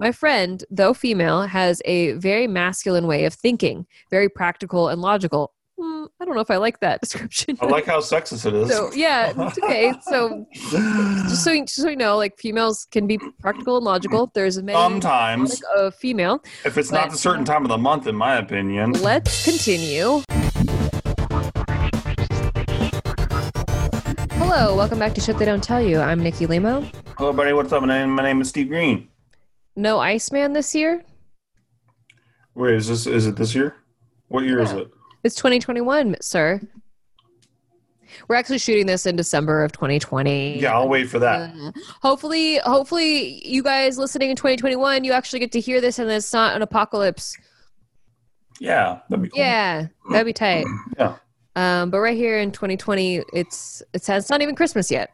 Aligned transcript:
My 0.00 0.12
friend, 0.12 0.64
though 0.70 0.94
female, 0.94 1.42
has 1.42 1.82
a 1.84 2.12
very 2.12 2.46
masculine 2.46 3.08
way 3.08 3.24
of 3.24 3.34
thinking, 3.34 3.84
very 4.10 4.28
practical 4.28 4.86
and 4.88 5.00
logical. 5.02 5.52
Hmm, 5.76 6.04
I 6.20 6.24
don't 6.24 6.36
know 6.36 6.40
if 6.40 6.52
I 6.52 6.56
like 6.56 6.78
that 6.80 7.00
description. 7.02 7.58
I 7.60 7.66
like 7.66 7.86
how 7.86 7.98
sexist 7.98 8.46
it 8.46 8.54
is. 8.54 8.70
So 8.70 8.92
yeah, 8.94 9.32
okay. 9.36 9.92
So 10.02 10.46
just 10.52 11.42
so 11.42 11.50
you, 11.50 11.62
just 11.64 11.82
so 11.82 11.88
you 11.88 11.96
know, 11.96 12.16
like 12.16 12.38
females 12.38 12.86
can 12.92 13.08
be 13.08 13.18
practical 13.40 13.76
and 13.76 13.84
logical. 13.84 14.30
There's 14.34 14.62
many 14.62 14.78
Sometimes, 14.78 15.60
a 15.76 15.90
female. 15.90 16.44
if 16.64 16.78
it's 16.78 16.92
not 16.92 17.12
a 17.12 17.16
certain 17.16 17.44
time 17.44 17.64
of 17.64 17.68
the 17.68 17.78
month, 17.78 18.06
in 18.06 18.14
my 18.14 18.36
opinion. 18.36 18.92
Let's 18.92 19.44
continue. 19.44 20.22
Hello, 24.38 24.76
welcome 24.76 25.00
back 25.00 25.14
to 25.14 25.20
Shit 25.20 25.38
They 25.38 25.44
Don't 25.44 25.62
Tell 25.62 25.82
You. 25.82 25.98
I'm 25.98 26.20
Nikki 26.20 26.46
Limo. 26.46 26.88
Hello, 27.16 27.32
buddy. 27.32 27.52
What's 27.52 27.72
up? 27.72 27.82
My 27.82 27.88
name, 27.98 28.10
my 28.10 28.22
name 28.22 28.40
is 28.40 28.48
Steve 28.48 28.68
Green. 28.68 29.08
No 29.78 30.00
Iceman 30.00 30.54
this 30.54 30.74
year. 30.74 31.04
Wait, 32.56 32.74
is 32.74 32.88
this 32.88 33.06
is 33.06 33.28
it 33.28 33.36
this 33.36 33.54
year? 33.54 33.76
What 34.26 34.42
year 34.42 34.58
is 34.58 34.72
it? 34.72 34.90
It's 35.22 35.36
2021, 35.36 36.16
sir. 36.20 36.60
We're 38.26 38.34
actually 38.34 38.58
shooting 38.58 38.86
this 38.86 39.06
in 39.06 39.14
December 39.14 39.62
of 39.62 39.70
2020. 39.70 40.58
Yeah, 40.58 40.74
I'll 40.74 40.88
wait 40.88 41.08
for 41.08 41.20
that. 41.20 41.52
Uh, 41.54 41.70
hopefully, 42.02 42.58
hopefully, 42.58 43.46
you 43.46 43.62
guys 43.62 43.98
listening 43.98 44.30
in 44.30 44.36
2021, 44.36 45.04
you 45.04 45.12
actually 45.12 45.38
get 45.38 45.52
to 45.52 45.60
hear 45.60 45.80
this, 45.80 46.00
and 46.00 46.10
it's 46.10 46.32
not 46.32 46.56
an 46.56 46.62
apocalypse. 46.62 47.36
Yeah, 48.58 48.98
that'd 49.08 49.22
be 49.22 49.28
cool. 49.28 49.38
Yeah, 49.38 49.86
that'd 50.10 50.26
be 50.26 50.32
tight. 50.32 50.66
Yeah. 50.98 51.18
Um, 51.54 51.90
but 51.90 52.00
right 52.00 52.16
here 52.16 52.40
in 52.40 52.50
2020, 52.50 53.22
it's 53.32 53.80
it 53.92 54.02
says 54.02 54.24
it's 54.24 54.30
not 54.30 54.42
even 54.42 54.56
Christmas 54.56 54.90
yet. 54.90 55.12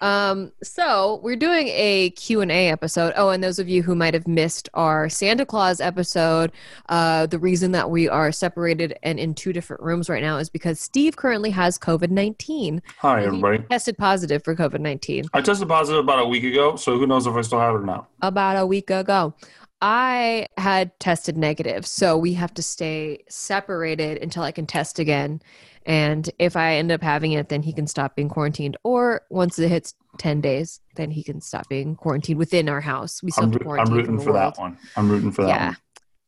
Um, 0.00 0.52
so 0.62 1.20
we're 1.22 1.36
doing 1.36 1.68
a 1.68 2.10
Q&A 2.10 2.68
episode. 2.70 3.12
Oh, 3.16 3.28
and 3.30 3.42
those 3.44 3.58
of 3.58 3.68
you 3.68 3.82
who 3.82 3.94
might 3.94 4.14
have 4.14 4.26
missed 4.26 4.68
our 4.74 5.08
Santa 5.08 5.44
Claus 5.44 5.80
episode, 5.80 6.52
uh, 6.88 7.26
the 7.26 7.38
reason 7.38 7.72
that 7.72 7.90
we 7.90 8.08
are 8.08 8.32
separated 8.32 8.98
and 9.02 9.18
in 9.18 9.34
two 9.34 9.52
different 9.52 9.82
rooms 9.82 10.08
right 10.08 10.22
now 10.22 10.38
is 10.38 10.48
because 10.48 10.80
Steve 10.80 11.16
currently 11.16 11.50
has 11.50 11.78
COVID-19. 11.78 12.80
Hi, 12.98 13.20
He 13.20 13.26
everybody. 13.26 13.58
Tested 13.70 13.98
positive 13.98 14.42
for 14.44 14.54
COVID-19 14.56 15.28
I 15.34 15.40
tested 15.40 15.68
positive 15.68 16.00
about 16.02 16.18
a 16.20 16.26
week 16.26 16.44
ago, 16.44 16.76
so 16.76 16.98
who 16.98 17.06
knows 17.06 17.26
if 17.26 17.34
I 17.34 17.42
still 17.42 17.60
have 17.60 17.74
it 17.74 17.78
or 17.78 17.84
not. 17.86 18.08
about 18.22 18.56
a 18.56 18.66
week 18.66 18.90
ago. 18.90 19.34
I 19.82 20.46
had 20.58 20.98
tested 21.00 21.38
negative, 21.38 21.86
so 21.86 22.16
we 22.18 22.34
have 22.34 22.52
to 22.54 22.62
stay 22.62 23.24
separated 23.28 24.18
until 24.22 24.42
I 24.42 24.52
can 24.52 24.66
test 24.66 24.98
again. 24.98 25.40
And 25.86 26.28
if 26.38 26.56
I 26.56 26.74
end 26.74 26.92
up 26.92 27.02
having 27.02 27.32
it, 27.32 27.48
then 27.48 27.62
he 27.62 27.72
can 27.72 27.86
stop 27.86 28.14
being 28.14 28.28
quarantined. 28.28 28.76
Or 28.84 29.22
once 29.30 29.58
it 29.58 29.68
hits 29.68 29.94
10 30.18 30.40
days, 30.40 30.80
then 30.96 31.10
he 31.10 31.22
can 31.22 31.40
stop 31.40 31.68
being 31.68 31.96
quarantined 31.96 32.38
within 32.38 32.68
our 32.68 32.80
house. 32.80 33.22
We 33.22 33.30
still 33.30 33.44
I'm, 33.44 33.52
have 33.52 33.62
to 33.62 33.68
roo- 33.68 33.78
I'm 33.80 33.92
rooting 33.92 34.18
for 34.18 34.32
the 34.32 34.38
that 34.38 34.58
one. 34.58 34.76
I'm 34.96 35.10
rooting 35.10 35.32
for 35.32 35.42
that 35.42 35.48
Yeah. 35.48 35.66
one. 35.68 35.76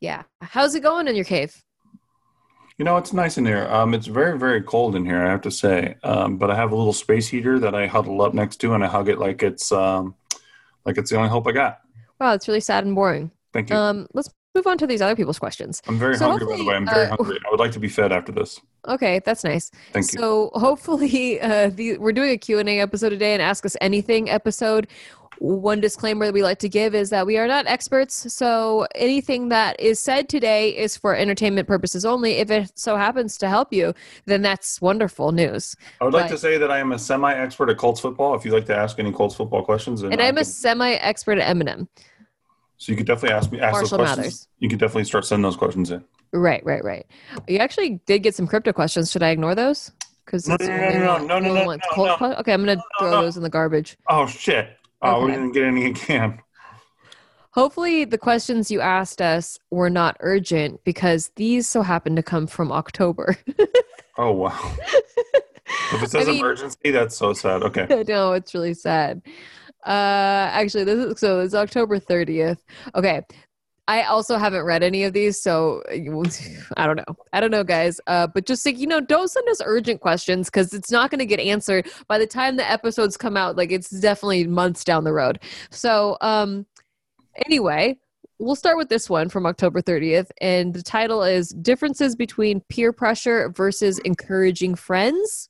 Yeah. 0.01 0.23
How's 0.41 0.75
it 0.75 0.81
going 0.81 1.07
in 1.07 1.15
your 1.15 1.25
cave? 1.25 1.63
You 2.79 2.85
know, 2.87 2.97
it's 2.97 3.13
nice 3.13 3.37
in 3.37 3.45
here. 3.45 3.67
Um, 3.69 3.93
it's 3.95 4.07
very, 4.07 4.39
very 4.39 4.63
cold 4.63 4.97
in 4.97 5.05
here, 5.05 5.23
I 5.25 5.31
have 5.31 5.43
to 5.43 5.51
say. 5.51 5.97
Um, 6.03 6.39
but 6.39 6.51
I 6.51 6.57
have 6.57 6.73
a 6.73 6.75
little 6.75 6.95
space 6.95 7.29
heater 7.29 7.59
that 7.61 7.75
I 7.75 7.87
huddle 7.87 8.23
up 8.23 8.33
next 8.35 8.57
to, 8.63 8.73
and 8.75 8.83
I 8.83 8.89
hug 8.89 9.09
it 9.09 9.19
like 9.19 9.43
it's 9.43 9.71
um, 9.71 10.15
like 10.87 10.97
it's 10.97 11.11
the 11.11 11.17
only 11.17 11.29
hope 11.29 11.47
I 11.47 11.53
got. 11.53 11.81
Wow, 12.19 12.33
it's 12.33 12.49
really 12.49 12.61
sad 12.61 12.85
and 12.85 12.95
boring. 12.95 13.31
Thank 13.53 13.69
you. 13.71 13.77
Um, 13.77 14.07
let's 14.15 14.31
move 14.55 14.67
on 14.67 14.79
to 14.79 14.87
these 14.87 15.01
other 15.01 15.17
people's 15.17 15.39
questions. 15.39 15.83
I'm 15.89 15.99
very 15.99 16.17
so 16.17 16.29
hungry, 16.29 16.47
by 16.47 16.57
the 16.57 16.65
way. 16.65 16.75
I'm 16.75 16.87
very 16.87 17.07
uh, 17.07 17.17
hungry. 17.17 17.39
I 17.47 17.51
would 17.51 17.61
like 17.61 17.73
to 17.73 17.81
be 17.81 17.89
fed 17.89 18.13
after 18.13 18.33
this. 18.33 18.61
Okay, 18.89 19.21
that's 19.25 19.45
nice. 19.45 19.71
Thank 19.93 20.13
you. 20.13 20.19
So 20.19 20.51
hopefully, 20.55 21.41
uh, 21.41 21.71
the, 21.71 21.99
we're 21.99 22.13
doing 22.13 22.31
a 22.31 22.39
Q&A 22.39 22.81
episode 22.81 23.11
today 23.11 23.33
and 23.33 23.43
Ask 23.43 23.65
Us 23.65 23.77
Anything 23.81 24.29
episode. 24.31 24.89
One 25.39 25.81
disclaimer 25.81 26.27
that 26.27 26.35
we 26.35 26.43
like 26.45 26.61
to 26.61 26.69
give 26.69 26.95
is 26.95 27.11
that 27.11 27.27
we 27.27 27.37
are 27.37 27.49
not 27.49 27.67
experts, 27.67 28.33
so 28.33 28.87
anything 28.95 29.49
that 29.49 29.81
is 29.81 29.99
said 29.99 30.29
today 30.29 30.71
is 30.77 30.97
for 30.97 31.17
entertainment 31.17 31.67
purposes 31.67 32.05
only. 32.05 32.35
If 32.35 32.51
it 32.53 32.79
so 32.79 32.97
happens 32.97 33.37
to 33.39 33.49
help 33.49 33.73
you, 33.73 33.93
then 34.27 34.43
that's 34.43 34.81
wonderful 34.81 35.33
news. 35.33 35.75
I 36.01 36.05
would 36.05 36.15
like 36.15 36.31
to 36.31 36.39
say 36.39 36.59
that 36.59 36.71
I 36.71 36.79
am 36.79 36.93
a 36.93 36.99
semi-expert 36.99 37.71
at 37.71 37.77
Colts 37.77 37.99
football. 37.99 38.37
If 38.37 38.45
you'd 38.45 38.55
like 38.55 38.67
to 38.67 38.77
ask 38.77 39.01
any 39.01 39.11
Colts 39.11 39.35
football 39.35 39.65
questions, 39.65 40.03
And 40.03 40.21
I'm 40.21 40.39
a 40.39 40.45
semi-expert 40.45 41.39
at 41.39 41.57
Eminem. 41.57 41.89
So 42.83 42.91
you 42.91 42.97
could 42.97 43.07
definitely 43.07 43.37
ask 43.37 43.53
me 43.53 43.61
ask 43.61 43.75
Marshall 43.75 43.99
those 43.99 44.07
questions. 44.07 44.19
Mathers. 44.19 44.49
You 44.59 44.69
could 44.69 44.81
definitely 44.81 45.05
start 45.05 45.25
sending 45.25 45.45
those 45.45 45.57
questions 45.57 45.93
in. 45.93 46.03
Right, 46.33 46.65
right, 46.67 46.83
right. 46.83 47.07
You 47.47 47.59
actually 47.59 48.01
did 48.07 48.25
get 48.25 48.35
some 48.35 48.49
crypto 48.49 48.73
questions. 48.73 49.09
Should 49.09 49.23
I 49.23 49.29
ignore 49.29 49.55
those? 49.55 49.93
Because 50.25 50.49
No, 50.49 50.57
no, 50.59 50.67
no, 50.67 50.77
no, 50.77 50.89
no, 50.91 51.39
no, 51.39 51.39
no, 51.39 51.65
no, 51.65 52.17
no. 52.21 52.35
Okay, 52.39 52.53
I'm 52.53 52.65
gonna 52.65 52.83
throw 52.99 53.11
those 53.11 53.37
in 53.37 53.45
the 53.45 53.49
garbage. 53.49 53.97
Oh 54.09 54.27
shit! 54.27 54.77
Oh, 55.01 55.25
we 55.25 55.31
didn't 55.31 55.53
get 55.53 55.63
any 55.63 55.87
again. 55.87 56.41
Hopefully, 57.51 58.05
the 58.05 58.19
questions 58.19 58.69
you 58.69 58.81
asked 58.81 59.23
us 59.23 59.61
were 59.71 59.91
not 59.91 60.17
urgent 60.19 60.83
because 60.83 61.31
these 61.37 61.69
so 61.69 61.83
happen 61.83 62.17
to 62.17 62.23
come 62.23 62.49
from 62.49 62.73
October. 62.73 63.37
Oh 64.19 64.31
wow! 64.31 64.75
if 65.95 66.03
it 66.03 66.11
says 66.11 66.27
mean- 66.27 66.41
emergency, 66.41 66.91
that's 66.91 67.17
so 67.17 67.33
sad. 67.33 67.63
Okay. 67.63 68.05
no, 68.09 68.33
it's 68.35 68.53
really 68.53 68.75
sad. 68.75 69.23
Uh, 69.85 70.49
actually, 70.53 70.85
this 70.85 70.99
is 70.99 71.21
so 71.21 71.41
it's 71.41 71.55
October 71.55 71.99
30th. 71.99 72.59
Okay. 72.95 73.23
I 73.89 74.05
also 74.05 74.39
haven't 74.39 74.63
read 74.63 74.85
any 74.85 75.03
of 75.03 75.13
these, 75.13 75.43
so 75.43 75.83
I 75.91 76.87
don't 76.87 76.97
know. 76.97 77.17
I 77.33 77.41
don't 77.41 77.51
know, 77.51 77.65
guys. 77.65 78.01
Uh, 78.07 78.29
but 78.29 78.47
just 78.47 78.65
like 78.65 78.79
you 78.79 78.87
know, 78.87 79.01
don't 79.01 79.29
send 79.29 79.49
us 79.49 79.61
urgent 79.65 80.01
questions 80.01 80.49
because 80.49 80.73
it's 80.73 80.91
not 80.91 81.11
going 81.11 81.19
to 81.19 81.27
get 81.27 81.41
answered 81.41 81.89
by 82.07 82.19
the 82.19 82.27
time 82.27 82.57
the 82.57 82.71
episodes 82.71 83.17
come 83.17 83.37
out. 83.37 83.57
Like 83.57 83.73
it's 83.73 83.91
definitely 83.91 84.47
months 84.47 84.85
down 84.85 85.05
the 85.05 85.13
road. 85.13 85.41
So, 85.71 86.17
um, 86.21 86.65
anyway, 87.45 87.99
we'll 88.39 88.55
start 88.57 88.77
with 88.77 88.89
this 88.89 89.11
one 89.11 89.29
from 89.29 89.47
October 89.47 89.83
30th, 89.83 90.31
and 90.41 90.73
the 90.73 90.83
title 90.83 91.25
is 91.25 91.49
"Differences 91.49 92.15
Between 92.15 92.61
Peer 92.69 92.93
Pressure 92.93 93.49
versus 93.51 93.99
Encouraging 94.01 94.77
Friends." 94.77 95.49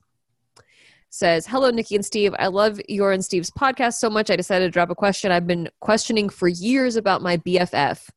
Says, 1.13 1.47
Hello, 1.47 1.71
Nikki 1.71 1.95
and 1.95 2.05
Steve. 2.05 2.35
I 2.39 2.47
love 2.47 2.81
your 2.89 3.13
and 3.13 3.25
Steve's 3.25 3.51
podcast 3.51 3.95
so 3.95 4.09
much. 4.09 4.31
I 4.31 4.37
decided 4.37 4.65
to 4.65 4.71
drop 4.71 4.89
a 4.89 4.95
question 4.95 5.31
I've 5.31 5.47
been 5.47 5.69
questioning 5.81 6.31
for 6.31 6.49
years 6.49 6.97
about 6.97 7.21
my 7.21 7.37
BFF. 7.37 8.09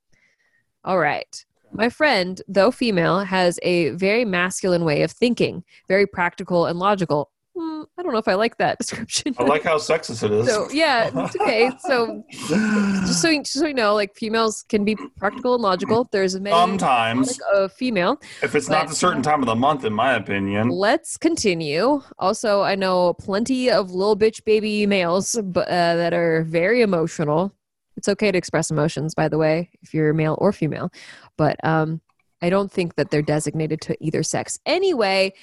All 0.86 0.98
right. 0.98 1.46
My 1.74 1.90
friend, 1.90 2.42
though 2.48 2.72
female, 2.72 3.20
has 3.20 3.60
a 3.64 3.90
very 3.90 4.24
masculine 4.24 4.86
way 4.86 5.02
of 5.02 5.12
thinking, 5.12 5.66
very 5.90 6.08
practical 6.08 6.68
and 6.68 6.80
logical. 6.80 7.32
Hmm, 7.58 7.84
I 7.98 8.04
don't 8.04 8.12
know 8.12 8.20
if 8.20 8.28
I 8.28 8.34
like 8.34 8.58
that 8.58 8.78
description. 8.80 9.34
I 9.38 9.44
like 9.44 9.64
how 9.64 9.78
sexist 9.78 10.24
it 10.24 10.32
is. 10.32 10.48
so, 10.48 10.70
yeah, 10.72 11.10
it's 11.14 11.36
okay. 11.38 11.72
So, 11.80 12.24
just 12.30 13.22
so, 13.22 13.30
you, 13.30 13.44
just 13.44 13.54
so 13.54 13.68
you 13.68 13.74
know, 13.74 13.94
like 13.94 14.14
females 14.16 14.66
can 14.68 14.84
be 14.84 14.98
practical 15.18 15.54
and 15.54 15.64
logical. 15.64 16.10
There's 16.12 16.36
a 16.36 16.42
many, 16.42 16.54
Sometimes, 16.54 17.40
a 17.54 17.70
female. 17.70 18.20
if 18.44 18.56
it's 18.56 18.68
not 18.68 18.92
a 18.92 18.96
certain 18.96 19.22
time 19.22 19.42
of 19.42 19.46
the 19.46 19.56
month, 19.56 19.86
in 19.86 19.94
my 19.94 20.16
opinion. 20.16 20.68
Let's 20.70 21.16
continue. 21.18 22.02
Also, 22.20 22.62
I 22.62 22.76
know 22.76 23.14
plenty 23.14 23.70
of 23.72 23.92
little 23.92 24.18
bitch 24.18 24.44
baby 24.44 24.86
males 24.86 25.40
but, 25.42 25.68
uh, 25.68 25.96
that 25.96 26.14
are 26.14 26.44
very 26.44 26.82
emotional. 26.82 27.54
It's 27.96 28.10
okay 28.10 28.32
to 28.32 28.38
express 28.38 28.70
emotions, 28.70 29.16
by 29.16 29.30
the 29.30 29.38
way, 29.38 29.70
if 29.82 29.94
you're 29.94 30.14
male 30.14 30.38
or 30.40 30.52
female. 30.52 30.92
But 31.38 31.64
um, 31.64 32.02
I 32.42 32.50
don't 32.50 32.70
think 32.70 32.96
that 32.96 33.12
they're 33.12 33.22
designated 33.22 33.80
to 33.82 33.96
either 34.04 34.22
sex. 34.24 34.60
Anyway, 34.66 35.34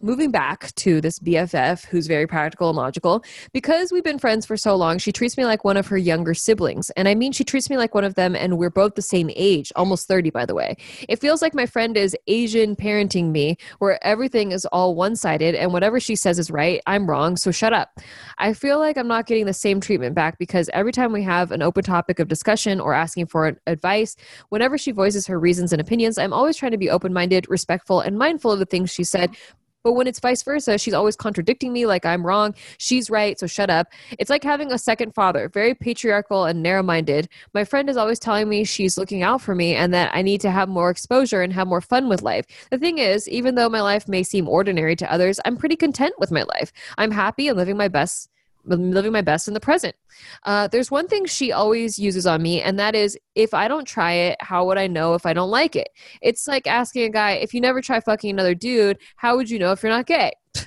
moving 0.00 0.30
back 0.30 0.74
to 0.76 1.00
this 1.00 1.18
BFF 1.18 1.84
who's 1.86 2.06
very 2.06 2.26
practical 2.26 2.70
and 2.70 2.76
logical, 2.76 3.24
because 3.52 3.92
we've 3.92 4.04
been 4.04 4.18
friends 4.18 4.46
for 4.46 4.56
so 4.56 4.74
long, 4.76 4.98
she 4.98 5.12
treats 5.12 5.36
me 5.36 5.44
like 5.44 5.64
one 5.64 5.76
of 5.76 5.86
her 5.88 5.96
younger 5.98 6.34
siblings. 6.34 6.90
And 6.90 7.08
I 7.08 7.14
mean, 7.14 7.32
she 7.32 7.44
treats 7.44 7.68
me 7.68 7.76
like 7.76 7.94
one 7.94 8.04
of 8.04 8.14
them, 8.14 8.34
and 8.34 8.58
we're 8.58 8.70
both 8.70 8.94
the 8.94 9.02
same 9.02 9.30
age, 9.34 9.72
almost 9.76 10.08
30, 10.08 10.30
by 10.30 10.46
the 10.46 10.54
way. 10.54 10.76
It 11.08 11.20
feels 11.20 11.42
like 11.42 11.54
my 11.54 11.66
friend 11.66 11.96
is 11.96 12.16
Asian 12.26 12.76
parenting 12.76 13.30
me, 13.30 13.56
where 13.78 14.02
everything 14.04 14.52
is 14.52 14.64
all 14.66 14.94
one 14.94 15.16
sided, 15.16 15.54
and 15.54 15.72
whatever 15.72 16.00
she 16.00 16.16
says 16.16 16.38
is 16.38 16.50
right, 16.50 16.80
I'm 16.86 17.08
wrong, 17.08 17.36
so 17.36 17.50
shut 17.50 17.72
up. 17.72 17.98
I 18.38 18.54
feel 18.54 18.78
like 18.78 18.96
I'm 18.96 19.08
not 19.08 19.26
getting 19.26 19.46
the 19.46 19.52
same 19.52 19.80
treatment 19.80 20.14
back 20.14 20.38
because 20.38 20.70
every 20.72 20.92
time 20.92 21.12
we 21.12 21.22
have 21.22 21.52
an 21.52 21.62
open 21.62 21.84
topic 21.84 22.18
of 22.18 22.28
discussion 22.28 22.80
or 22.80 22.94
asking 22.94 23.26
for 23.26 23.56
advice, 23.66 24.16
whenever 24.48 24.78
she 24.78 24.92
voices 24.92 25.26
her 25.26 25.38
reasons 25.38 25.72
and 25.72 25.80
opinions, 25.80 26.18
I'm 26.18 26.32
always 26.32 26.56
trying 26.56 26.72
to 26.72 26.78
be 26.78 26.90
open 26.90 27.12
minded, 27.12 27.46
respectful, 27.48 28.00
and 28.00 28.18
mindful 28.18 28.52
of 28.52 28.58
the 28.58 28.66
things 28.66 28.90
she 28.90 29.04
said. 29.04 29.30
But 29.82 29.94
when 29.94 30.06
it's 30.06 30.20
vice 30.20 30.42
versa, 30.42 30.78
she's 30.78 30.94
always 30.94 31.16
contradicting 31.16 31.72
me 31.72 31.86
like 31.86 32.04
I'm 32.04 32.26
wrong. 32.26 32.54
She's 32.78 33.10
right, 33.10 33.38
so 33.38 33.46
shut 33.46 33.70
up. 33.70 33.88
It's 34.18 34.30
like 34.30 34.44
having 34.44 34.72
a 34.72 34.78
second 34.78 35.14
father, 35.14 35.48
very 35.48 35.74
patriarchal 35.74 36.44
and 36.44 36.62
narrow 36.62 36.82
minded. 36.82 37.28
My 37.54 37.64
friend 37.64 37.88
is 37.90 37.96
always 37.96 38.18
telling 38.18 38.48
me 38.48 38.64
she's 38.64 38.98
looking 38.98 39.22
out 39.22 39.40
for 39.40 39.54
me 39.54 39.74
and 39.74 39.92
that 39.94 40.10
I 40.14 40.22
need 40.22 40.40
to 40.42 40.50
have 40.50 40.68
more 40.68 40.90
exposure 40.90 41.42
and 41.42 41.52
have 41.52 41.68
more 41.68 41.80
fun 41.80 42.08
with 42.08 42.22
life. 42.22 42.46
The 42.70 42.78
thing 42.78 42.98
is, 42.98 43.28
even 43.28 43.54
though 43.54 43.68
my 43.68 43.80
life 43.80 44.08
may 44.08 44.22
seem 44.22 44.48
ordinary 44.48 44.96
to 44.96 45.12
others, 45.12 45.40
I'm 45.44 45.56
pretty 45.56 45.76
content 45.76 46.14
with 46.18 46.30
my 46.30 46.42
life. 46.42 46.72
I'm 46.98 47.10
happy 47.10 47.48
and 47.48 47.56
living 47.56 47.76
my 47.76 47.88
best 47.88 48.29
Living 48.64 49.12
my 49.12 49.22
best 49.22 49.48
in 49.48 49.54
the 49.54 49.60
present. 49.60 49.96
Uh, 50.44 50.68
there's 50.68 50.90
one 50.90 51.08
thing 51.08 51.24
she 51.24 51.52
always 51.52 51.98
uses 51.98 52.26
on 52.26 52.42
me, 52.42 52.60
and 52.60 52.78
that 52.78 52.94
is 52.94 53.18
if 53.34 53.54
I 53.54 53.68
don't 53.68 53.86
try 53.86 54.12
it, 54.12 54.36
how 54.40 54.66
would 54.66 54.78
I 54.78 54.86
know 54.86 55.14
if 55.14 55.24
I 55.26 55.32
don't 55.32 55.50
like 55.50 55.76
it? 55.76 55.88
It's 56.20 56.46
like 56.46 56.66
asking 56.66 57.04
a 57.04 57.10
guy, 57.10 57.32
if 57.32 57.54
you 57.54 57.60
never 57.60 57.80
try 57.80 58.00
fucking 58.00 58.30
another 58.30 58.54
dude, 58.54 58.98
how 59.16 59.36
would 59.36 59.48
you 59.48 59.58
know 59.58 59.72
if 59.72 59.82
you're 59.82 59.92
not 59.92 60.06
gay? 60.06 60.32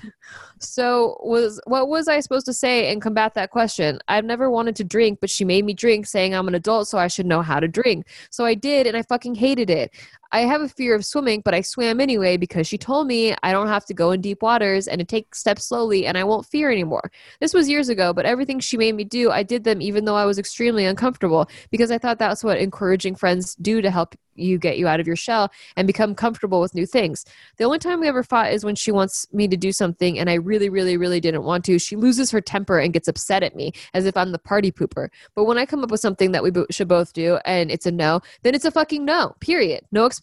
So 0.63 1.17
was 1.21 1.59
what 1.65 1.89
was 1.89 2.07
I 2.07 2.19
supposed 2.19 2.45
to 2.45 2.53
say 2.53 2.91
and 2.91 3.01
combat 3.01 3.33
that 3.35 3.51
question? 3.51 3.99
I've 4.07 4.25
never 4.25 4.49
wanted 4.49 4.75
to 4.77 4.83
drink, 4.83 5.19
but 5.19 5.29
she 5.29 5.45
made 5.45 5.65
me 5.65 5.73
drink, 5.73 6.07
saying 6.07 6.33
I'm 6.33 6.47
an 6.47 6.55
adult, 6.55 6.87
so 6.87 6.97
I 6.97 7.07
should 7.07 7.25
know 7.25 7.41
how 7.41 7.59
to 7.59 7.67
drink. 7.67 8.07
So 8.29 8.45
I 8.45 8.53
did, 8.53 8.87
and 8.87 8.95
I 8.95 9.03
fucking 9.03 9.35
hated 9.35 9.69
it. 9.69 9.91
I 10.33 10.39
have 10.41 10.61
a 10.61 10.67
fear 10.67 10.95
of 10.95 11.05
swimming, 11.05 11.41
but 11.41 11.53
I 11.53 11.61
swam 11.61 12.01
anyway 12.01 12.37
because 12.37 12.65
she 12.65 12.75
told 12.75 13.05
me 13.05 13.35
I 13.43 13.51
don't 13.51 13.67
have 13.67 13.85
to 13.85 13.93
go 13.93 14.09
in 14.09 14.19
deep 14.19 14.41
waters 14.41 14.87
and 14.87 14.97
to 14.97 15.05
take 15.05 15.35
steps 15.35 15.65
slowly 15.65 16.07
and 16.07 16.17
I 16.17 16.23
won't 16.23 16.47
fear 16.47 16.71
anymore. 16.71 17.11
This 17.39 17.53
was 17.53 17.69
years 17.69 17.87
ago, 17.87 18.13
but 18.13 18.25
everything 18.25 18.59
she 18.59 18.75
made 18.75 18.95
me 18.95 19.03
do, 19.03 19.29
I 19.29 19.43
did 19.43 19.63
them 19.63 19.79
even 19.79 20.05
though 20.05 20.15
I 20.15 20.25
was 20.25 20.39
extremely 20.39 20.85
uncomfortable 20.85 21.47
because 21.69 21.91
I 21.91 21.99
thought 21.99 22.17
that's 22.17 22.43
what 22.43 22.57
encouraging 22.57 23.13
friends 23.13 23.53
do 23.55 23.79
to 23.83 23.91
help 23.91 24.15
you 24.35 24.57
get 24.57 24.77
you 24.77 24.87
out 24.87 24.99
of 24.99 25.07
your 25.07 25.15
shell 25.15 25.51
and 25.75 25.87
become 25.87 26.15
comfortable 26.15 26.59
with 26.59 26.73
new 26.73 26.85
things. 26.85 27.25
The 27.57 27.65
only 27.65 27.79
time 27.79 27.99
we 27.99 28.07
ever 28.07 28.23
fought 28.23 28.51
is 28.51 28.65
when 28.65 28.75
she 28.75 28.91
wants 28.91 29.27
me 29.31 29.47
to 29.47 29.57
do 29.57 29.71
something 29.71 30.17
and 30.17 30.29
I 30.29 30.35
really, 30.35 30.69
really, 30.69 30.97
really 30.97 31.19
didn't 31.19 31.43
want 31.43 31.65
to. 31.65 31.79
She 31.79 31.95
loses 31.95 32.31
her 32.31 32.41
temper 32.41 32.79
and 32.79 32.93
gets 32.93 33.07
upset 33.07 33.43
at 33.43 33.55
me 33.55 33.73
as 33.93 34.05
if 34.05 34.17
I'm 34.17 34.31
the 34.31 34.39
party 34.39 34.71
pooper. 34.71 35.09
But 35.35 35.45
when 35.45 35.57
I 35.57 35.65
come 35.65 35.83
up 35.83 35.91
with 35.91 35.99
something 35.99 36.31
that 36.31 36.43
we 36.43 36.51
bo- 36.51 36.65
should 36.71 36.87
both 36.87 37.13
do 37.13 37.37
and 37.45 37.69
it's 37.71 37.85
a 37.85 37.91
no, 37.91 38.21
then 38.41 38.55
it's 38.55 38.65
a 38.65 38.71
fucking 38.71 39.05
no, 39.05 39.35
period. 39.39 39.85
No 39.91 40.05
explanation, 40.05 40.22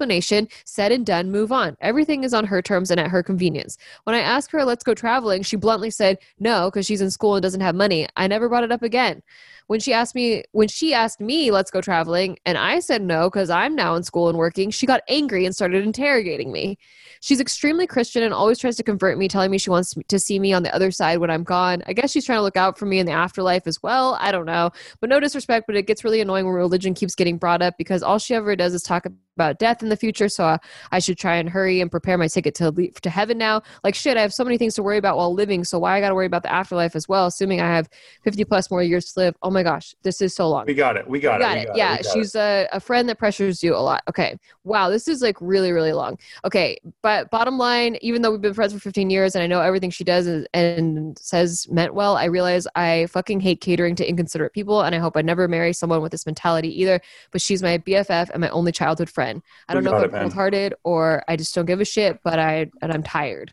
said 0.65 0.93
and 0.93 1.05
done, 1.07 1.31
move 1.31 1.53
on. 1.53 1.77
Everything 1.81 2.25
is 2.25 2.35
on 2.35 2.47
her 2.47 2.63
terms 2.63 2.91
and 2.91 3.01
at 3.01 3.11
her 3.11 3.23
convenience. 3.23 3.79
When 4.05 4.17
I 4.17 4.21
asked 4.21 4.51
her, 4.53 4.65
let's 4.65 4.85
go 4.85 4.95
traveling, 4.95 5.43
she 5.43 5.57
bluntly 5.57 5.91
said 5.91 6.19
no 6.39 6.71
because 6.71 6.87
she's 6.87 7.01
in 7.01 7.11
school 7.11 7.35
and 7.35 7.43
doesn't 7.43 7.61
have 7.61 7.75
money. 7.75 8.09
I 8.17 8.27
never 8.27 8.49
brought 8.49 8.65
it 8.65 8.73
up 8.73 8.83
again 8.83 9.23
when 9.71 9.79
she 9.79 9.93
asked 9.93 10.17
me 10.17 10.43
when 10.51 10.67
she 10.67 10.93
asked 10.93 11.21
me 11.21 11.53
let's 11.53 11.71
go 11.71 11.81
traveling 11.81 12.37
and 12.45 12.59
i 12.59 12.81
said 12.81 13.01
no 13.01 13.31
because 13.31 13.51
i'm 13.51 13.77
now 13.77 13.95
in 13.95 14.03
school 14.03 14.29
and 14.29 14.37
working 14.37 14.69
she 14.69 14.85
got 14.85 15.01
angry 15.09 15.47
and 15.47 15.55
started 15.55 15.85
interrogating 15.85 16.51
me 16.51 16.77
she's 17.21 17.41
extremely 17.41 17.87
christian 17.87 18.25
and 18.25 18.35
always 18.35 18.59
tries 18.59 18.75
to 18.75 18.83
convert 18.83 19.17
me 19.17 19.29
telling 19.29 19.49
me 19.49 19.59
she 19.59 19.71
wants 19.71 19.95
to 20.09 20.19
see 20.19 20.41
me 20.41 20.53
on 20.53 20.65
the 20.65 20.75
other 20.75 20.91
side 20.91 21.19
when 21.19 21.31
i'm 21.31 21.45
gone 21.45 21.85
i 21.87 21.93
guess 21.93 22.11
she's 22.11 22.25
trying 22.25 22.39
to 22.39 22.43
look 22.43 22.57
out 22.57 22.77
for 22.77 22.87
me 22.87 22.99
in 22.99 23.07
the 23.07 23.13
afterlife 23.13 23.65
as 23.69 23.81
well 23.81 24.19
i 24.19 24.33
don't 24.33 24.45
know 24.45 24.73
but 24.99 25.09
no 25.09 25.21
disrespect 25.21 25.69
but 25.69 25.77
it 25.77 25.87
gets 25.87 26.03
really 26.03 26.21
annoying 26.21 26.47
when 26.47 26.55
religion 26.55 26.93
keeps 26.93 27.15
getting 27.15 27.39
brought 27.39 27.63
up 27.63 27.79
because 27.79 28.03
all 28.03 28.19
she 28.19 28.35
ever 28.35 28.57
does 28.57 28.75
is 28.75 28.83
talk 28.83 29.07
about 29.07 29.19
death 29.59 29.83
in 29.83 29.89
the 29.89 29.97
future 29.97 30.29
so 30.29 30.45
uh, 30.45 30.59
i 30.93 30.99
should 30.99 31.19
try 31.19 31.37
and 31.37 31.49
hurry 31.49 31.81
and 31.81 31.91
prepare 31.91 32.19
my 32.19 32.29
ticket 32.29 32.55
to 32.55 32.71
leave 32.71 33.01
to 33.01 33.11
heaven 33.11 33.39
now 33.39 33.61
like 33.85 33.95
shit 33.95 34.17
i 34.17 34.21
have 34.21 34.33
so 34.33 34.45
many 34.45 34.59
things 34.59 34.75
to 34.75 34.83
worry 34.83 34.99
about 34.99 35.17
while 35.17 35.33
living 35.33 35.65
so 35.65 35.79
why 35.79 35.97
i 35.97 36.01
gotta 36.01 36.15
worry 36.15 36.27
about 36.27 36.43
the 36.43 36.53
afterlife 36.53 36.95
as 36.95 37.09
well 37.09 37.27
assuming 37.27 37.61
i 37.61 37.67
have 37.67 37.89
50 38.25 38.45
plus 38.45 38.71
more 38.71 38.83
years 38.83 39.13
to 39.13 39.21
live 39.21 39.37
oh 39.43 39.51
my 39.51 39.63
gosh 39.63 39.95
this 40.03 40.21
is 40.21 40.35
so 40.35 40.49
long 40.49 40.67
We 40.67 40.75
got 40.75 40.97
it. 40.97 41.09
We 41.09 41.21
got, 41.21 41.39
we 41.39 41.45
got 41.45 41.57
it. 41.57 41.61
it. 41.61 41.61
We 41.63 41.67
got 41.67 41.77
yeah, 41.77 42.03
got 42.03 42.13
she's 42.13 42.35
a, 42.35 42.69
a 42.73 42.81
friend 42.81 43.09
that 43.09 43.19
pressures 43.19 43.63
you 43.63 43.75
a 43.75 43.79
lot. 43.79 44.03
Okay. 44.09 44.39
Wow, 44.65 44.89
this 44.91 45.09
is 45.09 45.23
like 45.23 45.37
really, 45.41 45.73
really 45.73 45.93
long. 45.93 46.19
Okay, 46.45 46.79
but 47.03 47.31
bottom 47.31 47.59
line, 47.59 47.97
even 48.01 48.23
though 48.23 48.31
we've 48.31 48.41
been 48.41 48.55
friends 48.55 48.73
for 48.73 48.79
15 48.79 49.11
years 49.11 49.35
and 49.35 49.43
I 49.43 49.47
know 49.47 49.61
everything 49.61 49.91
she 49.91 50.05
does 50.05 50.27
is, 50.27 50.47
and 50.55 51.19
says 51.19 51.67
meant 51.71 51.95
well, 51.95 52.17
I 52.17 52.25
realize 52.27 52.67
I 52.77 53.07
fucking 53.11 53.41
hate 53.41 53.61
catering 53.61 53.95
to 53.97 54.09
inconsiderate 54.09 54.53
people, 54.53 54.83
and 54.83 54.95
I 54.95 54.99
hope 54.99 55.17
I 55.17 55.23
never 55.23 55.49
marry 55.49 55.73
someone 55.73 56.03
with 56.03 56.13
this 56.13 56.27
mentality 56.27 56.81
either. 56.81 57.01
But 57.31 57.41
she's 57.41 57.63
my 57.63 57.79
BFF 57.79 58.31
and 58.31 58.41
my 58.41 58.49
only 58.51 58.73
childhood 58.73 59.11
friend. 59.11 59.30
I 59.69 59.75
don't 59.75 59.85
know 59.85 59.97
if 59.97 60.05
it, 60.05 60.15
I'm 60.15 60.23
cold-hearted 60.23 60.75
or 60.85 61.23
I 61.29 61.37
just 61.37 61.55
don't 61.55 61.67
give 61.67 61.81
a 61.81 61.85
shit, 61.85 62.19
but 62.25 62.39
I 62.39 62.71
and 62.83 62.93
I'm 62.93 63.03
tired. 63.03 63.53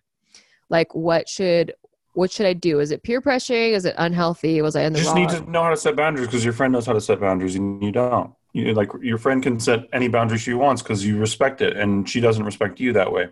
Like, 0.69 0.94
what 0.95 1.29
should 1.29 1.74
what 2.13 2.31
should 2.31 2.47
I 2.47 2.53
do? 2.53 2.79
Is 2.79 2.91
it 2.91 3.03
peer 3.03 3.21
pressuring? 3.21 3.74
Is 3.74 3.85
it 3.85 3.94
unhealthy? 3.97 4.62
Was 4.62 4.75
I 4.75 4.83
in 4.83 4.94
the 4.94 5.00
You 5.00 5.06
just 5.06 5.15
wrong? 5.15 5.27
need 5.27 5.45
to 5.45 5.51
know 5.51 5.63
how 5.63 5.69
to 5.69 5.77
set 5.77 5.95
boundaries 5.95 6.27
because 6.27 6.44
your 6.44 6.53
friend 6.53 6.74
knows 6.74 6.88
how 6.88 6.94
to 6.94 7.01
set 7.01 7.19
boundaries 7.19 7.56
and 7.56 7.83
you 7.83 7.91
don't. 7.91 8.33
You 8.53 8.74
like 8.74 8.89
your 9.01 9.19
friend 9.19 9.44
can 9.44 9.59
set 9.59 9.81
any 9.94 10.07
boundary 10.07 10.39
she 10.39 10.53
wants 10.53 10.81
because 10.81 11.06
you 11.06 11.19
respect 11.19 11.62
it, 11.62 11.77
and 11.77 12.09
she 12.09 12.19
doesn't 12.19 12.44
respect 12.44 12.79
you 12.79 12.94
that 12.94 13.12
way. 13.12 13.27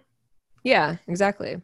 Yeah, 0.64 0.98
exactly. 1.08 1.62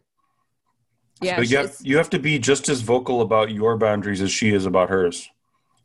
Yeah, 1.22 1.36
so 1.36 1.42
you 1.44 1.58
have, 1.58 1.76
you 1.84 1.98
have 1.98 2.10
to 2.10 2.20
be 2.20 2.40
just 2.40 2.68
as 2.70 2.82
vocal 2.82 3.22
about 3.22 3.52
your 3.52 3.78
boundaries 3.78 4.22
as 4.22 4.32
she 4.32 4.52
is 4.54 4.66
about 4.66 4.90
hers. 4.90 5.30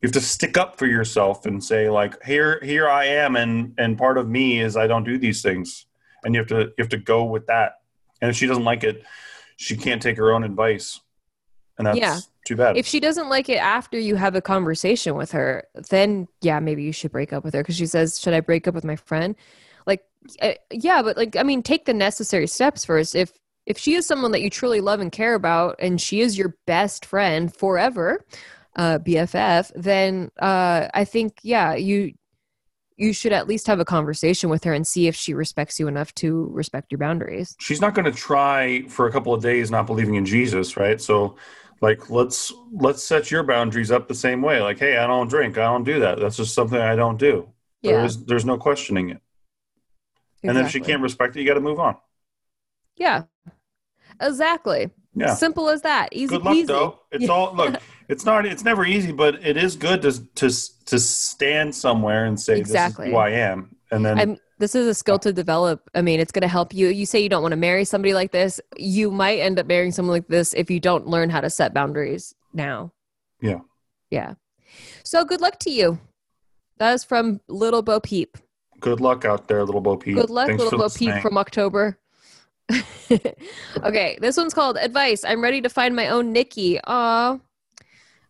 You 0.02 0.08
have 0.08 0.12
to 0.12 0.20
stick 0.20 0.58
up 0.58 0.78
for 0.78 0.86
yourself 0.86 1.46
and 1.46 1.62
say 1.62 1.88
like, 1.88 2.22
"Here, 2.24 2.60
here 2.62 2.88
I 2.88 3.06
am," 3.06 3.34
and 3.36 3.74
and 3.78 3.96
part 3.96 4.18
of 4.18 4.28
me 4.28 4.60
is 4.60 4.76
I 4.76 4.86
don't 4.86 5.04
do 5.04 5.18
these 5.18 5.42
things, 5.42 5.86
and 6.22 6.34
you 6.34 6.40
have 6.40 6.48
to 6.48 6.60
you 6.60 6.74
have 6.78 6.90
to 6.90 6.98
go 6.98 7.24
with 7.24 7.46
that. 7.46 7.80
And 8.20 8.30
if 8.30 8.36
she 8.36 8.46
doesn't 8.46 8.64
like 8.64 8.84
it, 8.84 9.02
she 9.56 9.76
can't 9.76 10.02
take 10.02 10.16
her 10.18 10.32
own 10.32 10.44
advice, 10.44 11.00
and 11.78 11.86
that's 11.86 11.98
Yeah. 11.98 12.20
too 12.44 12.56
bad. 12.56 12.76
if 12.76 12.86
she 12.86 13.00
doesn't 13.00 13.28
like 13.28 13.48
it 13.48 13.56
after 13.56 13.98
you 13.98 14.16
have 14.16 14.34
a 14.34 14.40
conversation 14.40 15.16
with 15.16 15.32
her, 15.32 15.64
then 15.88 16.28
yeah, 16.42 16.60
maybe 16.60 16.82
you 16.82 16.92
should 16.92 17.10
break 17.10 17.32
up 17.32 17.42
with 17.42 17.54
her 17.54 17.62
because 17.62 17.76
she 17.76 17.86
says, 17.86 18.20
"Should 18.20 18.34
I 18.34 18.40
break 18.40 18.68
up 18.68 18.74
with 18.74 18.84
my 18.84 18.96
friend?" 18.96 19.34
Like, 19.86 20.04
uh, 20.42 20.52
yeah, 20.70 21.00
but 21.02 21.16
like, 21.16 21.36
I 21.36 21.42
mean, 21.42 21.62
take 21.62 21.86
the 21.86 21.94
necessary 21.94 22.46
steps 22.46 22.84
first. 22.84 23.14
If 23.14 23.32
if 23.64 23.78
she 23.78 23.94
is 23.94 24.06
someone 24.06 24.30
that 24.32 24.42
you 24.42 24.50
truly 24.50 24.80
love 24.80 25.00
and 25.00 25.10
care 25.10 25.34
about, 25.34 25.76
and 25.80 26.00
she 26.00 26.20
is 26.20 26.38
your 26.38 26.54
best 26.66 27.04
friend 27.04 27.54
forever, 27.54 28.24
uh, 28.76 28.98
BFF, 28.98 29.72
then 29.74 30.30
uh, 30.38 30.88
I 30.94 31.04
think 31.04 31.38
yeah, 31.42 31.74
you 31.74 32.12
you 32.96 33.12
should 33.12 33.32
at 33.32 33.46
least 33.46 33.66
have 33.66 33.78
a 33.78 33.84
conversation 33.84 34.48
with 34.48 34.64
her 34.64 34.72
and 34.72 34.86
see 34.86 35.06
if 35.06 35.14
she 35.14 35.34
respects 35.34 35.78
you 35.78 35.86
enough 35.86 36.14
to 36.14 36.48
respect 36.52 36.90
your 36.90 36.98
boundaries. 36.98 37.54
she's 37.60 37.80
not 37.80 37.94
going 37.94 38.06
to 38.06 38.12
try 38.12 38.82
for 38.88 39.06
a 39.06 39.12
couple 39.12 39.34
of 39.34 39.42
days 39.42 39.70
not 39.70 39.86
believing 39.86 40.14
in 40.14 40.24
Jesus, 40.24 40.76
right? 40.78 41.00
So 41.00 41.36
like 41.82 42.08
let's 42.08 42.52
let's 42.72 43.02
set 43.02 43.30
your 43.30 43.42
boundaries 43.42 43.90
up 43.90 44.08
the 44.08 44.14
same 44.14 44.40
way. 44.40 44.62
Like, 44.62 44.78
hey, 44.78 44.96
I 44.96 45.06
don't 45.06 45.28
drink, 45.28 45.58
I 45.58 45.64
don't 45.64 45.84
do 45.84 46.00
that. 46.00 46.18
That's 46.20 46.36
just 46.36 46.54
something 46.54 46.78
I 46.78 46.96
don't 46.96 47.18
do. 47.18 47.48
Yeah, 47.82 47.92
There's 47.98 48.16
there's 48.24 48.44
no 48.44 48.56
questioning 48.56 49.10
it. 49.10 49.20
Exactly. 50.42 50.48
And 50.48 50.58
if 50.66 50.72
she 50.72 50.80
can't 50.80 51.02
respect 51.02 51.36
it, 51.36 51.40
you 51.40 51.46
got 51.46 51.54
to 51.54 51.60
move 51.60 51.80
on. 51.80 51.96
yeah, 52.96 53.24
exactly. 54.20 54.90
Yeah. 55.14 55.34
Simple 55.34 55.68
as 55.70 55.82
that. 55.82 56.10
Easy 56.12 56.36
Good 56.36 56.44
luck 56.44 56.56
peasy. 56.56 56.66
though. 56.66 57.00
It's 57.10 57.28
all 57.28 57.54
look. 57.54 57.80
It's 58.08 58.24
not. 58.24 58.46
It's 58.46 58.64
never 58.64 58.84
easy, 58.84 59.12
but 59.12 59.44
it 59.46 59.56
is 59.56 59.76
good 59.76 60.02
to 60.02 60.12
to 60.36 60.50
to 60.86 60.98
stand 60.98 61.74
somewhere 61.74 62.26
and 62.26 62.38
say 62.38 62.58
Exactly. 62.58 63.06
this 63.06 63.08
is 63.08 63.12
who 63.14 63.18
I 63.18 63.30
am, 63.30 63.74
and 63.90 64.04
then 64.04 64.18
I'm, 64.18 64.38
this 64.58 64.74
is 64.74 64.86
a 64.86 64.94
skill 64.94 65.18
to 65.20 65.32
develop. 65.32 65.90
I 65.94 66.02
mean, 66.02 66.20
it's 66.20 66.32
going 66.32 66.42
to 66.42 66.48
help 66.48 66.72
you. 66.72 66.88
You 66.88 67.04
say 67.04 67.20
you 67.20 67.28
don't 67.28 67.42
want 67.42 67.52
to 67.52 67.56
marry 67.56 67.84
somebody 67.84 68.14
like 68.14 68.30
this. 68.32 68.60
You 68.76 69.10
might 69.10 69.40
end 69.40 69.58
up 69.58 69.66
marrying 69.66 69.92
someone 69.92 70.14
like 70.14 70.28
this 70.28 70.54
if 70.54 70.70
you 70.70 70.80
don't 70.80 71.06
learn 71.06 71.30
how 71.30 71.40
to 71.40 71.50
set 71.50 71.74
boundaries 71.74 72.34
now. 72.54 72.92
Yeah. 73.40 73.60
Yeah. 74.10 74.34
So 75.02 75.24
good 75.24 75.40
luck 75.40 75.58
to 75.60 75.70
you. 75.70 75.98
That 76.78 76.92
is 76.94 77.04
from 77.04 77.40
Little 77.48 77.82
Bo 77.82 78.00
Peep. 78.00 78.36
good 78.80 79.00
luck 79.00 79.24
out 79.24 79.48
there, 79.48 79.64
little 79.64 79.80
Bo 79.80 79.96
Peep. 79.96 80.14
Good 80.16 80.30
luck, 80.30 80.48
Thanks 80.48 80.62
Little 80.62 80.78
Bo 80.78 80.88
Peep 80.88 81.14
from 81.22 81.38
October. 81.38 81.98
okay, 83.82 84.18
this 84.20 84.36
one's 84.36 84.52
called 84.54 84.76
Advice. 84.76 85.24
I'm 85.24 85.40
ready 85.42 85.60
to 85.60 85.68
find 85.68 85.94
my 85.96 86.08
own 86.08 86.32
Nikki. 86.32 86.80
Aw. 86.84 87.38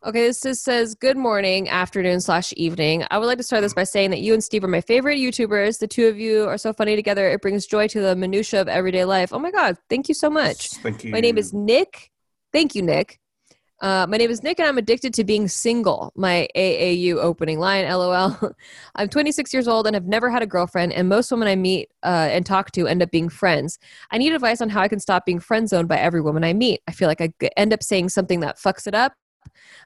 Okay, 0.07 0.29
this 0.29 0.41
just 0.41 0.63
says 0.63 0.95
good 0.95 1.17
morning, 1.17 1.69
afternoon 1.69 2.21
slash 2.21 2.55
evening. 2.57 3.05
I 3.11 3.19
would 3.19 3.27
like 3.27 3.39
to 3.39 3.43
start 3.43 3.63
this 3.63 3.75
by 3.75 3.83
saying 3.83 4.11
that 4.11 4.21
you 4.21 4.35
and 4.35 4.45
Steve 4.45 4.63
are 4.63 4.69
my 4.69 4.81
favorite 4.81 5.19
YouTubers. 5.19 5.81
The 5.81 5.89
two 5.89 6.07
of 6.07 6.17
you 6.17 6.45
are 6.45 6.59
so 6.59 6.73
funny 6.73 6.95
together. 6.95 7.29
It 7.29 7.43
brings 7.43 7.67
joy 7.67 7.89
to 7.89 8.01
the 8.01 8.15
minutia 8.15 8.61
of 8.61 8.69
everyday 8.69 9.05
life. 9.05 9.33
Oh 9.33 9.41
my 9.41 9.51
God, 9.51 9.77
thank 9.91 10.09
you 10.09 10.15
so 10.15 10.31
much. 10.31 10.69
Thank 10.69 11.03
you. 11.03 11.11
My 11.11 11.19
name 11.19 11.37
is 11.37 11.53
Nick. 11.53 12.13
Thank 12.53 12.77
you, 12.77 12.83
Nick. 12.83 13.19
Uh, 13.81 14.07
my 14.09 14.17
name 14.17 14.31
is 14.31 14.45
Nick, 14.45 14.61
and 14.61 14.69
I'm 14.69 14.79
addicted 14.79 15.13
to 15.15 15.25
being 15.25 15.49
single. 15.49 16.13
My 16.15 16.47
AAU 16.55 17.17
opening 17.17 17.59
line, 17.59 17.85
lol. 17.89 18.53
I'm 18.95 19.09
26 19.09 19.53
years 19.53 19.67
old 19.67 19.89
and 19.89 19.95
have 19.95 20.07
never 20.07 20.31
had 20.31 20.41
a 20.41 20.47
girlfriend, 20.47 20.93
and 20.93 21.09
most 21.09 21.33
women 21.33 21.49
I 21.49 21.57
meet 21.57 21.89
uh, 22.05 22.29
and 22.31 22.47
talk 22.47 22.71
to 22.73 22.87
end 22.87 23.03
up 23.03 23.11
being 23.11 23.29
friends. 23.29 23.81
I 24.13 24.19
need 24.19 24.33
advice 24.33 24.61
on 24.61 24.69
how 24.69 24.83
I 24.83 24.89
can 24.89 25.01
stop 25.01 25.27
being 25.27 25.41
friend 25.41 25.69
zoned 25.69 25.89
by 25.89 25.99
every 25.99 26.21
woman 26.21 26.45
I 26.45 26.53
meet. 26.53 26.81
I 26.87 26.93
feel 26.93 27.09
like 27.09 27.21
I 27.21 27.33
end 27.57 27.73
up 27.73 27.83
saying 27.83 28.11
something 28.11 28.39
that 28.39 28.59
fucks 28.59 28.87
it 28.87 28.95
up. 28.95 29.13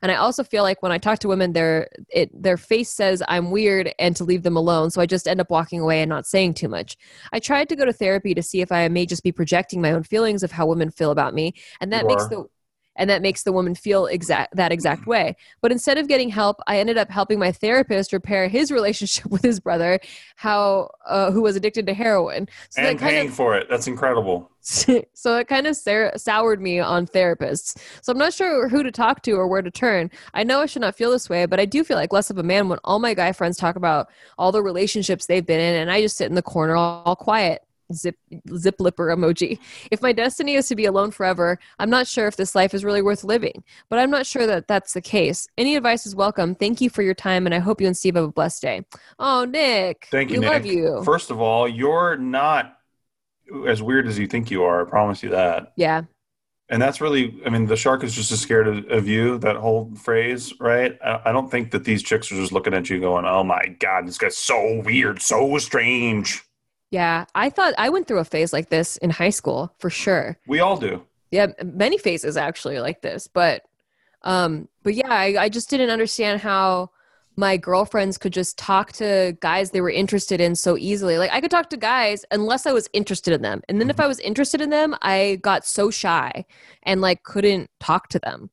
And 0.03 0.11
I 0.11 0.17
also 0.17 0.43
feel 0.45 0.63
like 0.63 0.83
when 0.83 0.93
I 0.93 0.99
talk 0.99 1.19
to 1.21 1.29
women, 1.29 1.53
their 1.53 1.89
it 2.09 2.31
their 2.33 2.57
face 2.57 2.91
says 2.91 3.23
I'm 3.29 3.51
weird 3.51 3.93
and 3.99 4.17
to 4.17 4.25
leave 4.25 4.43
them 4.43 4.57
alone. 4.57 4.91
So 4.91 5.01
I 5.01 5.07
just 5.07 5.29
end 5.29 5.41
up 5.41 5.51
walking 5.51 5.81
away 5.81 6.03
and 6.03 6.09
not 6.09 6.27
saying 6.27 6.55
too 6.55 6.69
much. 6.69 6.97
I 7.33 7.39
tried 7.39 7.69
to 7.69 7.77
go 7.77 7.85
to 7.85 7.93
therapy 7.93 8.35
to 8.35 8.43
see 8.43 8.61
if 8.61 8.73
I 8.73 8.89
may 8.89 9.07
just 9.07 9.23
be 9.23 9.33
projecting 9.33 9.81
my 9.81 9.93
own 9.93 10.03
feelings 10.03 10.43
of 10.43 10.53
how 10.53 10.67
women 10.67 10.91
feel 10.91 11.11
about 11.11 11.35
me, 11.35 11.55
and 11.81 11.93
that 11.93 12.03
You 12.03 12.09
makes 12.09 12.25
are. 12.25 12.29
the 12.29 12.45
and 12.97 13.09
that 13.09 13.23
makes 13.23 13.43
the 13.43 13.53
woman 13.53 13.75
feel 13.75 14.07
exact 14.07 14.57
that 14.57 14.73
exact 14.73 15.07
way. 15.07 15.37
But 15.61 15.73
instead 15.73 15.99
of 15.99 16.09
getting 16.09 16.29
help, 16.29 16.61
I 16.67 16.79
ended 16.79 16.99
up 16.99 17.11
helping 17.11 17.39
my 17.39 17.53
therapist 17.53 18.13
repair 18.13 18.49
his 18.49 18.71
relationship 18.71 19.27
with 19.31 19.43
his 19.43 19.61
brother, 19.61 20.01
how 20.37 20.91
uh, 21.07 21.31
who 21.31 21.43
was 21.43 21.57
addicted 21.57 21.87
to 21.87 21.95
heroin. 21.95 22.49
So 22.71 22.83
and 22.83 22.99
paying 22.99 23.29
of 23.29 23.35
for 23.35 23.57
it. 23.57 23.69
That's 23.69 23.87
incredible. 23.87 24.51
so 24.63 25.37
it 25.37 25.49
kind 25.49 25.67
of 25.67 25.77
sour- 25.77 26.13
soured 26.17 26.61
me 26.61 26.79
on 26.79 27.07
therapists. 27.07 27.79
So 28.03 28.13
I'm 28.13 28.19
not 28.19 28.35
sure 28.35 28.69
who 28.69 28.83
to 28.83 28.93
talk 28.93 29.23
to 29.23 29.33
or 29.33 29.47
where 29.47 29.63
to 29.63 29.71
turn. 29.71 30.11
I 30.35 30.45
know 30.45 30.61
I 30.61 30.67
should 30.67 30.83
not 30.83 30.97
feel 30.97 31.11
this 31.11 31.31
way, 31.31 31.47
but 31.47 31.59
I 31.59 31.65
do 31.65 31.83
feel 31.83 31.97
like 31.97 32.13
less 32.13 32.31
of 32.31 32.39
a 32.39 32.43
man 32.43 32.69
when 32.69 32.79
all 32.85 32.99
my 32.99 33.15
guy 33.15 33.33
friends 33.33 33.57
talk 33.57 33.77
about 33.77 34.09
all 34.39 34.53
the 34.53 34.63
relationships 34.63 35.27
they've 35.27 35.47
been 35.47 35.61
in, 35.61 35.81
and 35.81 35.91
I 35.91 36.03
just 36.03 36.19
sit 36.19 36.29
in 36.29 36.35
the 36.35 36.43
corner 36.43 36.77
all, 36.77 37.03
all 37.07 37.17
quiet. 37.17 37.63
Zip 37.93 38.17
zip 38.57 38.77
lipper 38.81 39.07
emoji. 39.09 39.59
If 39.91 40.03
my 40.03 40.13
destiny 40.13 40.55
is 40.55 40.69
to 40.69 40.77
be 40.77 40.85
alone 40.85 41.11
forever, 41.11 41.59
I'm 41.79 41.91
not 41.91 42.07
sure 42.07 42.27
if 42.27 42.37
this 42.37 42.55
life 42.55 42.75
is 42.75 42.85
really 42.85 43.03
worth 43.03 43.25
living. 43.25 43.65
But 43.89 43.99
I'm 43.99 44.11
not 44.11 44.27
sure 44.27 44.47
that 44.47 44.69
that's 44.69 44.93
the 44.95 45.01
case. 45.01 45.49
Any 45.59 45.77
advice 45.77 46.07
is 46.07 46.15
welcome. 46.15 46.55
Thank 46.55 46.81
you 46.81 46.91
for 46.91 47.03
your 47.03 47.15
time, 47.15 47.47
and 47.47 47.55
I 47.55 47.59
hope 47.59 47.81
you 47.81 47.87
and 47.87 47.97
Steve 47.97 48.15
have 48.17 48.25
a 48.25 48.33
blessed 48.33 48.63
day. 48.63 48.85
Oh, 49.19 49.45
Nick, 49.45 50.09
Thank 50.11 50.31
you, 50.31 50.37
we 50.41 50.47
Nick. 50.47 50.53
love 50.53 50.67
you. 50.67 51.03
First 51.05 51.31
of 51.31 51.41
all, 51.41 51.69
you're 51.69 52.17
not 52.17 52.77
as 53.67 53.83
weird 53.83 54.07
as 54.07 54.19
you 54.19 54.27
think 54.27 54.51
you 54.51 54.63
are. 54.65 54.87
I 54.87 54.89
promise 54.89 55.23
you 55.23 55.31
that. 55.31 55.73
yeah, 55.77 56.03
And 56.69 56.81
that's 56.81 57.01
really, 57.01 57.41
I 57.45 57.51
mean, 57.51 57.67
the 57.67 57.77
shark 57.77 58.05
is 58.05 58.15
just 58.15 58.31
as 58.31 58.41
scared 58.41 58.69
of, 58.69 58.89
of 58.91 59.09
you, 59.09 59.39
that 59.39 59.57
whole 59.57 59.93
phrase, 59.97 60.53
right? 60.61 60.97
I, 61.05 61.21
I 61.27 61.33
don't 61.33 61.51
think 61.51 61.73
that 61.73 61.83
these 61.85 62.03
chicks 62.03 62.31
are 62.31 62.37
just 62.37 62.53
looking 62.53 62.75
at 62.75 62.89
you 62.89 63.01
going, 63.01 63.25
oh 63.25 63.43
my 63.43 63.75
God, 63.81 64.07
this 64.07 64.19
guy's 64.19 64.37
so 64.37 64.81
weird, 64.85 65.21
so 65.21 65.59
strange. 65.59 66.43
Yeah, 66.91 67.25
I 67.35 67.51
thought 67.51 67.75
I 67.79 67.89
went 67.91 68.09
through 68.09 68.19
a 68.19 68.25
phase 68.25 68.53
like 68.53 68.69
this 68.69 68.97
in 68.99 69.11
high 69.11 69.31
school 69.31 69.73
for 69.79 69.91
sure. 69.91 70.39
We 70.47 70.61
all 70.61 70.77
do. 70.77 71.05
Yeah, 71.31 71.49
many 71.65 71.99
phases 71.99 72.37
actually 72.37 72.81
like 72.81 73.03
this, 73.03 73.29
but 73.29 73.63
um 74.23 74.69
but 74.83 74.95
yeah, 74.95 75.09
I, 75.13 75.37
I 75.45 75.49
just 75.49 75.71
didn't 75.71 75.91
understand 75.91 76.41
how 76.41 76.91
my 77.37 77.57
girlfriends 77.57 78.19
could 78.19 78.33
just 78.33 78.59
talk 78.59 78.93
to 78.93 79.37
guys 79.41 79.71
they 79.71 79.81
were 79.81 79.89
interested 79.91 80.41
in 80.41 80.57
so 80.57 80.77
easily. 80.77 81.17
Like 81.17 81.31
I 81.33 81.41
could 81.41 81.51
talk 81.51 81.71
to 81.71 81.77
guys 81.77 82.25
unless 82.33 82.67
I 82.67 82.73
was 82.73 82.89
interested 82.93 83.33
in 83.33 83.43
them. 83.43 83.63
And 83.69 83.81
then 83.81 83.89
if 83.89 83.97
Mm-hmm. 83.97 84.03
I 84.03 84.07
was 84.09 84.19
interested 84.21 84.61
in 84.61 84.71
them, 84.71 84.97
I 85.01 85.39
got 85.43 85.65
so 85.65 85.91
shy 85.91 86.45
and 86.83 87.01
like 87.01 87.23
couldn't 87.23 87.71
talk 87.79 88.09
to 88.09 88.19
them. 88.19 88.51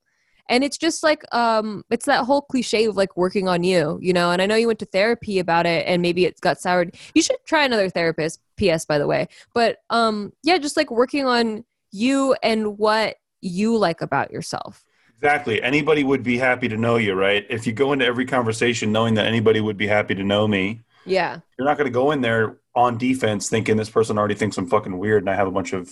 And 0.50 0.64
it's 0.64 0.78
just 0.78 1.04
like 1.04 1.24
um 1.36 1.84
it's 1.90 2.06
that 2.06 2.26
whole 2.26 2.42
cliche 2.42 2.86
of 2.86 2.96
like 2.96 3.16
working 3.18 3.48
on 3.48 3.64
you, 3.64 4.00
you 4.02 4.14
know. 4.14 4.32
And 4.32 4.42
I 4.42 4.46
know 4.46 4.56
you 4.56 4.68
went 4.68 4.80
to 4.80 4.86
therapy 4.86 5.40
about 5.40 5.66
it 5.66 5.86
and 5.88 6.02
maybe 6.02 6.26
it 6.26 6.40
got 6.42 6.60
soured. 6.60 6.96
You 7.14 7.22
should 7.22 7.38
try 7.46 7.64
another 7.66 7.90
therapist, 7.90 8.40
PS 8.58 8.86
by 8.86 8.98
the 8.98 9.08
way. 9.08 9.28
But 9.54 9.78
um 9.90 10.34
yeah, 10.44 10.58
just 10.58 10.78
like 10.78 10.90
working 10.92 11.26
on 11.26 11.64
you 11.92 12.36
and 12.44 12.78
what 12.78 13.16
you 13.42 13.78
like 13.78 14.02
about 14.02 14.32
yourself. 14.32 14.84
Exactly. 15.18 15.62
Anybody 15.64 16.04
would 16.04 16.22
be 16.24 16.38
happy 16.38 16.68
to 16.68 16.78
know 16.78 16.98
you, 16.98 17.14
right? 17.14 17.46
If 17.50 17.66
you 17.66 17.74
go 17.74 17.92
into 17.94 18.06
every 18.06 18.26
conversation 18.26 18.92
knowing 18.92 19.16
that 19.16 19.26
anybody 19.26 19.62
would 19.62 19.78
be 19.78 19.88
happy 19.88 20.14
to 20.16 20.24
know 20.24 20.48
me, 20.48 20.82
Yeah. 21.06 21.40
you're 21.58 21.68
not 21.68 21.78
going 21.78 21.88
to 21.88 21.94
go 21.94 22.12
in 22.12 22.22
there 22.22 22.58
on 22.76 22.98
defense 23.00 23.50
thinking 23.50 23.78
this 23.78 23.90
person 23.90 24.18
already 24.20 24.36
thinks 24.36 24.58
I'm 24.58 24.68
fucking 24.68 24.96
weird 24.98 25.24
and 25.24 25.30
I 25.30 25.36
have 25.36 25.48
a 25.48 25.52
bunch 25.52 25.74
of 25.74 25.90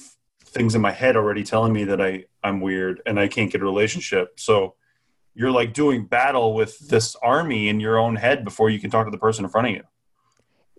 things 0.56 0.74
in 0.74 0.82
my 0.82 0.92
head 0.92 1.16
already 1.16 1.44
telling 1.44 1.74
me 1.74 1.84
that 1.84 2.02
I 2.02 2.26
I'm 2.44 2.62
weird 2.62 3.02
and 3.06 3.20
I 3.20 3.28
can't 3.28 3.52
get 3.52 3.62
a 3.62 3.66
relationship. 3.66 4.40
So 4.40 4.76
you're 5.36 5.52
like 5.52 5.74
doing 5.74 6.06
battle 6.06 6.56
with 6.56 6.80
this 6.88 7.16
army 7.22 7.68
in 7.68 7.80
your 7.80 8.00
own 8.00 8.16
head 8.16 8.46
before 8.46 8.70
you 8.70 8.80
can 8.80 8.90
talk 8.90 9.06
to 9.06 9.12
the 9.12 9.18
person 9.18 9.44
in 9.44 9.52
front 9.52 9.68
of 9.68 9.74
you. 9.74 9.84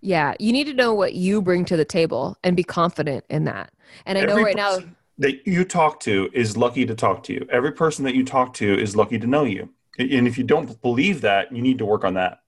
Yeah, 0.01 0.33
you 0.39 0.51
need 0.51 0.65
to 0.65 0.73
know 0.73 0.93
what 0.93 1.13
you 1.13 1.41
bring 1.41 1.63
to 1.65 1.77
the 1.77 1.85
table 1.85 2.37
and 2.43 2.57
be 2.57 2.63
confident 2.63 3.23
in 3.29 3.45
that. 3.45 3.71
And 4.05 4.17
I 4.17 4.25
know 4.25 4.41
right 4.41 4.55
now, 4.55 4.79
that 5.19 5.47
you 5.47 5.63
talk 5.63 5.99
to 6.01 6.29
is 6.33 6.57
lucky 6.57 6.85
to 6.85 6.95
talk 6.95 7.23
to 7.23 7.33
you. 7.33 7.47
Every 7.51 7.71
person 7.71 8.03
that 8.05 8.15
you 8.15 8.23
talk 8.25 8.53
to 8.55 8.79
is 8.79 8.95
lucky 8.95 9.17
to 9.19 9.27
know 9.27 9.43
you. 9.43 9.69
And 9.99 10.27
if 10.27 10.37
you 10.37 10.43
don't 10.43 10.79
believe 10.81 11.21
that, 11.21 11.51
you 11.51 11.61
need 11.61 11.79
to 11.79 11.85
work 11.85 12.03
on 12.03 12.15
that. 12.15 12.41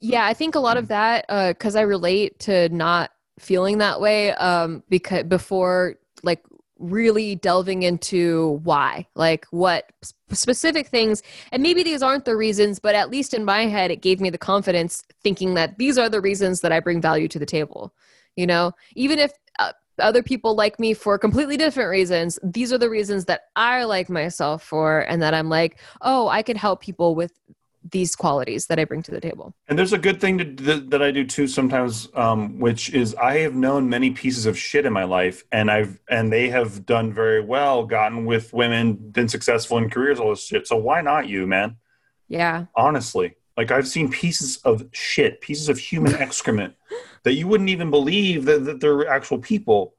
yeah, 0.00 0.26
I 0.26 0.34
think 0.34 0.54
a 0.54 0.60
lot 0.60 0.76
of 0.76 0.88
that 0.88 1.26
because 1.48 1.76
I 1.76 1.82
relate 1.82 2.38
to 2.40 2.68
not 2.68 3.10
feeling 3.38 3.78
that 3.78 4.00
way 4.00 4.32
um, 4.32 4.82
because 4.88 5.24
before 5.24 5.96
like 6.22 6.42
really 6.78 7.34
delving 7.34 7.82
into 7.82 8.60
why, 8.62 9.06
like 9.14 9.46
what 9.50 9.90
specific 10.30 10.88
things, 10.88 11.22
and 11.52 11.62
maybe 11.62 11.82
these 11.82 12.02
aren't 12.02 12.24
the 12.24 12.36
reasons, 12.36 12.78
but 12.78 12.94
at 12.94 13.10
least 13.10 13.34
in 13.34 13.44
my 13.44 13.66
head, 13.66 13.90
it 13.90 14.02
gave 14.02 14.20
me 14.20 14.30
the 14.30 14.38
confidence 14.38 15.02
thinking 15.22 15.54
that 15.54 15.78
these 15.78 15.98
are 15.98 16.08
the 16.08 16.20
reasons 16.20 16.60
that 16.60 16.72
I 16.72 16.80
bring 16.80 17.00
value 17.00 17.28
to 17.28 17.38
the 17.38 17.46
table. 17.46 17.94
You 18.36 18.46
know, 18.46 18.72
even 18.94 19.18
if 19.18 19.32
uh, 19.58 19.72
other 19.98 20.22
people 20.22 20.54
like 20.54 20.78
me 20.78 20.92
for 20.92 21.18
completely 21.18 21.56
different 21.56 21.90
reasons, 21.90 22.38
these 22.42 22.72
are 22.72 22.78
the 22.78 22.90
reasons 22.90 23.24
that 23.26 23.42
I 23.56 23.84
like 23.84 24.10
myself 24.10 24.62
for, 24.62 25.00
and 25.00 25.22
that 25.22 25.34
I'm 25.34 25.48
like, 25.48 25.78
oh, 26.02 26.28
I 26.28 26.42
could 26.42 26.56
help 26.56 26.82
people 26.82 27.14
with 27.14 27.32
these 27.90 28.16
qualities 28.16 28.66
that 28.66 28.78
I 28.78 28.84
bring 28.84 29.02
to 29.02 29.10
the 29.10 29.20
table. 29.20 29.54
And 29.68 29.78
there's 29.78 29.92
a 29.92 29.98
good 29.98 30.20
thing 30.20 30.38
to, 30.38 30.44
that, 30.44 30.90
that 30.90 31.02
I 31.02 31.10
do 31.10 31.24
too 31.24 31.46
sometimes, 31.46 32.08
um, 32.14 32.58
which 32.58 32.92
is 32.92 33.14
I 33.14 33.38
have 33.38 33.54
known 33.54 33.88
many 33.88 34.10
pieces 34.10 34.46
of 34.46 34.58
shit 34.58 34.86
in 34.86 34.92
my 34.92 35.04
life, 35.04 35.44
and 35.52 35.70
I've 35.70 35.98
and 36.08 36.32
they 36.32 36.48
have 36.48 36.86
done 36.86 37.12
very 37.12 37.40
well, 37.40 37.84
gotten 37.84 38.24
with 38.24 38.52
women, 38.52 38.94
been 38.94 39.28
successful 39.28 39.78
in 39.78 39.90
careers, 39.90 40.20
all 40.20 40.30
this 40.30 40.46
shit. 40.46 40.66
So 40.66 40.76
why 40.76 41.00
not 41.00 41.28
you, 41.28 41.46
man? 41.46 41.76
Yeah. 42.28 42.66
Honestly, 42.74 43.36
like 43.56 43.70
I've 43.70 43.88
seen 43.88 44.10
pieces 44.10 44.58
of 44.64 44.86
shit, 44.92 45.40
pieces 45.40 45.68
of 45.68 45.78
human 45.78 46.14
excrement 46.20 46.74
that 47.24 47.34
you 47.34 47.48
wouldn't 47.48 47.70
even 47.70 47.90
believe 47.90 48.44
that, 48.44 48.64
that 48.64 48.80
they're 48.80 49.08
actual 49.08 49.38
people 49.38 49.95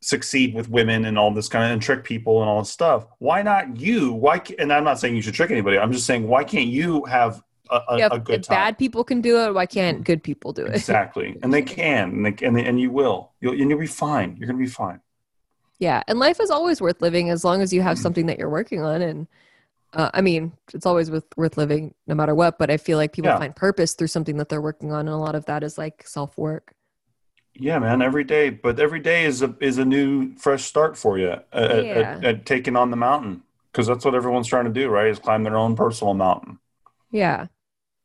succeed 0.00 0.54
with 0.54 0.68
women 0.68 1.04
and 1.04 1.18
all 1.18 1.32
this 1.32 1.48
kind 1.48 1.64
of 1.66 1.70
and 1.72 1.82
trick 1.82 2.04
people 2.04 2.40
and 2.40 2.48
all 2.48 2.60
this 2.60 2.70
stuff. 2.70 3.06
Why 3.18 3.42
not 3.42 3.76
you? 3.76 4.12
Why? 4.12 4.42
And 4.58 4.72
I'm 4.72 4.84
not 4.84 4.98
saying 4.98 5.14
you 5.14 5.22
should 5.22 5.34
trick 5.34 5.50
anybody. 5.50 5.78
I'm 5.78 5.92
just 5.92 6.06
saying 6.06 6.26
why 6.26 6.44
can't 6.44 6.68
you 6.68 7.04
have 7.04 7.42
a, 7.70 7.80
a, 7.88 7.98
yeah, 7.98 8.08
a 8.10 8.18
good 8.18 8.40
if 8.40 8.46
time? 8.46 8.56
bad 8.56 8.78
people 8.78 9.04
can 9.04 9.20
do 9.20 9.38
it, 9.38 9.54
why 9.54 9.66
can't 9.66 10.02
good 10.02 10.22
people 10.22 10.52
do 10.52 10.64
it? 10.64 10.74
Exactly, 10.74 11.38
and 11.42 11.52
they 11.52 11.62
can, 11.62 12.10
and 12.10 12.26
they, 12.26 12.46
and, 12.46 12.56
they, 12.56 12.64
and 12.64 12.80
you 12.80 12.90
will. 12.90 13.32
You'll 13.40 13.52
and 13.52 13.70
you'll 13.70 13.78
be 13.78 13.86
fine. 13.86 14.36
You're 14.36 14.46
gonna 14.46 14.58
be 14.58 14.66
fine. 14.66 15.00
Yeah, 15.78 16.02
and 16.08 16.18
life 16.18 16.40
is 16.40 16.50
always 16.50 16.80
worth 16.80 17.00
living 17.00 17.30
as 17.30 17.44
long 17.44 17.62
as 17.62 17.72
you 17.72 17.80
have 17.80 17.98
something 17.98 18.26
that 18.26 18.38
you're 18.38 18.50
working 18.50 18.82
on. 18.82 19.00
And 19.00 19.26
uh, 19.94 20.10
I 20.12 20.20
mean, 20.20 20.52
it's 20.74 20.84
always 20.84 21.10
worth 21.10 21.24
worth 21.36 21.56
living 21.56 21.94
no 22.06 22.14
matter 22.14 22.34
what. 22.34 22.58
But 22.58 22.70
I 22.70 22.76
feel 22.76 22.98
like 22.98 23.12
people 23.12 23.30
Yeah. 23.30 23.38
find 23.38 23.56
purpose 23.56 23.94
through 23.94 24.08
something 24.08 24.36
that 24.38 24.48
they're 24.48 24.60
working 24.60 24.92
on, 24.92 25.00
and 25.00 25.10
a 25.10 25.16
lot 25.16 25.34
of 25.34 25.46
that 25.46 25.62
is 25.62 25.78
like 25.78 26.06
self 26.06 26.36
work. 26.36 26.74
Yeah, 27.54 27.78
man. 27.78 28.00
Every 28.02 28.24
day, 28.24 28.50
but 28.50 28.78
every 28.80 29.00
day 29.00 29.24
is 29.24 29.42
a 29.42 29.54
is 29.60 29.78
a 29.78 29.84
new 29.84 30.34
fresh 30.36 30.64
start 30.64 30.96
for 30.96 31.18
you 31.18 31.30
at, 31.30 31.46
Yeah. 31.52 32.18
at, 32.18 32.24
at 32.24 32.46
taking 32.46 32.76
on 32.76 32.90
the 32.90 32.96
mountain 32.96 33.42
because 33.72 33.86
that's 33.86 34.04
what 34.04 34.14
everyone's 34.14 34.48
trying 34.48 34.64
to 34.66 34.70
do, 34.72 34.88
right? 34.88 35.08
Is 35.08 35.18
climb 35.18 35.42
their 35.42 35.56
own 35.56 35.76
personal 35.76 36.14
mountain. 36.14 36.58
Yeah, 37.10 37.46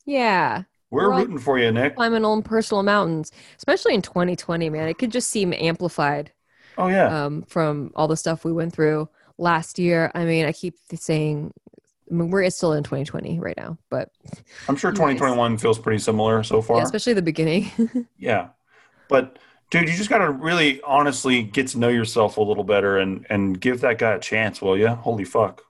yeah. 0.06 0.64
We're 0.92 1.10
We're 1.10 1.20
rooting 1.20 1.40
for 1.40 1.60
you, 1.60 1.72
Nick. 1.72 1.96
Climbing 1.96 2.26
own 2.26 2.44
personal 2.44 2.84
mountains, 2.84 3.32
especially 3.58 3.96
in 3.96 4.02
2020, 4.02 4.70
man. 4.70 4.88
It 4.88 4.98
could 4.98 5.12
just 5.12 5.30
seem 5.30 5.54
amplified 5.54 6.32
Oh 6.78 6.88
yeah, 6.88 7.26
um, 7.26 7.44
from 7.44 7.92
all 7.96 8.08
the 8.08 8.18
stuff 8.18 8.46
we 8.46 8.54
went 8.54 8.74
through 8.74 9.10
last 9.38 9.80
year. 9.80 10.12
I 10.16 10.26
mean, 10.26 10.46
I 10.46 10.52
keep 10.52 10.76
saying. 10.94 11.54
I 12.12 12.14
mean, 12.14 12.30
we're 12.30 12.50
still 12.52 12.74
in 12.74 12.84
2020 12.84 13.40
right 13.40 13.58
now, 13.58 13.78
but 13.90 14.12
I'm 14.68 14.76
sure 14.76 14.92
nice. 14.92 14.98
2021 14.98 15.58
feels 15.58 15.80
pretty 15.80 16.00
similar 16.00 16.44
so 16.44 16.62
far. 16.62 16.78
yeah, 16.78 16.84
especially 16.84 17.14
the 17.14 17.22
beginning. 17.22 17.72
Yeah. 18.18 18.50
But 19.08 19.40
dude, 19.70 19.90
you 19.90 19.96
just 19.96 20.10
got 20.10 20.20
to 20.20 20.30
really 20.32 20.82
honestly 20.82 21.44
get 21.44 21.68
to 21.70 21.80
know 21.80 21.90
yourself 21.90 22.38
a 22.38 22.42
little 22.42 22.64
better 22.64 22.98
and 22.98 23.26
and 23.30 23.60
give 23.60 23.82
that 23.82 23.98
guy 24.00 24.14
a 24.14 24.20
chance, 24.20 24.62
will 24.62 24.78
you? 24.78 24.90
Holy 24.90 25.26
fuck. 25.26 25.64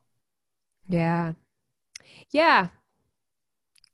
Yeah. 0.87 1.33
Yeah. 2.31 2.69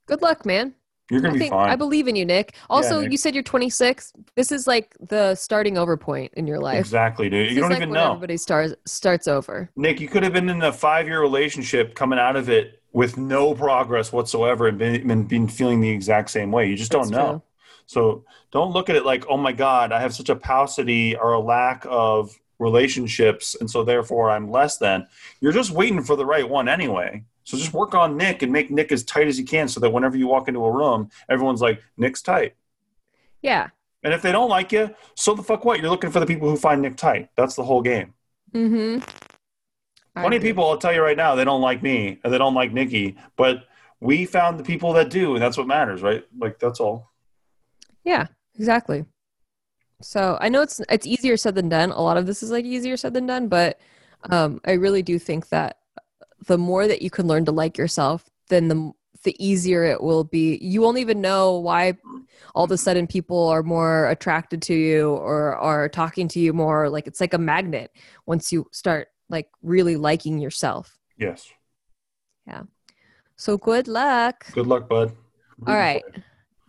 Good 0.06 0.22
luck, 0.22 0.44
man. 0.46 0.74
You're 1.10 1.20
going 1.20 1.30
I 1.30 1.32
to 1.32 1.34
be 1.34 1.38
think 1.38 1.50
fine. 1.50 1.68
I 1.68 1.76
believe 1.76 2.08
in 2.08 2.16
you, 2.16 2.24
Nick. 2.24 2.54
Also, 2.70 3.00
Nick. 3.00 3.12
you 3.12 3.16
said 3.18 3.34
you're 3.34 3.42
26. 3.42 4.12
This 4.36 4.52
is 4.52 4.66
like 4.66 4.96
the 5.00 5.34
starting 5.34 5.78
over 5.78 5.96
point 5.96 6.32
in 6.36 6.46
your 6.46 6.60
life. 6.60 6.94
exactly, 6.96 7.28
dude. 7.30 7.50
This 7.50 7.56
You 7.56 7.60
don't 7.60 7.70
like 7.70 7.78
even 7.78 7.92
know. 7.92 8.12
Everybody 8.12 8.36
starts 8.36 8.74
starts 8.86 9.28
over. 9.28 9.70
Nick, 9.76 10.00
you 10.00 10.08
could 10.08 10.22
have 10.22 10.32
been 10.32 10.48
in 10.48 10.62
a 10.62 10.72
5-year 10.72 11.20
relationship 11.20 11.94
coming 11.94 12.18
out 12.18 12.36
of 12.36 12.48
it 12.50 12.82
with 12.92 13.16
no 13.16 13.54
progress 13.54 14.12
whatsoever 14.12 14.68
and 14.68 14.78
been, 14.78 15.06
been, 15.06 15.24
been 15.24 15.48
feeling 15.48 15.80
the 15.80 15.88
exact 15.90 16.30
same 16.30 16.52
way. 16.52 16.68
You 16.68 16.76
just 16.76 16.90
That's 16.90 17.08
don't 17.08 17.10
know. 17.10 17.30
true. 17.30 17.42
So 17.86 18.24
don't 18.50 18.72
look 18.72 18.88
at 18.90 18.96
it 18.96 19.04
like, 19.04 19.24
oh 19.28 19.36
my 19.36 19.52
God, 19.52 19.92
I 19.92 20.00
have 20.00 20.14
such 20.14 20.28
a 20.28 20.36
paucity 20.36 21.16
or 21.16 21.32
a 21.32 21.40
lack 21.40 21.86
of 21.88 22.38
relationships, 22.58 23.56
and 23.58 23.70
so 23.70 23.82
therefore 23.84 24.30
I'm 24.30 24.50
less 24.50 24.78
than. 24.78 25.06
You're 25.40 25.52
just 25.52 25.70
waiting 25.70 26.02
for 26.02 26.16
the 26.16 26.26
right 26.26 26.48
one 26.48 26.68
anyway. 26.68 27.24
So 27.44 27.56
just 27.56 27.72
work 27.74 27.94
on 27.94 28.16
Nick 28.16 28.42
and 28.42 28.52
make 28.52 28.70
Nick 28.70 28.92
as 28.92 29.02
tight 29.02 29.26
as 29.26 29.38
you 29.38 29.44
can 29.44 29.66
so 29.66 29.80
that 29.80 29.90
whenever 29.90 30.16
you 30.16 30.28
walk 30.28 30.46
into 30.46 30.64
a 30.64 30.70
room, 30.70 31.10
everyone's 31.28 31.60
like, 31.60 31.82
Nick's 31.96 32.22
tight. 32.22 32.54
Yeah. 33.42 33.70
And 34.04 34.14
if 34.14 34.22
they 34.22 34.32
don't 34.32 34.48
like 34.48 34.70
you, 34.72 34.94
so 35.16 35.34
the 35.34 35.42
fuck 35.42 35.64
what? 35.64 35.80
You're 35.80 35.90
looking 35.90 36.10
for 36.10 36.20
the 36.20 36.26
people 36.26 36.48
who 36.48 36.56
find 36.56 36.80
Nick 36.82 36.96
tight. 36.96 37.30
That's 37.36 37.56
the 37.56 37.64
whole 37.64 37.82
game. 37.82 38.14
Mm-hmm. 38.54 39.00
Plenty 40.14 40.36
of 40.36 40.42
people, 40.42 40.68
I'll 40.68 40.78
tell 40.78 40.92
you 40.92 41.02
right 41.02 41.16
now, 41.16 41.34
they 41.34 41.44
don't 41.44 41.62
like 41.62 41.82
me 41.82 42.20
and 42.22 42.32
they 42.32 42.38
don't 42.38 42.54
like 42.54 42.72
Nikki, 42.72 43.16
but 43.36 43.64
we 44.00 44.24
found 44.24 44.58
the 44.58 44.64
people 44.64 44.92
that 44.94 45.10
do, 45.10 45.34
and 45.34 45.42
that's 45.42 45.56
what 45.56 45.66
matters, 45.66 46.02
right? 46.02 46.24
Like 46.38 46.58
that's 46.58 46.80
all. 46.80 47.11
Yeah, 48.04 48.26
exactly. 48.54 49.04
So 50.02 50.36
I 50.40 50.48
know 50.48 50.62
it's 50.62 50.80
it's 50.88 51.06
easier 51.06 51.36
said 51.36 51.54
than 51.54 51.68
done. 51.68 51.90
A 51.90 52.00
lot 52.00 52.16
of 52.16 52.26
this 52.26 52.42
is 52.42 52.50
like 52.50 52.64
easier 52.64 52.96
said 52.96 53.14
than 53.14 53.26
done, 53.26 53.48
but 53.48 53.78
um, 54.30 54.60
I 54.64 54.72
really 54.72 55.02
do 55.02 55.18
think 55.18 55.48
that 55.48 55.78
the 56.46 56.58
more 56.58 56.86
that 56.88 57.02
you 57.02 57.10
can 57.10 57.26
learn 57.26 57.44
to 57.44 57.52
like 57.52 57.78
yourself, 57.78 58.28
then 58.48 58.68
the 58.68 58.92
the 59.24 59.36
easier 59.44 59.84
it 59.84 60.02
will 60.02 60.24
be. 60.24 60.58
You 60.60 60.80
won't 60.80 60.98
even 60.98 61.20
know 61.20 61.58
why 61.58 61.94
all 62.54 62.64
of 62.64 62.70
a 62.72 62.76
sudden 62.76 63.06
people 63.06 63.48
are 63.48 63.62
more 63.62 64.08
attracted 64.08 64.60
to 64.62 64.74
you 64.74 65.10
or 65.10 65.56
are 65.56 65.88
talking 65.88 66.28
to 66.28 66.40
you 66.40 66.52
more. 66.52 66.88
Like 66.90 67.06
it's 67.06 67.20
like 67.20 67.34
a 67.34 67.38
magnet 67.38 67.92
once 68.26 68.52
you 68.52 68.66
start 68.72 69.08
like 69.28 69.48
really 69.62 69.96
liking 69.96 70.38
yourself. 70.38 70.98
Yes. 71.16 71.48
Yeah. 72.46 72.62
So 73.36 73.56
good 73.56 73.86
luck. 73.86 74.46
Good 74.52 74.66
luck, 74.66 74.88
bud. 74.88 75.12
All 75.66 75.74
right. 75.74 76.02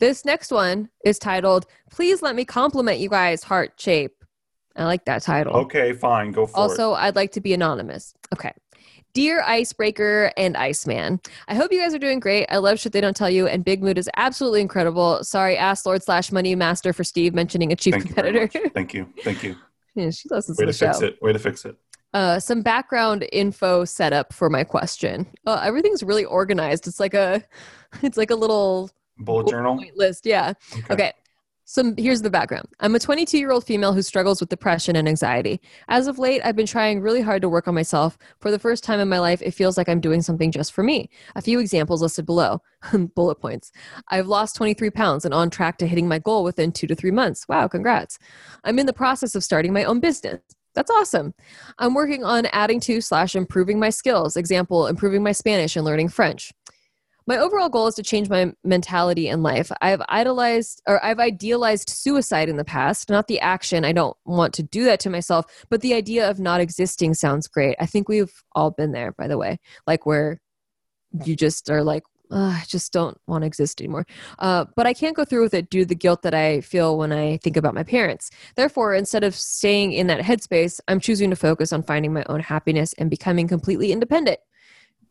This 0.03 0.25
next 0.25 0.51
one 0.51 0.89
is 1.05 1.17
titled 1.17 1.65
"Please 1.89 2.21
Let 2.21 2.35
Me 2.35 2.43
Compliment 2.43 2.99
You 2.99 3.07
Guys, 3.07 3.41
Heart 3.41 3.79
Shape." 3.79 4.11
I 4.75 4.83
like 4.83 5.05
that 5.05 5.21
title. 5.21 5.55
Okay, 5.55 5.93
fine. 5.93 6.33
Go 6.33 6.45
for 6.45 6.51
it. 6.51 6.59
Also, 6.59 6.91
I'd 6.91 7.15
like 7.15 7.31
to 7.31 7.39
be 7.39 7.53
anonymous. 7.53 8.13
Okay. 8.33 8.51
Dear 9.13 9.41
Icebreaker 9.43 10.33
and 10.35 10.57
Iceman, 10.57 11.21
I 11.47 11.55
hope 11.55 11.71
you 11.71 11.79
guys 11.79 11.93
are 11.93 11.99
doing 11.99 12.19
great. 12.19 12.47
I 12.49 12.57
love 12.57 12.81
shit 12.81 12.91
they 12.91 12.99
don't 12.99 13.15
tell 13.15 13.29
you, 13.29 13.47
and 13.47 13.63
Big 13.63 13.81
Mood 13.81 13.97
is 13.97 14.09
absolutely 14.17 14.59
incredible. 14.59 15.23
Sorry, 15.23 15.55
ass 15.55 15.85
lord 15.85 16.03
slash 16.03 16.33
money 16.33 16.53
master 16.53 16.91
for 16.91 17.05
Steve 17.05 17.33
mentioning 17.33 17.71
a 17.71 17.75
cheap 17.77 17.93
Thank 17.93 18.03
you 18.03 18.13
competitor. 18.13 18.59
much. 18.61 18.73
Thank 18.73 18.93
you. 18.93 19.07
Thank 19.23 19.41
you. 19.41 19.55
yeah, 19.95 20.09
she 20.09 20.27
listens 20.29 20.57
Way 20.57 20.65
to 20.65 20.73
to 20.73 20.77
fix 20.77 20.99
show. 20.99 21.05
it. 21.05 21.21
Way 21.21 21.31
to 21.31 21.39
fix 21.39 21.63
it. 21.63 21.77
Uh, 22.13 22.41
some 22.41 22.61
background 22.61 23.25
info 23.31 23.85
setup 23.85 24.33
for 24.33 24.49
my 24.49 24.65
question. 24.65 25.27
Uh, 25.47 25.61
everything's 25.63 26.03
really 26.03 26.25
organized. 26.25 26.87
It's 26.87 26.99
like 26.99 27.13
a, 27.13 27.41
it's 28.01 28.17
like 28.17 28.31
a 28.31 28.35
little 28.35 28.91
Bullet 29.17 29.47
journal. 29.47 29.77
point 29.77 29.97
list. 29.97 30.25
Yeah. 30.25 30.53
Okay. 30.89 31.13
So 31.65 31.93
here's 31.97 32.21
the 32.21 32.29
background. 32.29 32.67
I'm 32.81 32.93
a 32.93 32.99
22 32.99 33.37
year 33.37 33.51
old 33.51 33.65
female 33.65 33.93
who 33.93 34.01
struggles 34.01 34.41
with 34.41 34.49
depression 34.49 34.97
and 34.97 35.07
anxiety. 35.07 35.61
As 35.87 36.07
of 36.07 36.19
late, 36.19 36.41
I've 36.43 36.57
been 36.57 36.65
trying 36.65 36.99
really 36.99 37.21
hard 37.21 37.41
to 37.41 37.49
work 37.49 37.69
on 37.69 37.73
myself. 37.73 38.17
For 38.41 38.51
the 38.51 38.59
first 38.59 38.83
time 38.83 38.99
in 38.99 39.07
my 39.07 39.19
life, 39.19 39.41
it 39.41 39.51
feels 39.53 39.77
like 39.77 39.87
I'm 39.87 40.01
doing 40.01 40.21
something 40.21 40.51
just 40.51 40.73
for 40.73 40.83
me. 40.83 41.09
A 41.35 41.41
few 41.41 41.59
examples 41.59 42.01
listed 42.01 42.25
below. 42.25 42.61
Bullet 43.15 43.39
points. 43.39 43.71
I've 44.09 44.27
lost 44.27 44.57
23 44.57 44.89
pounds 44.89 45.23
and 45.23 45.33
on 45.33 45.49
track 45.49 45.77
to 45.77 45.87
hitting 45.87 46.07
my 46.07 46.19
goal 46.19 46.43
within 46.43 46.73
two 46.73 46.87
to 46.87 46.95
three 46.95 47.11
months. 47.11 47.47
Wow, 47.47 47.69
congrats. 47.69 48.19
I'm 48.65 48.77
in 48.77 48.85
the 48.85 48.93
process 48.93 49.33
of 49.33 49.43
starting 49.43 49.71
my 49.71 49.85
own 49.85 50.01
business. 50.01 50.41
That's 50.75 50.91
awesome. 50.91 51.33
I'm 51.77 51.93
working 51.93 52.23
on 52.23 52.47
adding 52.47 52.79
to 52.81 52.99
slash 52.99 53.35
improving 53.35 53.79
my 53.79 53.89
skills. 53.89 54.35
Example, 54.35 54.87
improving 54.87 55.23
my 55.23 55.31
Spanish 55.31 55.75
and 55.75 55.85
learning 55.85 56.09
French. 56.09 56.51
My 57.25 57.37
overall 57.37 57.69
goal 57.69 57.87
is 57.87 57.95
to 57.95 58.03
change 58.03 58.29
my 58.29 58.53
mentality 58.63 59.29
in 59.29 59.43
life. 59.43 59.71
I've 59.81 60.01
idolized 60.09 60.81
or 60.87 61.03
I've 61.03 61.19
idealized 61.19 61.89
suicide 61.89 62.49
in 62.49 62.57
the 62.57 62.65
past, 62.65 63.09
not 63.09 63.27
the 63.27 63.39
action. 63.39 63.85
I 63.85 63.93
don't 63.93 64.17
want 64.25 64.53
to 64.55 64.63
do 64.63 64.83
that 64.85 64.99
to 65.01 65.09
myself, 65.09 65.45
but 65.69 65.81
the 65.81 65.93
idea 65.93 66.29
of 66.29 66.39
not 66.39 66.59
existing 66.59 67.13
sounds 67.13 67.47
great. 67.47 67.77
I 67.79 67.85
think 67.85 68.09
we've 68.09 68.33
all 68.53 68.71
been 68.71 68.91
there, 68.91 69.13
by 69.13 69.27
the 69.27 69.37
way, 69.37 69.59
like 69.87 70.05
where 70.05 70.41
you 71.25 71.35
just 71.35 71.69
are 71.69 71.83
like, 71.83 72.03
"Ugh, 72.31 72.53
I 72.61 72.63
just 72.67 72.91
don't 72.91 73.17
want 73.27 73.43
to 73.43 73.47
exist 73.47 73.79
anymore. 73.79 74.05
Uh, 74.39 74.65
but 74.75 74.87
I 74.87 74.93
can't 74.93 75.15
go 75.15 75.23
through 75.23 75.43
with 75.43 75.53
it 75.53 75.69
due 75.69 75.81
to 75.81 75.85
the 75.85 75.95
guilt 75.95 76.23
that 76.23 76.33
I 76.33 76.61
feel 76.61 76.97
when 76.97 77.11
I 77.11 77.37
think 77.37 77.55
about 77.55 77.75
my 77.75 77.83
parents. 77.83 78.31
Therefore, 78.55 78.95
instead 78.95 79.23
of 79.23 79.35
staying 79.35 79.93
in 79.93 80.07
that 80.07 80.21
headspace, 80.21 80.79
I'm 80.87 80.99
choosing 80.99 81.29
to 81.29 81.35
focus 81.35 81.71
on 81.71 81.83
finding 81.83 82.13
my 82.13 82.23
own 82.27 82.41
happiness 82.41 82.93
and 82.97 83.09
becoming 83.09 83.47
completely 83.47 83.91
independent. 83.91 84.39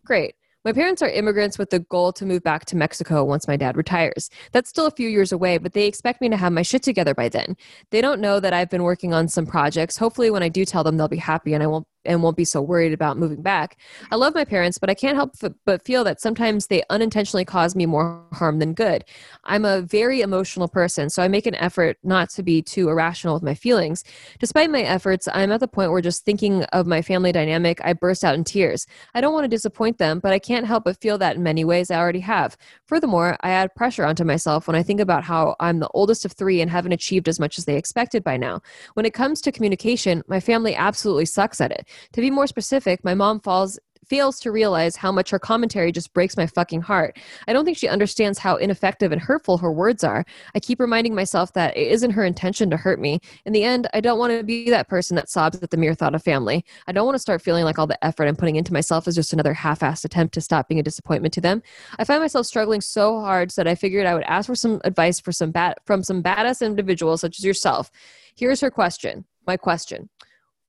Great. 0.04 0.34
My 0.64 0.72
parents 0.72 1.02
are 1.02 1.08
immigrants 1.08 1.58
with 1.58 1.70
the 1.70 1.80
goal 1.80 2.12
to 2.12 2.24
move 2.24 2.44
back 2.44 2.66
to 2.66 2.76
Mexico 2.76 3.24
once 3.24 3.48
my 3.48 3.56
dad 3.56 3.76
retires. 3.76 4.30
That's 4.52 4.70
still 4.70 4.86
a 4.86 4.92
few 4.92 5.08
years 5.08 5.32
away, 5.32 5.58
but 5.58 5.72
they 5.72 5.88
expect 5.88 6.20
me 6.20 6.28
to 6.28 6.36
have 6.36 6.52
my 6.52 6.62
shit 6.62 6.84
together 6.84 7.14
by 7.14 7.28
then. 7.28 7.56
They 7.90 8.00
don't 8.00 8.20
know 8.20 8.38
that 8.38 8.52
I've 8.52 8.70
been 8.70 8.84
working 8.84 9.12
on 9.12 9.26
some 9.26 9.44
projects. 9.44 9.96
Hopefully, 9.96 10.30
when 10.30 10.44
I 10.44 10.48
do 10.48 10.64
tell 10.64 10.84
them, 10.84 10.98
they'll 10.98 11.08
be 11.08 11.16
happy 11.16 11.52
and 11.52 11.64
I 11.64 11.66
won't 11.66 11.88
and 12.04 12.22
won't 12.22 12.36
be 12.36 12.44
so 12.44 12.60
worried 12.60 12.92
about 12.92 13.18
moving 13.18 13.42
back. 13.42 13.76
I 14.10 14.16
love 14.16 14.34
my 14.34 14.44
parents, 14.44 14.78
but 14.78 14.90
I 14.90 14.94
can't 14.94 15.16
help 15.16 15.32
f- 15.42 15.52
but 15.64 15.84
feel 15.84 16.04
that 16.04 16.20
sometimes 16.20 16.66
they 16.66 16.82
unintentionally 16.90 17.44
cause 17.44 17.74
me 17.74 17.86
more 17.86 18.24
harm 18.32 18.58
than 18.58 18.74
good. 18.74 19.04
I'm 19.44 19.64
a 19.64 19.82
very 19.82 20.20
emotional 20.20 20.68
person, 20.68 21.10
so 21.10 21.22
I 21.22 21.28
make 21.28 21.46
an 21.46 21.54
effort 21.56 21.98
not 22.02 22.30
to 22.30 22.42
be 22.42 22.62
too 22.62 22.88
irrational 22.88 23.34
with 23.34 23.42
my 23.42 23.54
feelings. 23.54 24.04
Despite 24.38 24.70
my 24.70 24.82
efforts, 24.82 25.28
I'm 25.32 25.52
at 25.52 25.60
the 25.60 25.68
point 25.68 25.90
where 25.90 26.00
just 26.00 26.24
thinking 26.24 26.64
of 26.64 26.86
my 26.86 27.02
family 27.02 27.32
dynamic, 27.32 27.80
I 27.84 27.92
burst 27.92 28.24
out 28.24 28.34
in 28.34 28.44
tears. 28.44 28.86
I 29.14 29.20
don't 29.20 29.32
want 29.32 29.44
to 29.44 29.48
disappoint 29.48 29.98
them, 29.98 30.20
but 30.20 30.32
I 30.32 30.38
can't 30.38 30.66
help 30.66 30.84
but 30.84 31.00
feel 31.00 31.18
that 31.18 31.36
in 31.36 31.42
many 31.42 31.64
ways 31.64 31.90
I 31.90 31.96
already 31.96 32.20
have. 32.20 32.56
Furthermore, 32.86 33.36
I 33.40 33.50
add 33.50 33.74
pressure 33.74 34.04
onto 34.04 34.24
myself 34.24 34.66
when 34.66 34.76
I 34.76 34.82
think 34.82 35.00
about 35.00 35.24
how 35.24 35.56
I'm 35.60 35.78
the 35.78 35.90
oldest 35.94 36.24
of 36.24 36.32
three 36.32 36.60
and 36.60 36.70
haven't 36.70 36.92
achieved 36.92 37.28
as 37.28 37.40
much 37.40 37.58
as 37.58 37.64
they 37.64 37.76
expected 37.76 38.24
by 38.24 38.36
now. 38.36 38.60
When 38.94 39.06
it 39.06 39.14
comes 39.14 39.40
to 39.42 39.52
communication, 39.52 40.22
my 40.26 40.40
family 40.40 40.74
absolutely 40.74 41.26
sucks 41.26 41.60
at 41.60 41.72
it. 41.72 41.88
To 42.12 42.20
be 42.20 42.30
more 42.30 42.46
specific, 42.46 43.04
my 43.04 43.14
mom 43.14 43.40
falls 43.40 43.78
fails 44.12 44.40
to 44.40 44.52
realize 44.52 44.96
how 44.96 45.12
much 45.12 45.30
her 45.30 45.38
commentary 45.38 45.92
just 45.92 46.12
breaks 46.12 46.36
my 46.36 46.46
fucking 46.46 46.82
heart. 46.82 47.18
I 47.46 47.52
don't 47.52 47.64
think 47.64 47.78
she 47.78 47.88
understands 47.88 48.38
how 48.38 48.56
ineffective 48.56 49.12
and 49.12 49.20
hurtful 49.20 49.58
her 49.58 49.72
words 49.72 50.04
are. 50.04 50.24
I 50.54 50.60
keep 50.60 50.80
reminding 50.80 51.14
myself 51.14 51.52
that 51.54 51.76
it 51.76 51.90
isn't 51.90 52.10
her 52.10 52.24
intention 52.24 52.68
to 52.70 52.76
hurt 52.76 53.00
me. 53.00 53.20
In 53.46 53.52
the 53.52 53.64
end, 53.64 53.86
I 53.94 54.00
don't 54.00 54.18
want 54.18 54.36
to 54.36 54.44
be 54.44 54.68
that 54.70 54.88
person 54.88 55.14
that 55.16 55.30
sobs 55.30 55.62
at 55.62 55.70
the 55.70 55.76
mere 55.76 55.94
thought 55.94 56.14
of 56.14 56.22
family. 56.22 56.64
I 56.86 56.92
don't 56.92 57.06
want 57.06 57.14
to 57.14 57.20
start 57.20 57.42
feeling 57.42 57.64
like 57.64 57.78
all 57.78 57.86
the 57.86 58.04
effort 58.04 58.26
I'm 58.26 58.36
putting 58.36 58.56
into 58.56 58.72
myself 58.72 59.06
is 59.08 59.14
just 59.14 59.32
another 59.32 59.54
half-assed 59.54 60.04
attempt 60.04 60.34
to 60.34 60.40
stop 60.40 60.68
being 60.68 60.80
a 60.80 60.82
disappointment 60.82 61.32
to 61.34 61.40
them. 61.40 61.62
I 61.98 62.04
find 62.04 62.20
myself 62.20 62.46
struggling 62.46 62.80
so 62.80 63.20
hard 63.20 63.52
so 63.52 63.62
that 63.62 63.70
I 63.70 63.74
figured 63.74 64.06
I 64.06 64.14
would 64.14 64.24
ask 64.24 64.46
for 64.46 64.54
some 64.54 64.80
advice 64.84 65.20
for 65.20 65.32
some 65.32 65.52
bad 65.52 65.76
from 65.86 66.02
some 66.02 66.22
badass 66.22 66.64
individuals 66.64 67.20
such 67.20 67.38
as 67.38 67.44
yourself. 67.44 67.90
Here's 68.34 68.60
her 68.60 68.70
question. 68.70 69.24
My 69.46 69.56
question 69.56 70.08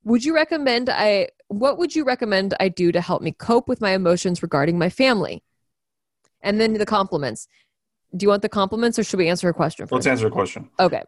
would 0.04 0.24
you 0.26 0.34
recommend 0.36 0.89
i 0.89 1.28
what 1.48 1.78
would 1.78 1.96
you 1.96 2.04
recommend 2.04 2.54
i 2.60 2.68
do 2.68 2.92
to 2.92 3.02
help 3.02 3.22
me 3.22 3.32
cope 3.32 3.68
with 3.68 3.82
my 3.82 3.92
emotions 3.92 4.42
regarding 4.42 4.78
my 4.78 4.89
family 4.89 5.44
and 6.42 6.60
then 6.60 6.74
the 6.74 6.86
compliments 6.86 7.48
do 8.16 8.24
you 8.26 8.30
want 8.30 8.42
the 8.42 8.50
compliments 8.50 8.98
or 9.00 9.04
should 9.04 9.18
we 9.18 9.30
answer 9.30 9.50
a 9.50 9.54
question 9.54 9.88
Let's 9.92 10.08
answer 10.08 10.28
a 10.28 10.32
question. 10.32 10.70
okay 10.80 11.04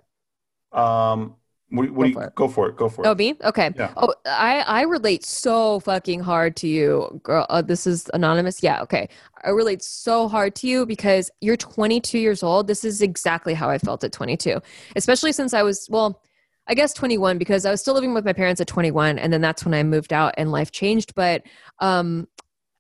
Um, 0.72 1.36
what, 1.70 1.90
what 1.92 2.04
Go 2.04 2.04
do 2.04 2.08
you, 2.10 2.14
for 2.14 2.24
it. 2.26 2.36
go 2.36 2.48
for 2.48 2.70
it. 2.70 2.76
Go 2.78 2.90
for 2.90 3.06
it. 3.06 3.08
oh 3.10 3.16
me 3.16 3.36
okay 3.44 3.72
Yeah. 3.76 3.92
oh 3.98 4.14
i 4.26 4.60
i 4.62 4.82
relate 4.84 5.24
so 5.26 5.80
fucking 5.80 6.20
hard 6.20 6.56
to 6.58 6.68
you 6.68 7.20
girl 7.24 7.46
uh, 7.50 7.62
this 7.62 7.88
is 7.88 8.10
anonymous 8.14 8.62
yeah 8.62 8.82
okay 8.84 9.10
i 9.44 9.50
relate 9.50 9.82
so 9.84 10.28
hard 10.28 10.54
to 10.56 10.68
you 10.68 10.86
because 10.86 11.32
you're 11.42 11.58
22 11.58 12.20
years 12.20 12.44
old 12.44 12.68
this 12.68 12.84
is 12.86 13.02
exactly 13.02 13.54
how 13.56 13.70
i 13.70 13.78
felt 13.78 14.04
at 14.04 14.12
22 14.12 14.62
especially 14.96 15.32
since 15.32 15.54
i 15.54 15.64
was 15.64 15.88
well 15.90 16.22
I 16.68 16.74
guess 16.74 16.94
21 16.94 17.38
because 17.38 17.66
I 17.66 17.72
was 17.72 17.82
still 17.82 17.94
living 17.94 18.14
with 18.14 18.26
my 18.26 18.34
parents 18.34 18.60
at 18.60 18.68
21 18.68 19.20
and 19.20 19.32
then 19.32 19.42
that's 19.42 19.64
when 19.64 19.74
I 19.74 19.84
moved 19.84 20.14
out 20.14 20.34
and 20.38 20.52
life 20.52 20.72
changed. 20.72 21.14
But 21.16 21.44
um 21.80 22.28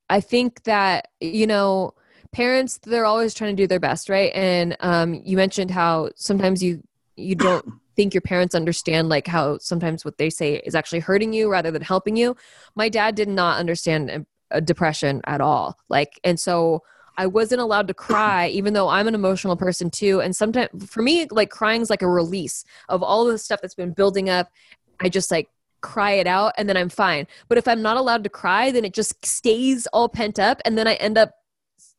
I 0.09 0.21
think 0.21 0.63
that 0.63 1.09
you 1.19 1.47
know 1.47 1.93
parents 2.31 2.79
they're 2.83 3.05
always 3.05 3.33
trying 3.33 3.55
to 3.55 3.63
do 3.63 3.67
their 3.67 3.79
best 3.79 4.09
right? 4.09 4.31
And 4.33 4.75
um 4.79 5.13
you 5.13 5.37
mentioned 5.37 5.71
how 5.71 6.09
sometimes 6.15 6.63
you 6.63 6.81
you 7.15 7.35
don't 7.35 7.65
think 7.95 8.13
your 8.13 8.21
parents 8.21 8.53
understand 8.55 9.07
like 9.07 9.25
how 9.25 9.57
sometimes 9.59 10.03
what 10.03 10.17
they 10.17 10.29
say 10.29 10.55
is 10.65 10.75
actually 10.75 10.99
hurting 10.99 11.31
you 11.31 11.49
rather 11.49 11.71
than 11.71 11.81
helping 11.81 12.17
you. 12.17 12.35
My 12.75 12.89
dad 12.89 13.15
did 13.15 13.29
not 13.29 13.57
understand 13.57 14.25
uh, 14.51 14.59
depression 14.59 15.21
at 15.25 15.39
all. 15.39 15.77
Like 15.89 16.19
and 16.23 16.39
so 16.39 16.81
I 17.17 17.27
wasn't 17.27 17.61
allowed 17.61 17.87
to 17.87 17.93
cry, 17.93 18.47
even 18.47 18.73
though 18.73 18.89
I'm 18.89 19.07
an 19.07 19.15
emotional 19.15 19.55
person 19.55 19.89
too. 19.89 20.21
And 20.21 20.35
sometimes 20.35 20.69
for 20.89 21.01
me, 21.01 21.27
like 21.31 21.49
crying 21.49 21.81
is 21.81 21.89
like 21.89 22.01
a 22.01 22.09
release 22.09 22.63
of 22.89 23.03
all 23.03 23.25
the 23.25 23.37
stuff 23.37 23.61
that's 23.61 23.75
been 23.75 23.91
building 23.91 24.29
up. 24.29 24.51
I 24.99 25.09
just 25.09 25.31
like 25.31 25.49
cry 25.81 26.13
it 26.13 26.27
out 26.27 26.53
and 26.57 26.67
then 26.67 26.77
I'm 26.77 26.89
fine. 26.89 27.27
But 27.47 27.57
if 27.57 27.67
I'm 27.67 27.81
not 27.81 27.97
allowed 27.97 28.23
to 28.23 28.29
cry, 28.29 28.71
then 28.71 28.85
it 28.85 28.93
just 28.93 29.25
stays 29.25 29.87
all 29.87 30.09
pent 30.09 30.39
up 30.39 30.61
and 30.65 30.77
then 30.77 30.87
I 30.87 30.95
end 30.95 31.17
up 31.17 31.33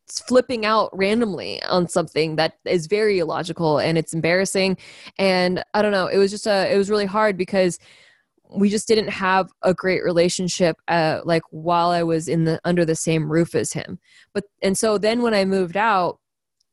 flipping 0.09 0.65
out 0.65 0.89
randomly 0.97 1.61
on 1.63 1.87
something 1.87 2.37
that 2.37 2.57
is 2.65 2.87
very 2.87 3.19
illogical 3.19 3.77
and 3.77 3.97
it's 3.97 4.13
embarrassing 4.13 4.77
and 5.19 5.61
i 5.73 5.81
don't 5.81 5.91
know 5.91 6.07
it 6.07 6.17
was 6.17 6.31
just 6.31 6.47
a 6.47 6.73
it 6.73 6.77
was 6.77 6.89
really 6.89 7.05
hard 7.05 7.35
because 7.35 7.77
we 8.49 8.69
just 8.69 8.87
didn't 8.87 9.09
have 9.09 9.51
a 9.61 9.73
great 9.73 10.03
relationship 10.03 10.77
uh, 10.87 11.21
like 11.25 11.43
while 11.51 11.89
i 11.89 12.03
was 12.03 12.27
in 12.27 12.45
the 12.45 12.59
under 12.63 12.85
the 12.85 12.95
same 12.95 13.31
roof 13.31 13.55
as 13.55 13.73
him. 13.73 13.99
But 14.33 14.45
and 14.61 14.77
so 14.77 14.97
then 14.97 15.21
when 15.21 15.33
i 15.33 15.45
moved 15.45 15.77
out 15.77 16.19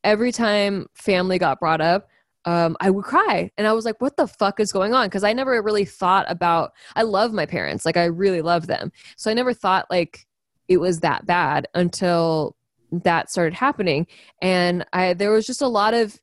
every 0.02 0.32
time 0.32 0.86
family 0.94 1.38
got 1.38 1.60
brought 1.60 1.80
up 1.80 2.08
um, 2.44 2.76
i 2.80 2.90
would 2.90 3.04
cry. 3.04 3.50
And 3.56 3.66
i 3.66 3.72
was 3.72 3.84
like 3.84 4.00
what 4.00 4.16
the 4.16 4.26
fuck 4.26 4.60
is 4.60 4.72
going 4.72 4.94
on? 4.94 5.06
Because 5.06 5.24
i 5.24 5.32
never 5.32 5.60
really 5.62 5.84
thought 5.84 6.26
about 6.28 6.72
i 6.96 7.02
love 7.02 7.32
my 7.32 7.46
parents. 7.46 7.84
Like 7.84 7.96
i 7.96 8.04
really 8.04 8.42
love 8.42 8.66
them. 8.66 8.92
So 9.16 9.30
i 9.30 9.34
never 9.34 9.54
thought 9.54 9.86
like 9.90 10.26
it 10.68 10.78
was 10.78 11.00
that 11.00 11.26
bad 11.26 11.68
until 11.74 12.56
that 12.90 13.30
started 13.30 13.54
happening. 13.54 14.06
And 14.40 14.84
i 14.92 15.14
there 15.14 15.32
was 15.32 15.46
just 15.46 15.62
a 15.62 15.68
lot 15.68 15.94
of 15.94 16.20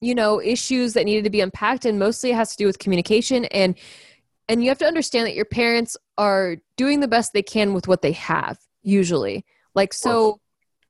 you 0.00 0.14
know 0.14 0.40
issues 0.40 0.94
that 0.94 1.04
needed 1.04 1.24
to 1.24 1.30
be 1.30 1.40
unpacked. 1.40 1.84
And 1.84 1.98
mostly 1.98 2.30
it 2.30 2.36
has 2.36 2.50
to 2.50 2.56
do 2.56 2.66
with 2.66 2.78
communication 2.78 3.44
and 3.46 3.76
and 4.48 4.62
you 4.62 4.68
have 4.68 4.78
to 4.78 4.86
understand 4.86 5.26
that 5.26 5.34
your 5.34 5.44
parents 5.44 5.96
are 6.18 6.56
doing 6.76 7.00
the 7.00 7.08
best 7.08 7.32
they 7.32 7.42
can 7.42 7.72
with 7.74 7.88
what 7.88 8.02
they 8.02 8.12
have 8.12 8.58
usually. 8.82 9.44
Like 9.74 9.92
so 9.92 10.40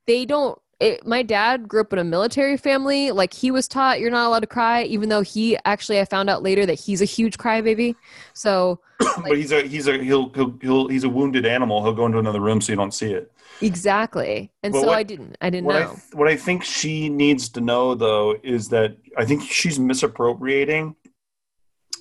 they 0.07 0.25
don't 0.27 0.59
it, 0.81 1.07
my 1.07 1.23
dad 1.23 1.69
grew 1.69 1.83
up 1.83 1.93
in 1.93 2.01
a 2.01 2.05
military 2.05 2.57
family. 2.57 3.13
Like 3.13 3.33
he 3.33 3.51
was 3.53 3.69
taught 3.69 4.01
you're 4.01 4.11
not 4.11 4.27
allowed 4.27 4.41
to 4.41 4.47
cry 4.49 4.83
even 4.85 5.09
though 5.09 5.23
he 5.23 5.57
actually 5.65 6.01
i 6.01 6.05
found 6.05 6.29
out 6.29 6.43
later 6.43 6.67
that 6.67 6.75
he's 6.81 7.01
a 7.01 7.07
huge 7.07 7.39
crybaby. 7.39 7.95
So 8.33 8.81
but 9.23 9.37
he's 9.37 9.53
a 9.53 9.63
he's 9.63 9.87
a 9.89 9.99
he'll, 9.99 10.31
he'll 10.31 10.57
he'll 10.61 10.89
he's 10.89 11.05
a 11.05 11.09
wounded 11.09 11.47
animal. 11.47 11.83
He'll 11.83 11.95
go 11.95 12.07
into 12.07 12.19
another 12.19 12.41
room 12.41 12.61
so 12.61 12.73
you 12.73 12.77
don't 12.77 12.93
see 12.95 13.13
it. 13.13 13.31
exactly. 13.61 14.51
And 14.63 14.73
But 14.73 14.81
so 14.81 14.87
what- 14.89 14.99
i 14.99 15.03
didn't 15.05 15.37
i 15.41 15.49
didn't 15.49 15.67
What 15.67 15.77
I 15.77 15.85
know. 15.85 15.97
what 16.13 16.29
I 16.29 16.37
think 16.37 16.65
she 16.65 17.09
needs 17.09 17.49
to 17.51 17.61
know 17.61 17.95
though 17.95 18.37
is 18.43 18.69
that 18.71 18.97
I 19.17 19.25
think 19.25 19.43
she's 19.43 19.79
misappropriating 19.79 20.97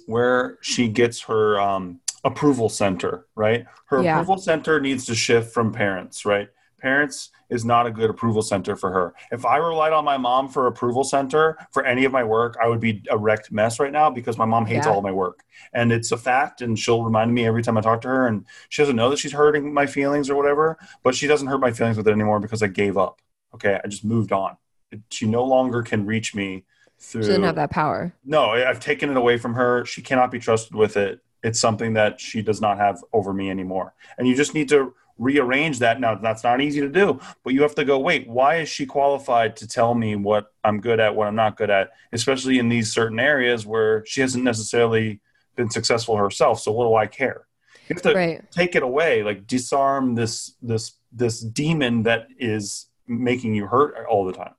where 0.07 0.57
she 0.61 0.87
gets 0.87 1.21
her 1.23 1.59
um, 1.59 1.99
approval 2.23 2.69
center. 2.69 3.27
Right, 3.35 3.65
her 3.87 4.01
Yeah. 4.01 4.13
approval 4.13 4.37
center 4.37 4.79
needs 4.79 5.05
to 5.05 5.15
shift 5.15 5.53
from 5.53 5.71
parents. 5.71 6.25
Right, 6.25 6.49
parents 6.79 7.29
is 7.49 7.63
not 7.63 7.85
a 7.85 7.91
good 7.91 8.09
approval 8.09 8.41
center 8.41 8.75
for 8.75 8.91
her. 8.91 9.13
If 9.31 9.45
I 9.45 9.57
relied 9.57 9.93
on 9.93 10.03
my 10.03 10.17
mom 10.17 10.49
for 10.49 10.65
approval 10.67 11.03
center 11.03 11.55
for 11.71 11.85
any 11.85 12.03
of 12.03 12.11
my 12.11 12.23
work, 12.23 12.57
I 12.61 12.67
would 12.67 12.79
be 12.79 13.03
a 13.11 13.17
wrecked 13.17 13.51
mess 13.51 13.79
right 13.79 13.91
now 13.91 14.09
because 14.09 14.37
my 14.39 14.45
mom 14.45 14.65
hates 14.65 14.87
Yeah. 14.87 14.93
all 14.93 15.01
my 15.01 15.11
work. 15.11 15.43
And 15.73 15.91
it's 15.91 16.11
a 16.11 16.17
fact 16.17 16.61
and 16.61 16.77
she'll 16.79 17.03
remind 17.03 17.31
me 17.33 17.45
every 17.45 17.61
time 17.61 17.77
I 17.77 17.81
talk 17.81 18.01
to 18.01 18.07
her 18.07 18.25
and 18.27 18.45
she 18.69 18.81
doesn't 18.81 18.95
know 18.95 19.09
that 19.11 19.19
she's 19.19 19.33
hurting 19.33 19.71
my 19.73 19.85
feelings 19.85 20.29
or 20.31 20.35
whatever, 20.35 20.79
but 21.03 21.13
she 21.13 21.27
doesn't 21.27 21.47
hurt 21.47 21.59
my 21.59 21.71
feelings 21.71 21.95
with 21.97 22.07
it 22.07 22.11
anymore 22.11 22.39
because 22.39 22.63
I 22.63 22.67
gave 22.67 22.97
up. 22.97 23.21
Okay, 23.53 23.79
I 23.83 23.87
just 23.87 24.03
moved 24.03 24.31
on. 24.31 24.57
She 25.11 25.27
no 25.27 25.43
longer 25.43 25.83
can 25.83 26.05
reach 26.07 26.33
me 26.33 26.65
through 27.03 27.23
she 27.23 27.29
didn't 27.29 27.43
have 27.43 27.55
that 27.55 27.69
power 27.71 28.13
no, 28.25 28.51
I've 28.51 28.79
taken 28.79 29.09
it 29.09 29.17
away 29.17 29.37
from 29.37 29.53
her. 29.53 29.85
She 29.85 30.01
cannot 30.01 30.31
be 30.31 30.39
trusted 30.39 30.75
with 30.75 30.95
it. 30.97 31.19
it's 31.43 31.59
something 31.59 31.93
that 31.93 32.21
she 32.21 32.41
does 32.41 32.61
not 32.61 32.77
have 32.77 33.03
over 33.11 33.33
me 33.33 33.49
anymore. 33.49 33.93
And 34.17 34.27
you 34.27 34.35
just 34.35 34.53
need 34.53 34.69
to 34.69 34.93
rearrange 35.17 35.79
that. 35.79 35.99
Now, 35.99 36.15
that's 36.15 36.43
not 36.43 36.61
easy 36.61 36.79
to 36.81 36.89
do, 36.89 37.19
but 37.43 37.53
you 37.53 37.61
have 37.61 37.75
to 37.75 37.85
go, 37.85 37.99
wait, 37.99 38.27
why 38.27 38.55
is 38.61 38.69
she 38.69 38.85
qualified 38.85 39.55
to 39.57 39.67
tell 39.67 39.93
me 39.93 40.15
what 40.15 40.53
I'm 40.63 40.79
good 40.79 40.99
at, 41.01 41.13
what 41.15 41.27
I'm 41.27 41.35
not 41.35 41.57
good 41.57 41.69
at, 41.69 41.91
especially 42.13 42.59
in 42.59 42.69
these 42.69 42.91
certain 42.93 43.19
areas 43.19 43.65
where 43.65 44.05
she 44.05 44.21
hasn't 44.21 44.43
necessarily 44.43 45.19
been 45.55 45.69
successful 45.69 46.15
herself. 46.17 46.61
So 46.61 46.71
what 46.71 46.85
do 46.87 46.95
I 46.95 47.07
care? 47.07 47.45
You 47.89 47.95
have 47.95 48.03
to 48.03 48.13
Right. 48.13 48.51
take 48.51 48.75
it 48.75 48.83
away, 48.83 49.21
like 49.23 49.45
disarm 49.45 50.15
this 50.15 50.55
this 50.61 50.93
this 51.11 51.41
demon 51.41 52.03
that 52.03 52.27
is 52.39 52.87
making 53.07 53.53
you 53.53 53.67
hurt 53.67 53.93
all 54.09 54.25
the 54.25 54.33
time. 54.33 54.55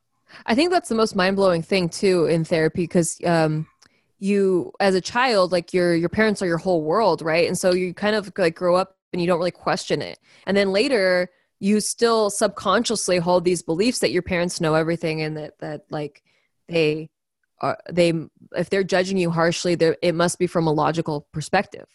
I 0.47 0.55
think 0.55 0.71
that's 0.71 0.89
the 0.89 0.95
most 0.95 1.17
mind 1.17 1.37
blowing 1.37 1.63
thing 1.63 1.89
too 1.89 2.27
in 2.27 2.45
therapy 2.45 2.83
because 2.83 3.19
um, 3.25 3.67
you, 4.19 4.73
as 4.81 4.95
a 4.95 5.01
child, 5.01 5.53
like 5.53 5.73
your 5.73 5.95
your 5.95 6.09
parents 6.09 6.43
are 6.43 6.47
your 6.47 6.59
whole 6.59 6.83
world, 6.83 7.23
right? 7.23 7.47
And 7.47 7.59
so 7.59 7.73
you 7.73 7.95
kind 7.95 8.17
of 8.17 8.33
like 8.37 8.55
grow 8.55 8.77
up 8.77 8.97
and 9.13 9.21
you 9.21 9.27
don't 9.27 9.39
really 9.39 9.51
question 9.51 10.03
it, 10.03 10.19
and 10.47 10.57
then 10.57 10.73
later 10.73 11.31
you 11.61 11.81
still 11.81 12.31
subconsciously 12.31 13.19
hold 13.19 13.45
these 13.45 13.63
beliefs 13.63 14.01
that 14.01 14.11
your 14.11 14.23
parents 14.23 14.61
know 14.61 14.75
everything 14.75 15.23
and 15.23 15.37
that 15.37 15.59
that 15.61 15.83
like 15.89 16.23
they 16.69 17.09
are 17.61 17.79
they 17.91 18.13
if 18.57 18.71
they're 18.71 18.85
judging 18.85 19.17
you 19.17 19.31
harshly, 19.31 19.75
there 19.75 19.97
it 20.03 20.15
must 20.15 20.39
be 20.39 20.47
from 20.47 20.67
a 20.67 20.73
logical 20.73 21.27
perspective. 21.33 21.87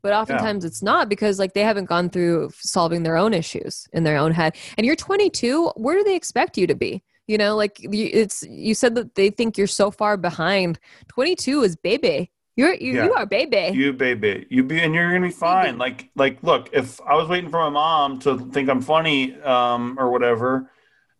But 0.00 0.12
oftentimes 0.12 0.64
it's 0.64 0.82
not 0.82 1.08
because 1.08 1.38
like 1.38 1.54
they 1.54 1.62
haven't 1.62 1.86
gone 1.86 2.08
through 2.08 2.50
solving 2.54 3.02
their 3.02 3.16
own 3.16 3.34
issues 3.34 3.88
in 3.92 4.04
their 4.04 4.16
own 4.16 4.32
head. 4.32 4.56
And 4.76 4.86
you're 4.86 4.96
22. 4.96 5.72
Where 5.76 5.96
do 5.96 6.04
they 6.04 6.14
expect 6.14 6.56
you 6.56 6.66
to 6.68 6.74
be? 6.74 7.02
You 7.28 7.36
know, 7.38 7.54
like 7.56 7.78
you, 7.80 8.10
it's 8.12 8.42
you 8.48 8.74
said 8.74 8.94
that 8.96 9.14
they 9.14 9.28
think 9.30 9.56
you're 9.58 9.66
so 9.66 9.90
far 9.90 10.16
behind. 10.16 10.80
22 11.08 11.62
is 11.62 11.76
baby. 11.76 12.30
You're 12.56 12.74
you, 12.74 12.94
Yeah. 12.94 13.04
you 13.04 13.14
are 13.14 13.26
baby. 13.26 13.70
You 13.72 13.92
baby, 13.92 14.46
you 14.50 14.64
be, 14.64 14.80
and 14.80 14.92
you're 14.94 15.12
gonna 15.12 15.28
be 15.28 15.32
fine. 15.32 15.66
Baby. 15.66 15.78
Like, 15.78 16.10
like, 16.16 16.42
look, 16.42 16.70
if 16.72 17.00
I 17.02 17.14
was 17.14 17.28
waiting 17.28 17.50
for 17.50 17.58
my 17.58 17.68
mom 17.68 18.18
to 18.20 18.38
think 18.50 18.68
I'm 18.68 18.80
funny, 18.80 19.40
um, 19.42 19.96
or 19.98 20.10
whatever, 20.10 20.70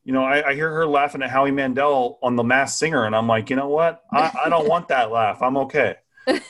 you 0.04 0.12
know, 0.14 0.24
I, 0.24 0.48
I 0.48 0.54
hear 0.54 0.70
her 0.72 0.86
laughing 0.86 1.22
at 1.22 1.28
Howie 1.30 1.50
Mandel 1.50 2.18
on 2.22 2.34
The 2.34 2.42
Masked 2.42 2.78
Singer, 2.78 3.04
and 3.04 3.14
I'm 3.14 3.28
like, 3.28 3.50
you 3.50 3.56
know 3.56 3.68
what? 3.68 4.02
I, 4.10 4.32
I 4.46 4.48
don't 4.48 4.66
want 4.66 4.88
that 4.88 5.12
laugh. 5.12 5.42
I'm 5.42 5.58
okay. 5.58 5.96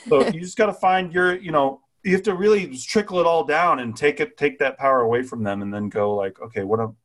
So 0.07 0.25
you 0.33 0.39
just 0.39 0.57
got 0.57 0.67
to 0.67 0.73
find 0.73 1.13
your, 1.13 1.35
you 1.37 1.51
know, 1.51 1.81
you 2.03 2.13
have 2.13 2.23
to 2.23 2.33
really 2.33 2.75
trickle 2.77 3.19
it 3.19 3.25
all 3.25 3.43
down 3.43 3.79
and 3.79 3.95
take 3.95 4.21
it, 4.21 4.37
take 4.37 4.57
that 4.59 4.77
power 4.77 5.01
away 5.01 5.23
from 5.23 5.43
them, 5.43 5.61
and 5.61 5.73
then 5.73 5.89
go 5.89 6.15
like, 6.15 6.39
okay, 6.41 6.63
what 6.63 6.79
am, 6.79 6.95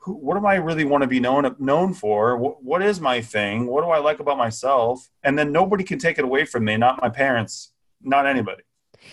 who, 0.00 0.14
what 0.14 0.36
am 0.36 0.46
I 0.46 0.54
really 0.56 0.84
want 0.84 1.02
to 1.02 1.08
be 1.08 1.20
known 1.20 1.54
known 1.58 1.94
for? 1.94 2.36
What, 2.36 2.62
what 2.62 2.82
is 2.82 3.00
my 3.00 3.20
thing? 3.20 3.66
What 3.66 3.84
do 3.84 3.90
I 3.90 3.98
like 3.98 4.20
about 4.20 4.38
myself? 4.38 5.08
And 5.22 5.38
then 5.38 5.52
nobody 5.52 5.84
can 5.84 5.98
take 5.98 6.18
it 6.18 6.24
away 6.24 6.44
from 6.44 6.64
me. 6.64 6.76
Not 6.76 7.00
my 7.00 7.10
parents. 7.10 7.72
Not 8.02 8.26
anybody. 8.26 8.62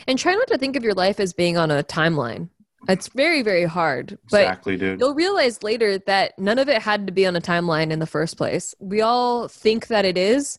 And 0.07 0.17
try 0.17 0.33
not 0.33 0.47
to 0.47 0.57
think 0.57 0.75
of 0.75 0.83
your 0.83 0.93
life 0.93 1.19
as 1.19 1.33
being 1.33 1.57
on 1.57 1.71
a 1.71 1.83
timeline. 1.83 2.49
It's 2.87 3.09
very 3.09 3.41
very 3.41 3.65
hard. 3.65 4.17
But 4.31 4.43
exactly, 4.43 4.77
dude. 4.77 4.99
You'll 4.99 5.15
realize 5.15 5.61
later 5.61 5.97
that 5.99 6.39
none 6.39 6.57
of 6.57 6.69
it 6.69 6.81
had 6.81 7.05
to 7.07 7.13
be 7.13 7.25
on 7.25 7.35
a 7.35 7.41
timeline 7.41 7.91
in 7.91 7.99
the 7.99 8.07
first 8.07 8.37
place. 8.37 8.73
We 8.79 9.01
all 9.01 9.49
think 9.49 9.87
that 9.87 10.05
it 10.05 10.17
is. 10.17 10.57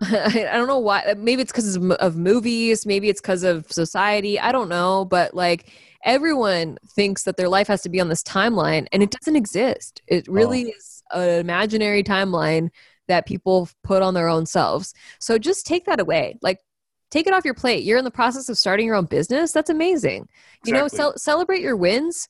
I 0.00 0.48
I 0.50 0.56
don't 0.56 0.66
know 0.66 0.78
why. 0.78 1.14
Maybe 1.16 1.42
it's 1.42 1.52
because 1.52 1.76
of, 1.76 2.16
movies. 2.16 2.86
Maybe 2.86 3.08
it's 3.08 3.20
because 3.20 3.42
of 3.42 3.70
society. 3.70 4.38
I 4.38 4.52
don't 4.52 4.68
know. 4.68 5.04
But 5.04 5.34
like 5.34 5.72
everyone 6.04 6.78
thinks 6.94 7.24
that 7.24 7.36
their 7.36 7.48
life 7.48 7.68
has 7.68 7.82
to 7.82 7.88
be 7.88 8.00
on 8.00 8.08
this 8.08 8.22
timeline, 8.22 8.86
and 8.92 9.02
it 9.02 9.10
doesn't 9.10 9.36
exist. 9.36 10.00
It 10.06 10.26
really 10.28 10.62
is 10.62 11.02
an 11.12 11.40
imaginary 11.40 12.02
timeline 12.02 12.70
that 13.08 13.26
people 13.26 13.68
put 13.82 14.02
on 14.02 14.14
their 14.14 14.28
own 14.28 14.46
selves. 14.46 14.94
So 15.18 15.36
just 15.36 15.66
take 15.66 15.84
that 15.86 16.00
away. 16.00 16.38
Like 16.42 16.60
take 17.10 17.26
it 17.26 17.34
off 17.34 17.44
your 17.44 17.54
plate. 17.54 17.82
You're 17.82 17.98
in 17.98 18.04
the 18.04 18.10
process 18.10 18.48
of 18.48 18.56
starting 18.56 18.86
your 18.86 18.94
own 18.94 19.06
business. 19.06 19.50
That's 19.52 19.70
amazing. 19.70 20.28
You 20.64 20.74
know, 20.74 20.86
cel- 20.88 21.18
celebrate 21.18 21.60
your 21.60 21.76
wins 21.76 22.28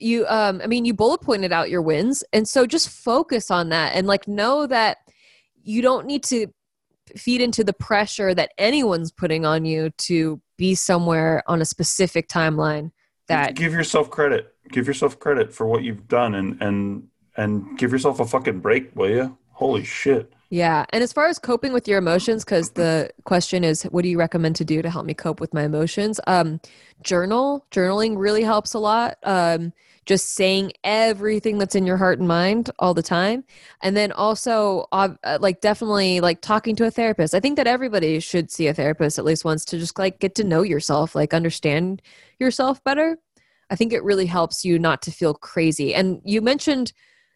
you 0.00 0.26
um 0.26 0.60
i 0.62 0.66
mean 0.66 0.84
you 0.84 0.92
bullet 0.92 1.20
pointed 1.22 1.50
out 1.50 1.70
your 1.70 1.80
wins 1.80 2.22
and 2.34 2.46
so 2.46 2.66
just 2.66 2.90
focus 2.90 3.50
on 3.50 3.70
that 3.70 3.94
and 3.94 4.06
like 4.06 4.28
know 4.28 4.66
that 4.66 4.98
you 5.62 5.80
don't 5.80 6.06
need 6.06 6.22
to 6.22 6.46
feed 7.16 7.40
into 7.40 7.62
the 7.64 7.72
pressure 7.72 8.34
that 8.34 8.52
anyone's 8.58 9.10
putting 9.12 9.44
on 9.46 9.64
you 9.64 9.90
to 9.98 10.40
be 10.56 10.74
somewhere 10.74 11.42
on 11.46 11.60
a 11.60 11.64
specific 11.64 12.28
timeline 12.28 12.90
that 13.28 13.54
give 13.54 13.72
yourself 13.72 14.10
credit. 14.10 14.54
Give 14.70 14.86
yourself 14.86 15.18
credit 15.18 15.52
for 15.52 15.66
what 15.66 15.82
you've 15.82 16.08
done, 16.08 16.34
and 16.34 16.60
and 16.60 17.08
and 17.36 17.78
give 17.78 17.92
yourself 17.92 18.20
a 18.20 18.26
fucking 18.26 18.60
break, 18.60 18.94
will 18.96 19.10
you? 19.10 19.38
Holy 19.52 19.84
shit. 19.84 20.32
yeah 20.50 20.84
and 20.92 21.02
as 21.02 21.12
far 21.12 21.26
as 21.26 21.38
coping 21.38 21.72
with 21.72 21.88
your 21.88 21.98
emotions 21.98 22.44
because 22.44 22.70
the 22.70 23.10
question 23.24 23.64
is 23.64 23.82
what 23.84 24.02
do 24.02 24.08
you 24.08 24.18
recommend 24.18 24.54
to 24.56 24.64
do 24.64 24.80
to 24.80 24.88
help 24.88 25.04
me 25.04 25.12
cope 25.12 25.40
with 25.40 25.52
my 25.52 25.64
emotions 25.64 26.20
um 26.26 26.60
journal 27.02 27.66
journaling 27.72 28.16
really 28.16 28.42
helps 28.42 28.72
a 28.72 28.78
lot 28.78 29.18
um 29.24 29.72
just 30.08 30.34
saying 30.34 30.72
everything 30.84 31.58
that's 31.58 31.74
in 31.74 31.86
your 31.86 31.98
heart 31.98 32.18
and 32.18 32.26
mind 32.26 32.70
all 32.78 32.94
the 32.94 33.02
time. 33.02 33.44
And 33.82 33.94
then 33.94 34.10
also 34.10 34.86
uh, 34.90 35.10
like 35.38 35.60
definitely 35.60 36.20
like 36.20 36.40
talking 36.40 36.74
to 36.76 36.86
a 36.86 36.90
therapist. 36.90 37.34
I 37.34 37.40
think 37.40 37.56
that 37.56 37.66
everybody 37.66 38.18
should 38.18 38.50
see 38.50 38.68
a 38.68 38.74
therapist 38.74 39.18
at 39.18 39.26
least 39.26 39.44
once 39.44 39.66
to 39.66 39.78
just 39.78 39.98
like 39.98 40.18
get 40.18 40.34
to 40.36 40.44
know 40.44 40.62
yourself 40.62 41.14
like 41.14 41.34
understand 41.34 42.00
yourself 42.40 42.82
better. 42.84 43.18
I 43.68 43.76
think 43.76 43.92
it 43.92 44.02
really 44.02 44.24
helps 44.24 44.64
you 44.64 44.78
not 44.78 45.02
to 45.02 45.10
feel 45.10 45.34
crazy. 45.34 45.94
And 45.94 46.22
you 46.24 46.40
mentioned 46.40 46.94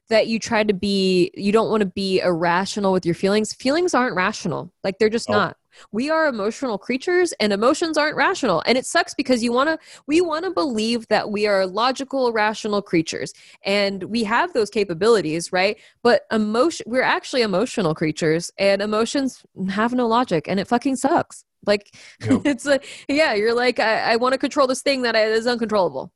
that 0.09 0.27
you 0.27 0.39
try 0.39 0.65
to 0.65 0.75
be 0.75 1.31
you 1.35 1.53
don't 1.53 1.71
want 1.71 1.83
to 1.83 1.87
be 1.87 2.21
irrational 2.21 2.93
with 2.95 3.05
your 3.05 3.15
feelings. 3.15 3.53
Feelings 3.53 3.93
aren't 3.93 4.17
rational. 4.17 4.73
Like 4.83 4.99
they're 4.99 5.11
just 5.11 5.29
No. 5.29 5.37
not 5.37 5.57
we 5.91 6.11
are 6.11 6.27
emotional 6.27 6.79
creatures 6.79 7.33
and 7.41 7.53
emotions 7.53 7.97
aren't 7.97 8.17
rational. 8.17 8.63
And 8.67 8.77
it 8.79 8.87
sucks 8.87 9.15
because 9.15 9.43
you 9.43 9.53
want 9.53 9.69
to 9.69 9.79
we 10.07 10.21
want 10.21 10.45
to 10.45 10.51
believe 10.51 11.09
that 11.09 11.31
we 11.31 11.47
are 11.47 11.67
logical 11.67 12.33
rational 12.33 12.83
creatures. 12.83 13.33
And 13.65 14.05
we 14.05 14.25
have 14.25 14.53
those 14.53 14.71
capabilities 14.71 15.53
right? 15.53 15.79
But 16.03 16.23
emotion 16.31 16.85
we're 16.89 17.03
actually 17.03 17.43
emotional 17.43 17.95
creatures 17.95 18.51
and 18.59 18.83
emotions 18.83 19.45
have 19.71 19.93
no 19.93 20.07
logic 20.07 20.47
and 20.49 20.61
it 20.61 20.69
fucking 20.69 20.97
sucks. 20.97 21.45
Like 21.65 21.95
Yep. 22.23 22.43
it's 22.45 22.67
a 22.67 22.81
yeah 23.09 23.35
you're 23.35 23.55
like 23.55 23.79
i, 23.79 24.13
I 24.13 24.17
want 24.17 24.33
to 24.33 24.39
control 24.39 24.67
this 24.67 24.83
thing 24.83 25.03
that 25.03 25.15
is 25.15 25.47
uncontrollable 25.47 26.13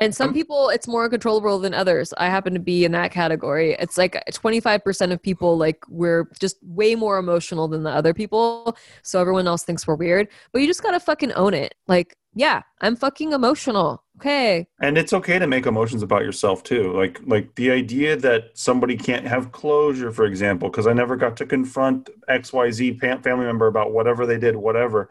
and 0.00 0.14
some 0.14 0.32
people 0.32 0.68
it's 0.68 0.88
more 0.88 1.04
uncontrollable 1.04 1.58
than 1.58 1.74
others. 1.74 2.12
I 2.18 2.26
happen 2.26 2.54
to 2.54 2.60
be 2.60 2.84
in 2.84 2.92
that 2.92 3.12
category. 3.12 3.76
It's 3.78 3.98
like 3.98 4.22
25% 4.30 5.12
of 5.12 5.22
people 5.22 5.56
like 5.56 5.84
we're 5.88 6.28
just 6.40 6.56
way 6.62 6.94
more 6.94 7.18
emotional 7.18 7.68
than 7.68 7.82
the 7.82 7.90
other 7.90 8.14
people. 8.14 8.76
So 9.02 9.20
everyone 9.20 9.46
else 9.46 9.62
thinks 9.62 9.86
we're 9.86 9.94
weird 9.94 10.28
but 10.52 10.60
you 10.60 10.66
just 10.66 10.82
gotta 10.82 11.00
fucking 11.00 11.32
own 11.32 11.54
it. 11.54 11.74
Like 11.86 12.16
yeah 12.34 12.62
i'm 12.80 12.96
fucking 12.96 13.32
emotional. 13.32 14.04
Okay. 14.18 14.66
And 14.80 14.96
it's 14.96 15.12
okay 15.12 15.38
to 15.38 15.46
make 15.46 15.66
emotions 15.66 16.02
about 16.02 16.22
yourself 16.22 16.62
too. 16.62 16.92
Like 16.92 17.20
like 17.26 17.54
the 17.56 17.70
idea 17.70 18.16
that 18.16 18.50
somebody 18.54 18.96
can't 18.96 19.26
have 19.26 19.50
closure, 19.50 20.12
for 20.12 20.24
example, 20.24 20.70
because 20.70 20.86
I 20.86 20.92
never 20.92 21.16
got 21.16 21.36
to 21.38 21.46
confront 21.46 22.10
XYZ 22.28 23.00
family 23.22 23.46
member 23.46 23.66
about 23.66 23.92
whatever 23.92 24.24
they 24.24 24.38
did, 24.38 24.54
whatever. 24.54 25.10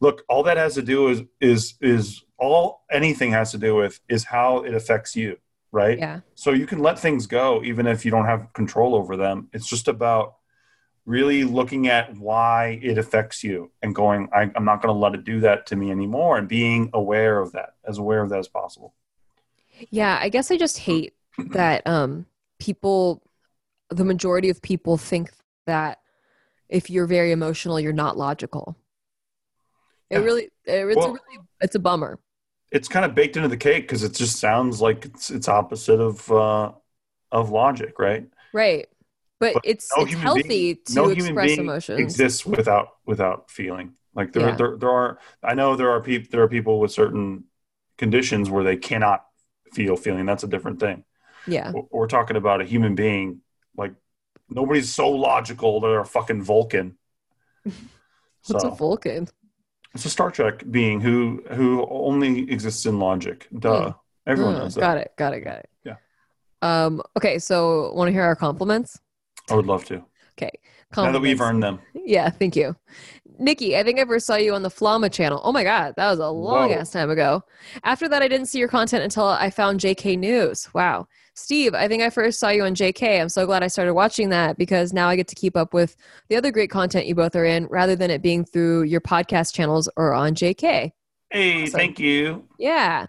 Look, 0.00 0.22
all 0.28 0.42
that 0.44 0.56
has 0.56 0.74
to 0.74 0.82
do 0.82 1.08
is 1.08 1.22
is 1.40 1.74
is 1.80 2.22
all 2.38 2.84
anything 2.90 3.32
has 3.32 3.50
to 3.52 3.58
do 3.58 3.74
with 3.76 4.00
is 4.08 4.24
how 4.24 4.58
it 4.58 4.74
affects 4.74 5.16
you, 5.16 5.38
right? 5.72 5.98
yeah 5.98 6.20
So 6.34 6.52
you 6.52 6.66
can 6.66 6.80
let 6.80 6.98
things 6.98 7.26
go 7.26 7.62
even 7.64 7.86
if 7.86 8.04
you 8.04 8.10
don't 8.10 8.26
have 8.26 8.52
control 8.52 8.94
over 8.94 9.16
them. 9.16 9.48
It's 9.52 9.66
just 9.68 9.88
about 9.88 10.36
really 11.06 11.44
looking 11.44 11.86
at 11.88 12.14
why 12.16 12.80
it 12.82 12.98
affects 12.98 13.44
you 13.44 13.70
and 13.80 13.94
going, 13.94 14.28
I, 14.34 14.50
I'm 14.56 14.64
not 14.64 14.82
going 14.82 14.92
to 14.94 14.98
let 14.98 15.14
it 15.14 15.24
do 15.24 15.40
that 15.40 15.66
to 15.66 15.76
me 15.76 15.90
anymore 15.90 16.36
and 16.36 16.48
being 16.48 16.90
aware 16.94 17.38
of 17.38 17.52
that, 17.52 17.74
as 17.84 17.98
aware 17.98 18.22
of 18.22 18.30
that 18.30 18.38
as 18.40 18.48
possible. 18.48 18.92
Yeah, 19.90 20.18
I 20.20 20.28
guess 20.30 20.50
I 20.50 20.56
just 20.56 20.78
hate 20.78 21.14
that 21.50 21.86
um 21.86 22.26
people 22.58 23.22
the 23.90 24.04
majority 24.04 24.48
of 24.50 24.60
people 24.62 24.96
think 24.96 25.30
that 25.66 26.00
if 26.68 26.88
you're 26.90 27.06
very 27.06 27.30
emotional 27.30 27.78
you're 27.78 27.92
not 27.92 28.16
logical. 28.16 28.74
It 30.10 30.18
Yeah. 30.18 30.24
really 30.24 30.44
it- 30.64 30.88
it's 30.88 30.96
Well- 30.96 31.08
a 31.08 31.12
really 31.12 31.38
it's 31.60 31.74
a 31.74 31.78
bummer. 31.78 32.18
It's 32.72 32.88
kind 32.88 33.04
of 33.04 33.14
baked 33.14 33.36
into 33.36 33.48
the 33.48 33.56
cake 33.56 33.84
because 33.84 34.02
it 34.02 34.12
just 34.14 34.38
sounds 34.40 34.80
like 34.80 35.04
it's 35.04 35.30
it's 35.30 35.48
opposite 35.48 36.00
of 36.00 36.30
uh, 36.30 36.72
of 37.32 37.50
logic, 37.50 37.98
right? 37.98 38.26
Right. 38.52 38.88
But, 39.38 39.54
But 39.54 39.62
it's 39.66 39.90
no 39.96 40.02
it's 40.02 40.12
human 40.12 40.22
healthy 40.26 40.42
being- 40.48 40.78
to 40.86 40.94
no 40.94 41.08
express 41.10 41.58
emotions. 41.58 42.00
Exists 42.00 42.44
without 42.46 42.88
without 43.04 43.50
feeling. 43.50 43.94
Like 44.14 44.32
there, 44.32 44.48
Yeah. 44.48 44.56
there 44.56 44.76
there 44.76 44.90
are. 44.90 45.18
I 45.42 45.54
know 45.54 45.76
there 45.76 45.90
are 45.90 46.00
people 46.00 46.28
there 46.32 46.42
are 46.42 46.48
people 46.48 46.80
with 46.80 46.90
certain 46.90 47.44
conditions 47.98 48.50
where 48.50 48.64
they 48.64 48.76
cannot 48.76 49.24
feel 49.74 49.96
feeling. 49.96 50.26
That's 50.26 50.42
a 50.44 50.48
different 50.48 50.80
thing. 50.80 51.04
yeah. 51.46 51.70
We're- 51.70 51.86
we're 51.92 52.06
talking 52.08 52.36
about 52.36 52.60
a 52.60 52.64
human 52.64 52.94
being 52.94 53.42
like 53.76 53.92
nobody's 54.48 54.92
so 54.92 55.10
logical 55.10 55.80
they're 55.80 56.00
a 56.00 56.04
fucking 56.04 56.40
vulcan 56.42 56.96
What's 57.64 58.62
so 58.62 58.68
a 58.70 58.74
Vulcan? 58.74 59.28
It's 59.96 60.04
a 60.04 60.10
star 60.10 60.30
trek 60.30 60.62
being 60.70 61.00
who 61.00 61.42
who 61.52 61.86
only 61.90 62.50
exists 62.50 62.84
in 62.86 62.98
logic 62.98 63.48
duh 63.58 63.92
everyone 64.26 64.54
Mm, 64.54 64.58
knows 64.58 64.74
that 64.74 64.80
got 64.80 64.98
it, 64.98 65.10
got 65.16 65.32
it, 65.34 65.40
got 65.40 65.58
it. 65.58 65.68
Yeah. 65.84 65.96
Um 66.62 67.02
okay, 67.16 67.38
so 67.38 67.92
want 67.94 68.08
to 68.08 68.12
hear 68.12 68.22
our 68.22 68.36
compliments? 68.36 69.00
i 69.50 69.54
would 69.54 69.66
love 69.66 69.84
to 69.86 70.04
Okay. 70.38 70.50
now 70.96 71.10
that 71.12 71.20
we've 71.20 71.40
earned 71.40 71.62
them 71.62 71.80
Yeah, 71.94 72.28
thank 72.30 72.54
you. 72.56 72.76
Nikki, 73.38 73.76
I 73.76 73.82
think 73.82 73.98
I 73.98 74.04
first 74.04 74.26
saw 74.26 74.36
you 74.36 74.54
on 74.54 74.62
the 74.62 74.70
Flama 74.70 75.10
channel. 75.12 75.40
Oh 75.44 75.52
my 75.52 75.64
God, 75.64 75.94
that 75.96 76.10
was 76.10 76.18
a 76.20 76.28
long 76.28 76.68
Whoa. 76.70 76.76
ass 76.78 76.90
time 76.90 77.10
ago. 77.10 77.42
After 77.84 78.08
that, 78.08 78.22
I 78.22 78.28
didn't 78.28 78.46
see 78.46 78.58
your 78.58 78.68
content 78.68 79.02
until 79.02 79.26
I 79.26 79.50
found 79.50 79.80
JK 79.80 80.18
News. 80.18 80.68
Wow. 80.72 81.08
Steve, 81.38 81.74
I 81.74 81.86
think 81.86 82.02
I 82.02 82.08
first 82.08 82.40
saw 82.40 82.48
you 82.48 82.64
on 82.64 82.74
JK. 82.74 83.20
I'm 83.20 83.28
so 83.28 83.44
glad 83.44 83.62
I 83.62 83.66
started 83.66 83.92
watching 83.92 84.30
that 84.30 84.56
because 84.56 84.94
now 84.94 85.08
I 85.08 85.16
get 85.16 85.28
to 85.28 85.34
keep 85.34 85.54
up 85.54 85.74
with 85.74 85.94
the 86.30 86.36
other 86.36 86.50
great 86.50 86.70
content 86.70 87.06
you 87.06 87.14
both 87.14 87.36
are 87.36 87.44
in 87.44 87.66
rather 87.66 87.94
than 87.94 88.10
it 88.10 88.22
being 88.22 88.42
through 88.44 88.84
your 88.84 89.02
podcast 89.02 89.52
channels 89.54 89.86
or 89.98 90.14
on 90.14 90.34
JK. 90.34 90.92
Hey, 91.30 91.62
Awesome. 91.64 91.78
thank 91.78 91.98
you. 91.98 92.44
Yeah. 92.58 93.06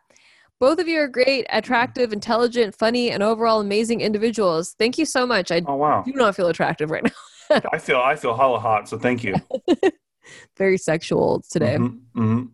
Both 0.60 0.80
of 0.80 0.88
you 0.90 1.00
are 1.00 1.08
great, 1.08 1.46
attractive, 1.52 2.12
intelligent, 2.12 2.76
funny, 2.76 3.12
and 3.12 3.24
overall 3.24 3.62
amazing 3.62 4.02
individuals. 4.02 4.76
Thank 4.78 4.98
you 4.98 5.06
so 5.06 5.26
much. 5.26 5.50
I 5.52 5.62
Oh 5.66 5.76
wow. 5.76 6.04
do 6.06 6.12
not 6.12 6.36
feel 6.36 6.48
attractive 6.48 6.92
right 6.92 7.04
now. 7.04 7.62
I 7.72 7.78
feel 7.78 8.00
I 8.00 8.16
feel 8.18 8.36
hella 8.36 8.60
hot, 8.60 8.90
so 8.90 8.98
thank 8.98 9.24
you. 9.24 9.36
Very 10.58 10.78
sexual 10.78 11.44
today. 11.50 11.78
Mhm, 11.78 12.00
mhm. 12.16 12.50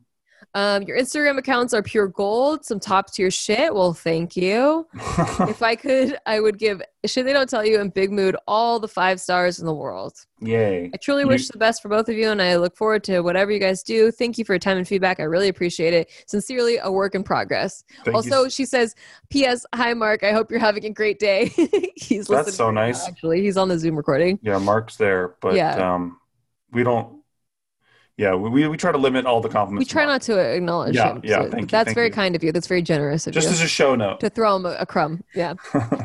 Um, 0.55 0.83
your 0.83 0.97
Instagram 0.99 1.39
accounts 1.39 1.73
are 1.73 1.81
pure 1.81 2.07
gold, 2.07 2.63
some 2.63 2.79
top 2.79 3.11
tier 3.11 3.31
shit. 3.31 3.73
Well, 3.73 3.93
thank 3.93 4.35
you. 4.37 4.87
if 4.93 5.63
I 5.63 5.75
could, 5.75 6.17
I 6.27 6.39
would 6.39 6.59
give 6.59 6.79
shit 7.05 7.25
they 7.25 7.33
don't 7.33 7.49
tell 7.49 7.65
you 7.65 7.79
in 7.81 7.89
Big 7.89 8.11
Mood 8.11 8.35
all 8.47 8.79
the 8.79 8.87
five 8.87 9.19
stars 9.19 9.59
in 9.59 9.65
the 9.65 9.73
world. 9.73 10.13
Yay. 10.41 10.91
I 10.93 10.97
truly 10.97 11.23
You- 11.23 11.27
wish 11.29 11.47
the 11.47 11.57
best 11.57 11.81
for 11.81 11.89
both 11.89 12.07
of 12.07 12.15
you, 12.15 12.29
and 12.29 12.39
I 12.39 12.57
look 12.57 12.77
forward 12.77 13.03
to 13.05 13.21
whatever 13.21 13.51
you 13.51 13.57
guys 13.59 13.81
do. 13.81 14.11
Thank 14.11 14.37
you 14.37 14.45
for 14.45 14.53
your 14.53 14.59
time 14.59 14.77
and 14.77 14.87
feedback. 14.87 15.19
I 15.19 15.23
really 15.23 15.47
appreciate 15.47 15.93
it. 15.95 16.11
Sincerely, 16.27 16.77
a 16.77 16.91
work 16.91 17.15
in 17.15 17.23
progress. 17.23 17.83
Thank 18.05 18.13
also, 18.15 18.43
you. 18.43 18.49
she 18.51 18.65
says, 18.65 18.93
"P.S. 19.31 19.65
Hi, 19.73 19.95
Mark. 19.95 20.23
I 20.23 20.33
hope 20.33 20.51
you're 20.51 20.59
having 20.59 20.85
a 20.85 20.89
great 20.91 21.17
day." 21.17 21.45
he's 21.95 22.29
listening. 22.29 22.45
That's 22.45 22.55
so 22.57 22.69
nice. 22.69 23.07
Actually, 23.07 23.41
he's 23.41 23.57
on 23.57 23.69
the 23.69 23.79
Zoom 23.79 23.95
recording. 23.95 24.37
Yeah, 24.43 24.59
Mark's 24.59 24.97
there, 24.97 25.35
but 25.41 25.55
Yeah. 25.55 25.93
um, 25.95 26.19
we 26.71 26.83
don't. 26.83 27.22
Yeah, 28.17 28.35
we, 28.35 28.67
we, 28.67 28.77
try 28.77 28.91
to 28.91 28.97
limit 28.97 29.25
all 29.25 29.41
the 29.41 29.49
compliments. 29.49 29.89
We 29.89 29.91
try 29.91 30.05
not 30.05 30.21
to 30.23 30.37
acknowledge 30.37 30.95
Yeah, 30.95 31.13
him. 31.13 31.21
yeah, 31.23 31.41
so- 31.43 31.49
thank 31.49 31.61
you, 31.61 31.67
That's 31.67 31.85
thank 31.87 31.95
very 31.95 32.07
you. 32.07 32.13
kind 32.13 32.35
of 32.35 32.43
you. 32.43 32.51
That's 32.51 32.67
very 32.67 32.83
generous 32.83 33.25
of 33.25 33.33
Just 33.33 33.45
you 33.45 33.51
Just 33.51 33.61
as 33.63 33.65
a 33.65 33.69
show 33.69 33.95
note. 33.95 34.19
to 34.19 34.29
throw 34.29 34.55
him 34.55 34.65
a, 34.67 34.85
crumb. 34.85 35.23
Yeah. 35.35 35.55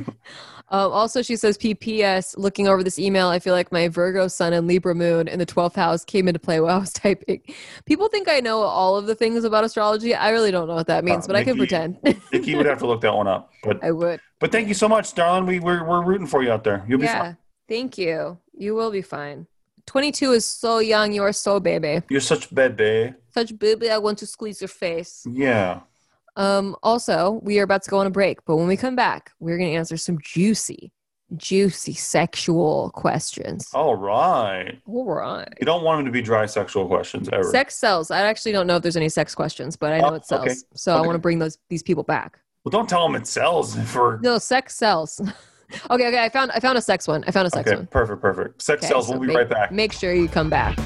Um, 0.71 0.93
also, 0.93 1.23
she 1.23 1.35
says, 1.37 1.57
PPS, 1.57 2.37
looking 2.37 2.69
over 2.69 2.85
this 2.85 2.99
email, 2.99 3.29
I 3.29 3.39
feel 3.39 3.55
like 3.55 3.73
my 3.73 3.89
Virgo 3.89 4.29
sun 4.29 4.53
and 4.53 4.67
Libra 4.67 4.95
moon 4.95 5.27
in 5.27 5.39
the 5.39 5.47
12th 5.47 5.77
house 5.77 6.05
came 6.05 6.29
into 6.29 6.39
play 6.39 6.61
while 6.61 6.77
I 6.77 6.79
was 6.79 6.93
typing. 7.05 7.41
People 7.87 8.09
think 8.09 8.29
I 8.29 8.41
know 8.41 8.61
all 8.61 8.95
of 8.95 9.07
the 9.07 9.15
things 9.15 9.45
about 9.45 9.65
astrology. 9.65 10.15
I 10.15 10.29
really 10.29 10.51
don't 10.51 10.69
know 10.69 10.75
what 10.75 10.87
that 10.89 11.05
means, 11.05 11.25
Uh, 11.25 11.29
but 11.29 11.37
I 11.37 11.43
can 11.45 11.57
Nikki- 11.57 11.69
pretend. 11.69 12.21
Nikki 12.35 12.55
would 12.55 12.67
have 12.67 12.77
to 12.81 12.87
look 12.87 13.01
that 13.01 13.15
one 13.17 13.27
up, 13.27 13.51
but 13.65 13.83
I 13.83 13.93
would. 13.93 14.21
but 14.41 14.53
thank 14.53 14.69
you 14.69 14.75
so 14.75 14.91
much, 14.91 15.15
darling. 15.15 15.47
We 15.47 15.59
we're, 15.59 15.83
we're 15.87 16.05
rooting 16.05 16.27
for 16.27 16.43
you 16.43 16.53
out 16.53 16.65
there. 16.65 16.85
You'll 16.87 16.99
be 16.99 17.07
Yeah. 17.07 17.19
fine. 17.23 17.37
Thank 17.67 17.97
you. 17.97 18.37
You 18.53 18.75
will 18.75 18.91
be 18.91 19.01
fine. 19.01 19.47
22 19.89 20.33
is 20.33 20.47
so 20.47 20.79
young. 20.81 21.13
You 21.13 21.23
are 21.23 21.33
so 21.33 21.59
baby. 21.59 22.03
You're 22.11 22.21
such 22.21 22.55
baby. 22.55 23.15
Such 23.33 23.59
baby. 23.59 23.91
I 23.91 23.97
want 23.99 24.19
to 24.19 24.27
squeeze 24.27 24.61
your 24.61 24.69
face. 24.69 25.27
Yeah. 25.33 25.81
Um, 26.37 26.77
also, 26.83 27.41
we 27.43 27.59
are 27.59 27.63
about 27.65 27.83
to 27.85 27.91
go 27.91 27.99
on 27.99 28.07
a 28.07 28.11
break, 28.11 28.45
but 28.45 28.57
when 28.57 28.69
we 28.69 28.77
come 28.77 28.95
back, 28.95 29.33
we're 29.41 29.57
going 29.57 29.71
to 29.71 29.77
answer 29.77 29.97
some 29.97 30.19
juicy, 30.23 30.93
juicy 31.37 31.95
sexual 31.95 32.91
questions. 32.95 33.71
All 33.73 33.97
right. 33.97 34.79
All 34.87 35.05
right. 35.07 35.49
You 35.59 35.65
don't 35.65 35.83
want 35.83 35.99
them 36.01 36.05
to 36.07 36.13
be 36.13 36.21
dry 36.23 36.45
sexual 36.47 36.87
questions 36.87 37.29
ever. 37.33 37.45
Sex 37.45 37.75
sells. 37.75 38.11
I 38.11 38.21
actually 38.21 38.53
don't 38.53 38.67
know 38.67 38.77
if 38.77 38.83
there's 38.83 38.97
any 38.97 39.09
sex 39.09 39.35
questions, 39.35 39.75
but 39.75 39.93
I 39.95 40.01
know 40.01 40.11
Oh, 40.11 40.15
it 40.15 40.27
sells. 40.27 40.43
okay. 40.43 40.55
So 40.75 40.97
I 40.97 41.01
want 41.01 41.15
to 41.15 41.19
bring 41.19 41.39
those 41.39 41.57
these 41.71 41.83
people 41.83 42.03
back. 42.05 42.39
well, 42.65 42.71
don't 42.71 42.89
tell 42.89 43.05
them 43.07 43.17
it 43.17 43.27
sells 43.27 43.75
for. 43.91 44.21
No, 44.23 44.37
sex 44.39 44.77
sells. 44.77 45.21
okay, 45.91 46.09
okay. 46.09 46.25
I 46.25 46.29
found 46.29 46.51
I 46.53 46.61
found 46.61 46.79
a 46.79 46.83
sex 46.83 47.07
one. 47.09 47.25
I 47.27 47.31
found 47.31 47.47
a 47.47 47.51
sex 47.51 47.69
Okay, 47.69 47.77
one. 47.77 47.87
perfect, 47.89 48.21
perfect. 48.21 48.63
Sex 48.63 48.83
Okay, 48.83 48.89
sells. 48.89 49.07
so 49.07 49.13
We'll 49.13 49.21
be 49.23 49.27
make- 49.29 49.37
right 49.37 49.49
back. 49.49 49.73
Make 49.73 49.93
sure 49.93 50.13
you 50.13 50.29
come 50.29 50.49
back. 50.51 50.79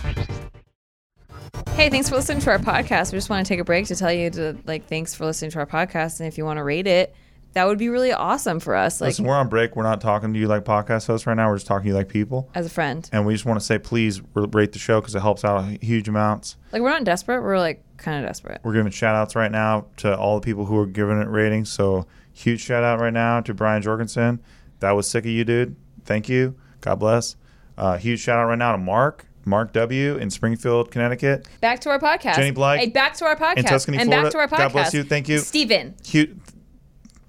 Hey, 1.70 1.88
thanks 1.90 2.08
for 2.08 2.16
listening 2.16 2.40
to 2.40 2.50
our 2.50 2.58
podcast. 2.58 3.12
We 3.12 3.16
just 3.18 3.30
want 3.30 3.44
to 3.46 3.48
take 3.48 3.60
a 3.60 3.64
break 3.64 3.86
to 3.86 3.96
tell 3.96 4.12
you 4.12 4.30
to 4.30 4.56
like 4.66 4.86
thanks 4.86 5.14
for 5.14 5.24
listening 5.24 5.50
to 5.52 5.58
our 5.58 5.66
podcast 5.66 6.20
and 6.20 6.26
if 6.28 6.36
you 6.38 6.44
want 6.44 6.58
to 6.58 6.64
rate 6.64 6.86
it, 6.86 7.14
that 7.54 7.66
would 7.66 7.78
be 7.78 7.88
really 7.88 8.12
awesome 8.12 8.60
for 8.60 8.74
us 8.74 9.00
like 9.00 9.08
Listen, 9.08 9.24
we're 9.26 9.34
on 9.34 9.48
break. 9.48 9.74
We're 9.76 9.82
not 9.82 10.00
talking 10.00 10.32
to 10.32 10.38
you 10.38 10.48
like 10.48 10.64
podcast 10.64 11.06
hosts 11.06 11.26
right 11.26 11.34
now. 11.34 11.48
We're 11.48 11.56
just 11.56 11.66
talking 11.66 11.84
to 11.84 11.88
you 11.88 11.94
like 11.94 12.08
people. 12.08 12.48
as 12.54 12.66
a 12.66 12.70
friend. 12.70 13.08
And 13.12 13.26
we 13.26 13.34
just 13.34 13.44
want 13.44 13.58
to 13.60 13.64
say, 13.64 13.78
please 13.78 14.20
rate 14.34 14.72
the 14.72 14.78
show 14.78 15.00
because 15.00 15.14
it 15.14 15.20
helps 15.20 15.44
out 15.44 15.64
huge 15.82 16.08
amounts. 16.08 16.56
Like 16.72 16.82
we're 16.82 16.90
not 16.90 17.04
desperate, 17.04 17.42
we're 17.42 17.58
like 17.58 17.82
kind 17.98 18.22
of 18.24 18.28
desperate. 18.28 18.60
We're 18.64 18.72
giving 18.74 18.90
shout 18.92 19.14
outs 19.14 19.34
right 19.34 19.50
now 19.50 19.86
to 19.98 20.16
all 20.16 20.38
the 20.40 20.44
people 20.44 20.64
who 20.66 20.78
are 20.78 20.86
giving 20.86 21.20
it 21.20 21.28
ratings. 21.28 21.70
So, 21.70 22.06
huge 22.32 22.60
shout 22.60 22.84
out 22.84 23.00
right 23.00 23.12
now 23.12 23.40
to 23.42 23.54
Brian 23.54 23.82
Jorgensen. 23.82 24.40
That 24.82 24.92
was 24.92 25.08
sick 25.08 25.24
of 25.24 25.30
you, 25.30 25.44
dude. 25.44 25.76
Thank 26.04 26.28
you. 26.28 26.56
God 26.80 26.96
bless. 26.96 27.36
Uh, 27.78 27.96
huge 27.96 28.18
shout 28.20 28.38
out 28.38 28.46
right 28.48 28.58
now 28.58 28.72
to 28.72 28.78
Mark, 28.78 29.26
Mark 29.44 29.72
W. 29.72 30.16
in 30.16 30.28
Springfield, 30.28 30.90
Connecticut. 30.90 31.46
Back 31.60 31.80
to 31.82 31.90
our 31.90 31.98
podcast. 32.00 32.34
Jenny 32.34 32.52
Blyke 32.52 32.78
Hey, 32.78 32.88
back 32.88 33.14
to 33.14 33.24
our 33.24 33.36
podcast. 33.36 33.58
in 33.58 33.64
Tuscany, 33.64 33.98
and 33.98 34.08
Florida. 34.08 34.26
back 34.26 34.32
to 34.32 34.38
our 34.38 34.48
podcast. 34.48 34.58
God 34.58 34.72
bless 34.72 34.94
you. 34.94 35.04
Thank 35.04 35.28
you. 35.28 35.38
Steven. 35.38 35.94
Huge. 36.04 36.36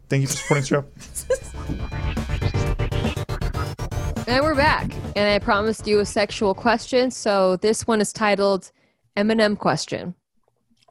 Thank 0.10 0.22
you 0.22 0.28
for 0.28 0.34
supporting 0.34 0.62
the 0.64 0.68
show. 0.68 0.86
And 4.26 4.42
we're 4.44 4.56
back. 4.56 4.92
And 5.16 5.30
I 5.30 5.38
promised 5.38 5.86
you 5.86 6.00
a 6.00 6.06
sexual 6.06 6.56
question. 6.56 7.12
So 7.12 7.58
this 7.58 7.86
one 7.86 8.02
is 8.02 8.12
titled 8.14 8.72
Eminem 9.16 9.58
question. 9.60 10.16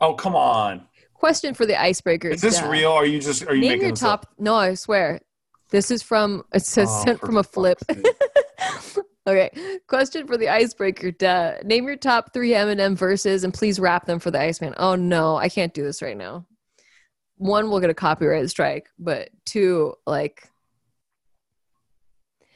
Oh, 0.00 0.14
come 0.14 0.36
on. 0.36 0.82
Question 1.14 1.54
for 1.54 1.66
the 1.66 1.72
icebreakers. 1.72 2.34
Is 2.34 2.40
this 2.40 2.58
Dad. 2.58 2.70
real? 2.70 2.90
Or 2.90 3.02
are 3.02 3.06
you 3.06 3.20
just 3.20 3.44
are 3.46 3.54
you 3.54 3.62
Name 3.62 3.70
making 3.70 3.82
your 3.82 3.90
this 3.92 4.00
top. 4.00 4.24
up? 4.24 4.34
No, 4.38 4.54
I 4.54 4.74
swear. 4.74 5.18
This 5.72 5.90
is 5.90 6.02
from. 6.02 6.44
It 6.54 6.64
says 6.64 6.88
Oh, 6.90 7.04
sent 7.04 7.18
from 7.18 7.38
a 7.38 7.42
flip. 7.42 7.78
okay. 9.26 9.50
Question 9.88 10.26
for 10.26 10.36
the 10.36 10.50
icebreaker. 10.50 11.10
Duh. 11.10 11.54
Name 11.64 11.86
your 11.86 11.96
top 11.96 12.34
three 12.34 12.50
Eminem 12.50 12.94
verses 12.94 13.42
and 13.42 13.54
please 13.54 13.80
rap 13.80 14.04
them 14.04 14.18
for 14.18 14.30
the 14.30 14.38
Iceman. 14.38 14.74
Oh 14.76 14.94
no, 14.94 15.36
I 15.36 15.48
can't 15.48 15.72
do 15.72 15.82
this 15.82 16.02
right 16.02 16.16
now. 16.16 16.46
One 17.38 17.70
we'll 17.70 17.80
get 17.80 17.88
a 17.88 17.94
copyright 17.94 18.50
strike, 18.50 18.90
but 18.98 19.30
two, 19.46 19.94
like 20.06 20.46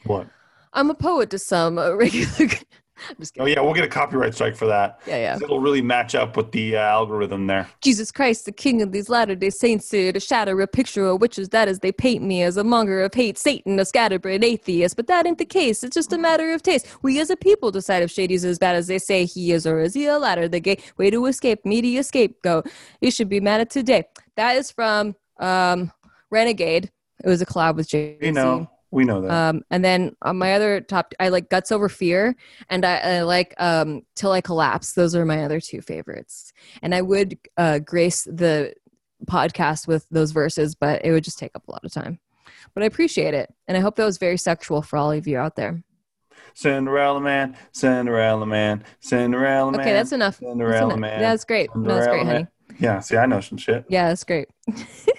What? 0.05 0.29
I'm 0.75 0.91
a 0.91 0.95
poet 0.95 1.31
to 1.31 1.39
some 1.39 1.79
uh, 1.79 1.93
regular. 1.97 2.53
I'm 3.09 3.17
just 3.19 3.37
Oh 3.39 3.47
yeah, 3.47 3.61
we'll 3.61 3.75
get 3.75 3.85
a 3.85 3.89
copyright 3.89 4.35
strike 4.35 4.57
for 4.57 4.67
that. 4.67 5.01
Yeah, 5.07 5.17
yeah. 5.17 5.39
It'll 5.43 5.61
really 5.61 5.83
match 5.83 6.15
up 6.15 6.37
with 6.37 6.53
the 6.53 6.77
uh, 6.77 6.81
algorithm 6.81 7.47
there. 7.47 7.69
Jesus 7.83 8.11
Christ, 8.11 8.45
the 8.45 8.53
king 8.53 8.83
of 8.83 8.93
these 8.93 9.09
latter 9.09 9.35
day 9.35 9.51
saints, 9.51 9.91
here 9.91 10.13
to 10.13 10.21
shatter 10.21 10.61
a 10.61 10.67
picture 10.67 11.07
of 11.07 11.21
witches 11.21 11.49
that 11.51 11.69
is 11.69 11.81
they 11.81 11.93
paint 11.93 12.23
me 12.23 12.43
as 12.43 12.57
a 12.57 12.65
monger 12.65 13.03
of 13.03 13.13
hate, 13.15 13.39
Satan, 13.39 13.79
a 13.79 13.85
scatterbrained 13.85 14.45
atheist. 14.45 14.97
But 14.97 15.07
that 15.09 15.27
ain't 15.27 15.39
the 15.39 15.45
case. 15.45 15.85
It's 15.85 15.95
just 15.95 16.13
a 16.13 16.19
matter 16.19 16.53
of 16.53 16.63
taste. 16.63 16.87
We 17.03 17.21
as 17.21 17.31
a 17.31 17.37
people 17.37 17.71
decide 17.71 18.03
if 18.03 18.11
Shady's 18.11 18.45
as 18.45 18.59
bad 18.59 18.77
as 18.77 18.87
they 18.87 18.99
say 18.99 19.25
he 19.25 19.53
is, 19.53 19.67
or 19.67 19.81
is 19.81 19.95
he 19.95 20.07
a 20.07 20.19
ladder, 20.19 20.49
the 20.49 20.61
gay 20.61 20.79
way 20.97 21.11
to 21.11 21.27
escape, 21.27 21.65
media 21.65 22.03
scapegoat. 22.03 22.69
You 23.01 23.11
should 23.11 23.29
be 23.29 23.41
mad 23.41 23.61
at 23.61 23.71
today. 23.71 24.05
That 24.37 24.57
is 24.57 24.71
from 24.71 25.17
um, 25.39 25.93
Renegade. 26.31 26.91
It 27.25 27.29
was 27.29 27.41
a 27.41 27.47
collab 27.47 27.77
with 27.77 27.89
Jay. 27.89 28.19
You 28.21 28.33
know, 28.33 28.71
we 28.97 29.05
know 29.05 29.21
that. 29.21 29.31
Um, 29.31 29.63
and 29.71 29.85
then 29.85 30.17
on 30.23 30.39
my 30.39 30.55
other 30.55 30.81
top, 30.81 31.13
I 31.21 31.29
like 31.29 31.51
Guts 31.51 31.71
Over 31.71 31.91
Fear, 31.91 32.35
and 32.71 32.83
I, 32.83 32.97
I 32.97 33.21
like 33.23 33.55
um, 33.59 34.01
Till 34.15 34.33
I 34.33 34.41
Collapse. 34.41 34.95
Those 34.95 35.15
are 35.15 35.27
my 35.27 35.45
other 35.45 35.61
two 35.61 35.83
favorites. 35.83 36.55
And 36.81 36.95
I 36.95 37.03
would 37.03 37.39
uh, 37.59 37.81
grace 37.81 38.25
the 38.25 38.73
podcast 39.27 39.87
with 39.87 40.09
those 40.09 40.33
verses, 40.33 40.75
but 40.75 41.05
it 41.05 41.13
would 41.13 41.25
just 41.25 41.39
take 41.39 41.55
up 41.55 41.69
a 41.69 41.73
lot 41.73 41.85
of 41.85 41.93
time. 41.93 42.21
But 42.73 42.85
I 42.85 42.87
appreciate 42.87 43.35
it, 43.35 43.53
and 43.69 43.77
I 43.77 43.81
hope 43.81 43.97
that 43.97 44.05
was 44.07 44.17
very 44.17 44.39
sexual 44.39 44.81
for 44.81 44.97
all 44.97 45.13
of 45.13 45.27
you 45.27 45.37
out 45.37 45.57
there. 45.57 45.83
Cinderella 46.55 47.21
man, 47.21 47.55
Cinderella 47.73 48.47
man, 48.47 48.83
Cinderella 49.01 49.73
man. 49.73 49.81
Okay, 49.83 49.93
that's 49.93 50.13
enough. 50.13 50.39
That's, 50.39 50.53
Cinderella 50.53 50.95
enough. 50.95 51.01
man. 51.01 51.21
that's 51.21 51.45
great. 51.45 51.69
No, 51.77 51.95
that's 51.95 52.07
great, 52.07 52.25
honey. 52.25 52.39
man. 52.39 52.49
Yeah, 52.79 53.01
see, 53.01 53.19
I 53.19 53.27
know 53.27 53.41
some 53.41 53.59
shit. 53.59 53.85
Yeah, 53.91 54.09
that's 54.09 54.25
great. 54.25 54.49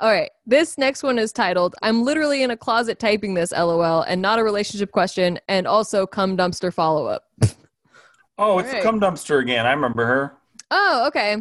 All 0.00 0.10
right. 0.10 0.30
This 0.46 0.78
next 0.78 1.02
one 1.02 1.18
is 1.18 1.32
titled 1.32 1.74
I'm 1.82 2.02
literally 2.02 2.42
in 2.42 2.50
a 2.50 2.56
closet 2.56 2.98
typing 2.98 3.34
this 3.34 3.52
LOL 3.52 4.02
and 4.02 4.20
not 4.20 4.38
a 4.38 4.44
relationship 4.44 4.92
question 4.92 5.38
and 5.48 5.66
also 5.66 6.06
cum 6.06 6.36
dumpster 6.36 6.72
follow 6.72 7.06
up. 7.06 7.24
Oh, 8.36 8.58
it's 8.58 8.72
the 8.72 8.80
cum 8.80 9.00
dumpster 9.00 9.40
again. 9.40 9.64
I 9.64 9.70
remember 9.70 10.04
her. 10.06 10.34
Oh, 10.72 11.04
okay. 11.06 11.40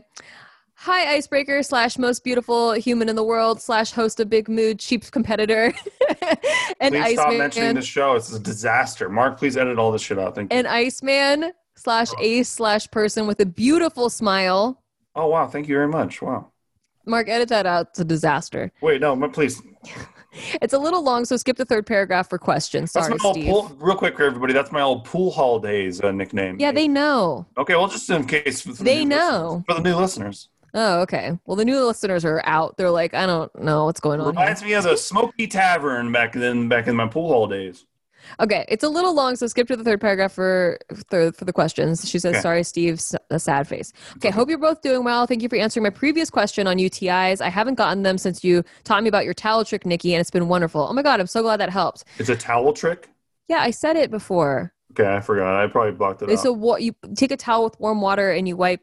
Hi, 0.75 1.13
icebreaker 1.15 1.63
slash 1.63 1.97
most 1.97 2.23
beautiful 2.23 2.73
human 2.73 3.09
in 3.09 3.15
the 3.15 3.23
world 3.23 3.59
slash 3.59 3.91
host 3.91 4.19
of 4.19 4.29
Big 4.29 4.47
Mood, 4.47 4.79
cheap 4.79 5.09
competitor, 5.09 5.73
and 6.79 6.93
Please 6.93 7.13
stop 7.13 7.29
mentioning 7.33 7.69
Iceman, 7.69 7.75
this 7.77 7.85
show. 7.85 8.15
It's 8.15 8.31
a 8.31 8.39
disaster. 8.39 9.09
Mark, 9.09 9.39
please 9.39 9.57
edit 9.57 9.79
all 9.79 9.91
this 9.91 10.03
shit 10.03 10.19
out. 10.19 10.35
Thank 10.35 10.53
you. 10.53 10.59
and 10.59 10.67
Iceman 10.67 11.53
slash 11.75 12.09
ace 12.21 12.49
slash 12.49 12.91
person 12.91 13.25
with 13.25 13.39
a 13.39 13.45
beautiful 13.47 14.11
smile. 14.11 14.83
oh 15.15 15.25
wow, 15.27 15.47
thank 15.47 15.67
you 15.67 15.73
very 15.73 15.87
much. 15.87 16.21
Wow. 16.21 16.51
Mark, 17.05 17.27
edit 17.29 17.49
that 17.49 17.65
out. 17.65 17.87
It's 17.89 17.99
a 17.99 18.05
disaster. 18.05 18.71
Wait, 18.81 19.01
no, 19.01 19.15
please. 19.29 19.61
It's 20.63 20.73
a 20.73 20.79
little 20.79 21.03
long, 21.03 21.25
so 21.25 21.37
skip 21.37 21.57
the 21.57 21.65
third 21.65 21.85
paragraph 21.85 22.27
for 22.27 22.39
questions. 22.39 22.91
Sorry, 22.91 23.11
That's 23.11 23.23
my 23.23 23.31
Steve. 23.33 23.45
pool. 23.45 23.71
Real 23.77 23.95
quick 23.95 24.17
for 24.17 24.23
everybody. 24.23 24.51
That's 24.51 24.71
my 24.71 24.81
old 24.81 25.05
pool 25.05 25.29
hall 25.29 25.59
days 25.59 26.01
uh, 26.01 26.11
nickname. 26.11 26.57
Yeah, 26.59 26.71
they 26.71 26.87
know. 26.87 27.45
Okay, 27.55 27.75
well, 27.75 27.87
just 27.87 28.09
in 28.09 28.25
case. 28.25 28.61
For 28.61 28.73
the 28.73 28.83
They 28.83 29.05
know. 29.05 29.61
listeners- 29.61 29.63
for 29.67 29.73
the 29.75 29.81
new 29.89 29.95
listeners. 29.95 30.49
Oh, 30.73 31.01
okay. 31.01 31.37
Well, 31.45 31.55
the 31.55 31.65
new 31.65 31.85
listeners 31.85 32.25
are 32.25 32.41
out. 32.45 32.77
They're 32.77 32.89
like, 32.89 33.13
I 33.13 33.27
don't 33.27 33.53
know 33.61 33.85
what's 33.85 33.99
going 33.99 34.19
on. 34.19 34.33
here. 34.33 34.41
Reminds 34.41 34.63
me 34.63 34.73
of 34.73 34.85
the 34.85 34.97
Smoky 34.97 35.45
Tavern 35.45 36.11
back 36.11 36.33
then, 36.33 36.67
back 36.67 36.87
in 36.87 36.95
my 36.95 37.07
pool 37.07 37.27
hall 37.27 37.45
days. 37.45 37.85
Okay, 38.39 38.65
it's 38.67 38.83
a 38.83 38.89
little 38.89 39.13
long, 39.13 39.35
so 39.35 39.47
skip 39.47 39.67
to 39.67 39.75
the 39.75 39.83
third 39.83 39.99
paragraph 40.01 40.31
for 40.33 40.79
for, 41.09 41.31
for 41.31 41.45
the 41.45 41.53
questions. 41.53 42.09
She 42.09 42.19
says, 42.19 42.33
Okay. 42.35 42.41
"Sorry, 42.41 42.63
Steve, 42.63 42.95
s- 42.95 43.15
a 43.29 43.39
sad 43.39 43.67
face." 43.67 43.93
Okay, 44.17 44.29
hope 44.29 44.49
you're 44.49 44.57
both 44.57 44.81
doing 44.81 45.03
well. 45.03 45.25
Thank 45.27 45.41
you 45.41 45.49
for 45.49 45.55
answering 45.57 45.83
my 45.83 45.89
previous 45.89 46.29
question 46.29 46.67
on 46.67 46.77
UTIs. 46.77 47.41
I 47.41 47.49
haven't 47.49 47.75
gotten 47.75 48.03
them 48.03 48.17
since 48.17 48.43
you 48.43 48.63
taught 48.83 49.03
me 49.03 49.09
about 49.09 49.25
your 49.25 49.33
towel 49.33 49.65
trick, 49.65 49.85
Nikki, 49.85 50.13
and 50.13 50.21
it's 50.21 50.31
been 50.31 50.47
wonderful. 50.47 50.87
Oh 50.89 50.93
my 50.93 51.01
god, 51.03 51.19
I'm 51.19 51.27
so 51.27 51.41
glad 51.41 51.57
that 51.59 51.69
helped. 51.69 52.03
It's 52.17 52.29
a 52.29 52.35
towel 52.35 52.73
trick. 52.73 53.09
Yeah, 53.47 53.59
I 53.59 53.71
said 53.71 53.95
it 53.97 54.09
before. 54.11 54.73
Okay, 54.91 55.11
I 55.11 55.21
forgot. 55.21 55.55
I 55.61 55.67
probably 55.67 55.91
blocked 55.93 56.21
it 56.21 56.29
It's 56.29 56.45
out. 56.45 56.55
a 56.55 56.81
you 56.81 56.93
take 57.15 57.31
a 57.31 57.37
towel 57.37 57.63
with 57.65 57.79
warm 57.79 57.99
water 57.99 58.31
and 58.31 58.47
you 58.47 58.55
wipe 58.55 58.81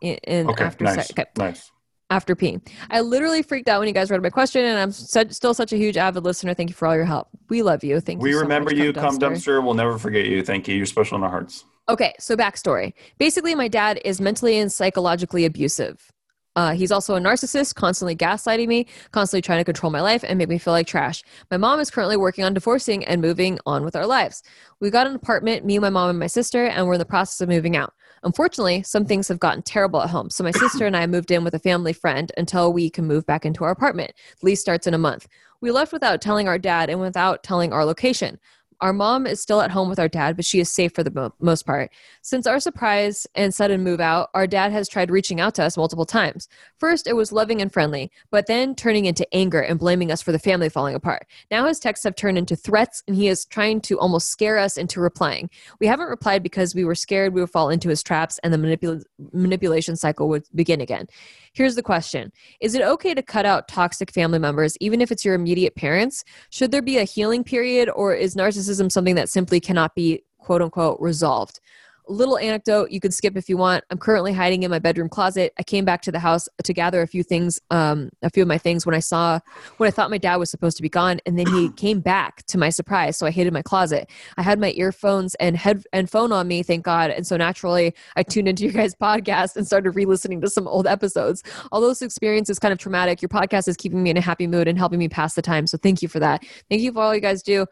in, 0.00 0.16
in 0.24 0.48
Okay, 0.50 0.64
after 0.64 0.84
nice, 0.84 0.94
sex. 0.96 1.10
Okay, 1.12 1.24
nice. 1.38 1.70
After 2.14 2.36
peeing. 2.36 2.66
I 2.90 3.00
literally 3.00 3.42
freaked 3.42 3.68
out 3.68 3.80
when 3.80 3.88
you 3.88 3.94
guys 3.94 4.10
read 4.10 4.22
my 4.22 4.30
question, 4.30 4.64
and 4.64 4.78
I'm 4.78 4.92
su- 4.92 5.30
still 5.30 5.52
such 5.52 5.72
a 5.72 5.76
huge 5.76 5.96
avid 5.96 6.22
listener. 6.24 6.54
Thank 6.54 6.70
you 6.70 6.74
for 6.74 6.86
all 6.86 6.94
your 6.94 7.04
help. 7.04 7.28
We 7.48 7.62
love 7.62 7.82
you. 7.82 8.00
Thank 8.00 8.22
We 8.22 8.30
you. 8.30 8.36
so 8.36 8.42
remember 8.42 8.70
much, 8.70 8.78
you, 8.78 8.92
cum 8.92 9.18
dumpster. 9.18 9.62
We'll 9.62 9.74
never 9.74 9.98
forget 9.98 10.26
you. 10.26 10.42
Thank 10.44 10.68
you. 10.68 10.76
You're 10.76 10.86
special 10.86 11.18
in 11.18 11.24
our 11.24 11.30
hearts. 11.30 11.64
Okay, 11.88 12.14
so 12.18 12.36
backstory. 12.36 12.94
Basically, 13.18 13.54
my 13.54 13.68
dad 13.68 14.00
is 14.04 14.20
mentally 14.20 14.58
and 14.58 14.72
psychologically 14.72 15.44
abusive. 15.44 16.12
Uh, 16.56 16.72
he's 16.72 16.92
also 16.92 17.16
a 17.16 17.20
narcissist, 17.20 17.74
constantly 17.74 18.14
gaslighting 18.14 18.68
me, 18.68 18.86
constantly 19.10 19.42
trying 19.42 19.58
to 19.58 19.64
control 19.64 19.90
my 19.90 20.00
life 20.00 20.24
and 20.26 20.38
make 20.38 20.48
me 20.48 20.58
feel 20.58 20.72
like 20.72 20.86
trash. 20.86 21.22
My 21.50 21.56
mom 21.56 21.80
is 21.80 21.90
currently 21.90 22.16
working 22.16 22.44
on 22.44 22.54
divorcing 22.54 23.04
and 23.04 23.20
moving 23.20 23.58
on 23.66 23.84
with 23.84 23.96
our 23.96 24.06
lives. 24.06 24.42
We 24.80 24.90
got 24.90 25.06
an 25.06 25.16
apartment, 25.16 25.64
me, 25.64 25.78
my 25.78 25.90
mom, 25.90 26.10
and 26.10 26.18
my 26.18 26.28
sister, 26.28 26.66
and 26.66 26.86
we're 26.86 26.94
in 26.94 27.00
the 27.00 27.04
process 27.04 27.40
of 27.40 27.48
moving 27.48 27.76
out. 27.76 27.92
Unfortunately, 28.22 28.82
some 28.82 29.04
things 29.04 29.28
have 29.28 29.40
gotten 29.40 29.62
terrible 29.62 30.00
at 30.00 30.10
home, 30.10 30.30
so 30.30 30.44
my 30.44 30.52
sister 30.52 30.86
and 30.86 30.96
I 30.96 31.06
moved 31.06 31.30
in 31.30 31.44
with 31.44 31.54
a 31.54 31.58
family 31.58 31.92
friend 31.92 32.32
until 32.36 32.72
we 32.72 32.88
can 32.88 33.04
move 33.04 33.26
back 33.26 33.44
into 33.44 33.64
our 33.64 33.70
apartment. 33.70 34.12
Lease 34.42 34.60
starts 34.60 34.86
in 34.86 34.94
a 34.94 34.98
month. 34.98 35.26
We 35.60 35.70
left 35.70 35.92
without 35.92 36.22
telling 36.22 36.46
our 36.46 36.58
dad 36.58 36.88
and 36.88 37.00
without 37.00 37.42
telling 37.42 37.72
our 37.72 37.84
location. 37.84 38.38
Our 38.84 38.92
mom 38.92 39.26
is 39.26 39.40
still 39.40 39.62
at 39.62 39.70
home 39.70 39.88
with 39.88 39.98
our 39.98 40.10
dad, 40.10 40.36
but 40.36 40.44
she 40.44 40.60
is 40.60 40.70
safe 40.70 40.92
for 40.94 41.02
the 41.02 41.10
mo- 41.10 41.32
most 41.40 41.64
part. 41.64 41.90
Since 42.20 42.46
our 42.46 42.60
surprise 42.60 43.26
and 43.34 43.54
sudden 43.54 43.82
move 43.82 43.98
out, 43.98 44.28
our 44.34 44.46
dad 44.46 44.72
has 44.72 44.90
tried 44.90 45.10
reaching 45.10 45.40
out 45.40 45.54
to 45.54 45.64
us 45.64 45.78
multiple 45.78 46.04
times. 46.04 46.48
First, 46.76 47.06
it 47.06 47.14
was 47.14 47.32
loving 47.32 47.62
and 47.62 47.72
friendly, 47.72 48.12
but 48.30 48.46
then 48.46 48.74
turning 48.74 49.06
into 49.06 49.26
anger 49.34 49.62
and 49.62 49.78
blaming 49.78 50.12
us 50.12 50.20
for 50.20 50.32
the 50.32 50.38
family 50.38 50.68
falling 50.68 50.94
apart. 50.94 51.26
Now 51.50 51.66
his 51.66 51.80
texts 51.80 52.04
have 52.04 52.14
turned 52.14 52.36
into 52.36 52.56
threats, 52.56 53.02
and 53.08 53.16
he 53.16 53.26
is 53.26 53.46
trying 53.46 53.80
to 53.82 53.98
almost 53.98 54.28
scare 54.28 54.58
us 54.58 54.76
into 54.76 55.00
replying. 55.00 55.48
We 55.80 55.86
haven't 55.86 56.08
replied 56.08 56.42
because 56.42 56.74
we 56.74 56.84
were 56.84 56.94
scared 56.94 57.32
we 57.32 57.40
would 57.40 57.48
fall 57.48 57.70
into 57.70 57.88
his 57.88 58.02
traps 58.02 58.38
and 58.44 58.52
the 58.52 58.58
manipul- 58.58 59.02
manipulation 59.32 59.96
cycle 59.96 60.28
would 60.28 60.44
begin 60.54 60.82
again. 60.82 61.06
Here's 61.54 61.76
the 61.76 61.82
question 61.82 62.32
Is 62.60 62.74
it 62.74 62.82
okay 62.82 63.14
to 63.14 63.22
cut 63.22 63.46
out 63.46 63.66
toxic 63.66 64.10
family 64.10 64.38
members, 64.38 64.76
even 64.80 65.00
if 65.00 65.10
it's 65.10 65.24
your 65.24 65.34
immediate 65.34 65.74
parents? 65.74 66.22
Should 66.50 66.70
there 66.70 66.82
be 66.82 66.98
a 66.98 67.04
healing 67.04 67.44
period, 67.44 67.88
or 67.88 68.12
is 68.12 68.34
narcissism 68.34 68.73
something 68.90 69.14
that 69.14 69.28
simply 69.28 69.60
cannot 69.60 69.94
be 69.94 70.24
quote 70.38 70.62
unquote 70.62 71.00
resolved? 71.00 71.60
Little 72.06 72.36
anecdote 72.36 72.90
you 72.90 73.00
can 73.00 73.10
skip 73.10 73.34
if 73.34 73.48
you 73.48 73.56
want. 73.56 73.82
I'm 73.88 73.96
currently 73.96 74.34
hiding 74.34 74.62
in 74.62 74.70
my 74.70 74.78
bedroom 74.78 75.08
closet. 75.08 75.54
I 75.58 75.62
came 75.62 75.86
back 75.86 76.02
to 76.02 76.12
the 76.12 76.18
house 76.18 76.50
to 76.62 76.74
gather 76.74 77.00
a 77.00 77.06
few 77.06 77.22
things, 77.22 77.62
um, 77.70 78.10
a 78.20 78.28
few 78.28 78.42
of 78.42 78.48
my 78.48 78.58
things 78.58 78.84
when 78.84 78.94
I 78.94 78.98
saw 78.98 79.40
when 79.78 79.88
I 79.88 79.90
thought 79.90 80.10
my 80.10 80.18
dad 80.18 80.36
was 80.36 80.50
supposed 80.50 80.76
to 80.76 80.82
be 80.82 80.90
gone, 80.90 81.18
and 81.24 81.38
then 81.38 81.46
he 81.46 81.70
came 81.76 82.00
back 82.00 82.44
to 82.48 82.58
my 82.58 82.68
surprise. 82.68 83.16
So 83.16 83.26
I 83.26 83.30
hid 83.30 83.46
in 83.46 83.54
my 83.54 83.62
closet. 83.62 84.10
I 84.36 84.42
had 84.42 84.60
my 84.60 84.72
earphones 84.72 85.34
and 85.36 85.56
head 85.56 85.82
and 85.94 86.10
phone 86.10 86.30
on 86.30 86.46
me, 86.46 86.62
thank 86.62 86.84
God. 86.84 87.10
And 87.10 87.26
so 87.26 87.38
naturally, 87.38 87.94
I 88.16 88.22
tuned 88.22 88.48
into 88.48 88.64
your 88.64 88.74
guys' 88.74 88.94
podcast 88.94 89.56
and 89.56 89.66
started 89.66 89.92
re-listening 89.92 90.42
to 90.42 90.50
some 90.50 90.68
old 90.68 90.86
episodes. 90.86 91.42
Although 91.72 91.88
this 91.88 92.02
experience 92.02 92.50
is 92.50 92.58
kind 92.58 92.72
of 92.72 92.78
traumatic, 92.78 93.22
your 93.22 93.30
podcast 93.30 93.66
is 93.66 93.78
keeping 93.78 94.02
me 94.02 94.10
in 94.10 94.18
a 94.18 94.20
happy 94.20 94.46
mood 94.46 94.68
and 94.68 94.76
helping 94.76 94.98
me 94.98 95.08
pass 95.08 95.32
the 95.34 95.42
time. 95.42 95.66
So 95.66 95.78
thank 95.78 96.02
you 96.02 96.08
for 96.08 96.18
that. 96.20 96.44
Thank 96.68 96.82
you 96.82 96.92
for 96.92 97.00
all 97.00 97.14
you 97.14 97.22
guys 97.22 97.42
do. 97.42 97.64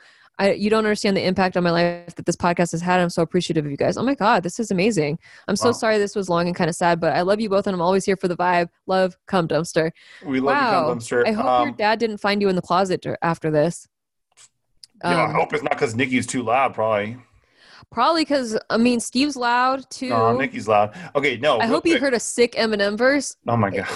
I, 0.43 0.53
you 0.55 0.71
don't 0.71 0.85
understand 0.85 1.17
the 1.17 1.25
impact 1.25 1.57
on 1.57 1.63
my 1.63 1.71
life 1.71 2.15
that 2.17 2.27
this 2.27 2.35
podcast 2.35 2.73
has 2.73 2.81
had. 2.81 2.99
I'm 2.99 3.11
so 3.11 3.23
appreciative 3.23 3.65
of 3.65 3.71
you 3.71 3.77
guys. 3.77 3.97
Oh 3.97 4.03
my 4.03 4.17
God, 4.17 4.43
this 4.43 4.59
is 4.59 4.71
amazing. 4.73 5.19
I'm 5.47 5.55
so 5.55 5.69
Wow. 5.69 5.73
sorry 5.73 5.99
this 5.99 6.17
was 6.17 6.29
long 6.29 6.49
and 6.49 6.57
kind 6.57 6.69
of 6.69 6.75
sad, 6.75 6.99
but 7.01 7.13
I 7.13 7.21
love 7.23 7.41
you 7.41 7.49
both 7.49 7.69
and 7.69 7.75
I'm 7.75 7.81
always 7.81 8.05
here 8.05 8.17
for 8.17 8.27
the 8.27 8.37
vibe. 8.37 8.69
Love, 8.89 9.17
come 9.27 9.47
dumpster. 9.47 9.93
We 10.25 10.41
love 10.41 10.57
wow. 10.57 10.89
you, 10.89 10.95
dumpster. 10.97 11.27
I 11.27 11.33
hope 11.33 11.47
Um, 11.47 11.69
your 11.69 11.77
dad 11.77 12.01
didn't 12.01 12.19
find 12.19 12.43
you 12.43 12.49
in 12.49 12.57
the 12.57 12.63
closet 12.63 13.07
after 13.23 13.51
this. 13.53 13.87
yeah, 15.05 15.23
I 15.23 15.25
Um, 15.27 15.35
hope 15.35 15.53
it's 15.53 15.63
not 15.63 15.73
because 15.73 15.95
Nikki's 15.95 16.27
too 16.27 16.43
loud. 16.43 16.75
Probably. 16.75 17.19
Probably 17.91 18.23
because, 18.23 18.59
I 18.71 18.79
mean, 18.79 19.01
Steve's 19.01 19.37
loud 19.37 19.89
too. 19.91 20.09
No, 20.09 20.37
Nikki's 20.37 20.67
loud. 20.67 20.97
Okay, 21.15 21.37
no. 21.37 21.59
I 21.61 21.67
hope 21.67 21.85
he 21.87 21.97
heard 21.99 22.15
a 22.15 22.21
sick 22.21 22.53
Eminem 22.55 22.97
verse. 22.97 23.37
Oh 23.47 23.57
my 23.57 23.71
god. 23.71 23.87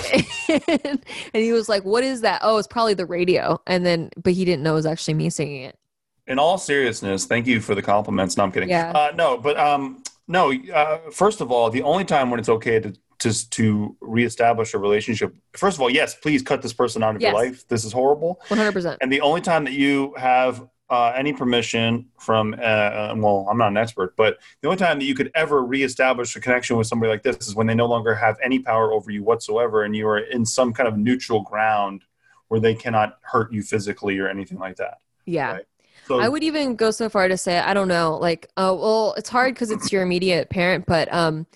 and 0.69 1.03
he 1.33 1.53
was 1.53 1.69
like, 1.69 1.85
What 1.85 2.05
is 2.05 2.21
that? 2.21 2.41
Oh, 2.43 2.59
it's 2.59 2.69
probably 2.69 2.95
the 2.95 3.07
radio. 3.07 3.61
And 3.67 3.87
then, 3.87 4.11
but 4.23 4.35
he 4.35 4.45
didn't 4.45 4.63
know 4.63 4.73
it 4.73 4.77
was 4.77 4.87
actually 4.87 5.15
me 5.15 5.31
singing 5.31 5.63
it. 5.63 5.79
In 6.27 6.39
all 6.39 6.59
seriousness, 6.59 7.25
thank 7.27 7.47
you 7.47 7.61
for 7.61 7.75
the 7.75 7.83
compliments. 7.83 8.37
No, 8.37 8.45
I'm 8.45 8.53
kidding. 8.53 8.69
Yeah. 8.69 8.91
Uh, 8.91 9.12
no, 9.15 9.39
but 9.39 9.57
um, 9.59 10.03
no. 10.27 10.53
Uh, 10.53 10.99
first 11.12 11.41
of 11.41 11.53
all, 11.53 11.71
the 11.71 11.83
only 11.83 12.05
time 12.05 12.31
when 12.31 12.41
it's 12.41 12.49
okay 12.49 12.81
to 12.81 12.93
to 13.19 13.51
to 13.51 13.97
reestablish 14.01 14.75
a 14.75 14.79
relationship. 14.79 15.35
First 15.55 15.77
of 15.77 15.83
all, 15.83 15.89
yes, 15.91 16.15
please 16.17 16.43
cut 16.43 16.62
this 16.62 16.73
person 16.73 17.03
out 17.03 17.15
of 17.17 17.23
Yes. 17.23 17.33
your 17.33 17.43
life. 17.45 17.67
This 17.69 17.85
is 17.85 17.93
horrible. 17.93 18.41
100%. 18.49 18.99
And 19.01 19.11
the 19.11 19.21
only 19.21 19.41
time 19.41 19.65
that 19.65 19.73
you 19.73 20.15
have 20.19 20.69
uh, 20.91 21.12
any 21.17 21.33
permission 21.33 22.07
from, 22.21 22.55
uh, 22.55 22.57
uh, 22.62 23.15
well, 23.17 23.47
I'm 23.51 23.57
not 23.59 23.69
an 23.69 23.77
expert, 23.77 24.15
but 24.17 24.39
the 24.61 24.69
only 24.69 24.77
time 24.79 24.99
that 24.99 25.05
you 25.05 25.15
could 25.15 25.31
ever 25.35 25.65
reestablish 25.65 26.37
a 26.37 26.41
connection 26.41 26.77
with 26.77 26.87
somebody 26.89 27.11
like 27.11 27.23
this 27.23 27.37
is 27.49 27.55
when 27.57 27.67
they 27.67 27.75
no 27.75 27.87
longer 27.87 28.15
have 28.15 28.37
any 28.45 28.59
power 28.61 28.93
over 28.93 29.11
you 29.11 29.25
whatsoever, 29.25 29.83
and 29.85 29.97
you 29.97 30.07
are 30.07 30.19
in 30.19 30.45
some 30.45 30.73
kind 30.73 30.89
of 30.89 30.97
neutral 30.99 31.41
ground 31.43 32.03
where 32.49 32.61
they 32.61 32.75
cannot 32.75 33.19
hurt 33.23 33.53
you 33.53 33.62
physically 33.62 34.19
or 34.19 34.29
anything 34.29 34.59
like 34.59 34.77
that. 34.77 34.99
Yeah. 35.25 35.55
Right. 35.55 35.65
So 36.07 36.21
I 36.21 36.29
would 36.29 36.45
even 36.45 36.77
go 36.77 36.90
so 36.90 37.09
far 37.09 37.27
to 37.27 37.37
say, 37.37 37.59
I 37.59 37.75
don't 37.75 37.88
know, 37.88 38.16
like, 38.16 38.47
uh, 38.57 38.75
well, 38.79 39.14
it's 39.16 39.29
hard 39.29 39.55
because 39.55 39.71
it's 39.71 39.90
your 39.90 40.03
immediate 40.03 40.51
parent, 40.51 40.87
but 40.87 41.12
um, 41.12 41.47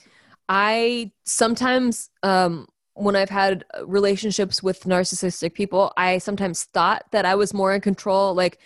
I 0.48 1.12
sometimes, 1.24 2.10
um, 2.22 2.66
when 2.94 3.14
I've 3.14 3.30
had 3.30 3.64
relationships 3.84 4.62
with 4.62 4.82
narcissistic 4.82 5.54
people, 5.54 5.92
I 5.96 6.18
sometimes 6.18 6.64
thought 6.64 7.04
that 7.12 7.24
I 7.24 7.36
was 7.36 7.54
more 7.54 7.72
in 7.72 7.80
control. 7.80 8.34
Like, 8.34 8.58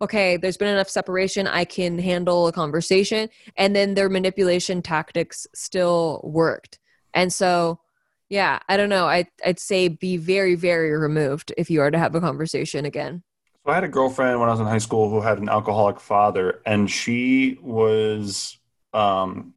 okay, 0.00 0.36
there's 0.36 0.56
been 0.56 0.68
enough 0.68 0.88
separation, 0.88 1.46
I 1.46 1.64
can 1.64 1.98
handle 1.98 2.46
a 2.46 2.52
conversation. 2.52 3.28
And 3.56 3.74
then 3.74 3.94
their 3.94 4.08
manipulation 4.08 4.80
tactics 4.80 5.46
still 5.54 6.20
worked. 6.24 6.78
And 7.14 7.32
so, 7.32 7.80
yeah, 8.28 8.60
I 8.68 8.76
don't 8.76 8.88
know. 8.88 9.06
I, 9.06 9.26
I'd 9.44 9.58
say 9.58 9.88
be 9.88 10.16
very, 10.16 10.54
very 10.54 10.90
removed 10.96 11.52
if 11.56 11.68
you 11.68 11.80
are 11.82 11.90
to 11.90 11.98
have 11.98 12.14
a 12.14 12.20
conversation 12.20 12.84
again. 12.84 13.22
So 13.64 13.70
I 13.70 13.76
had 13.76 13.84
a 13.84 13.88
girlfriend 13.88 14.40
when 14.40 14.48
I 14.48 14.52
was 14.52 14.60
in 14.60 14.66
high 14.66 14.78
school 14.78 15.08
who 15.08 15.20
had 15.20 15.38
an 15.38 15.48
alcoholic 15.48 16.00
father, 16.00 16.60
and 16.66 16.90
she 16.90 17.58
was 17.62 18.58
um, 18.92 19.54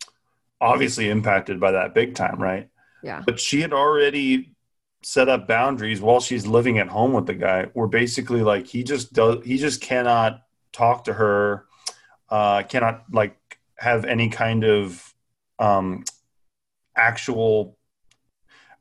obviously 0.62 1.10
impacted 1.10 1.60
by 1.60 1.72
that 1.72 1.96
big 1.96 2.14
time, 2.14 2.40
right? 2.40 2.70
Yeah. 3.02 3.24
But 3.26 3.40
she 3.40 3.62
had 3.62 3.74
already 3.74 4.52
set 5.02 5.28
up 5.28 5.48
boundaries 5.48 6.02
while 6.02 6.20
she's 6.20 6.46
living 6.46 6.78
at 6.78 6.88
home 6.88 7.14
with 7.14 7.26
the 7.26 7.34
guy. 7.34 7.66
Where 7.74 7.88
basically, 7.88 8.44
like, 8.44 8.68
he 8.68 8.84
just 8.84 9.12
does, 9.12 9.44
he 9.44 9.58
just 9.58 9.82
cannot 9.82 10.44
talk 10.72 11.06
to 11.06 11.14
her, 11.14 11.66
uh, 12.30 12.62
cannot 12.62 13.06
like 13.12 13.36
have 13.78 14.06
any 14.06 14.30
kind 14.30 14.64
of 14.64 15.16
um, 15.58 16.04
actual 16.96 17.76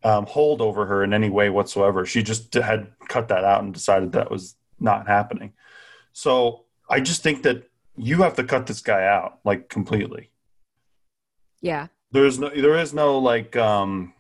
um, 0.03 0.27
hold 0.27 0.61
over 0.61 0.85
her 0.85 1.03
in 1.03 1.15
any 1.15 1.31
way 1.31 1.49
whatsoever. 1.49 2.05
She 2.05 2.23
just 2.23 2.53
had 2.53 2.89
cut 3.09 3.29
that 3.29 3.45
out 3.45 3.63
and 3.63 3.73
decided 3.73 4.13
that 4.13 4.31
was 4.31 4.55
not 4.81 5.07
happening. 5.07 5.53
So 6.13 6.65
I 6.89 7.01
just 7.01 7.23
think 7.23 7.43
that 7.43 7.65
you 7.97 8.23
have 8.23 8.35
to 8.37 8.45
cut 8.45 8.67
this 8.67 8.81
guy 8.81 9.07
out 9.07 9.39
like 9.45 9.69
completely. 9.69 10.31
Yeah. 11.61 11.89
There's 12.13 12.39
no, 12.39 12.49
there 12.51 12.79
is 12.79 12.93
no 12.95 13.19
like, 13.19 13.57
um, 13.57 14.13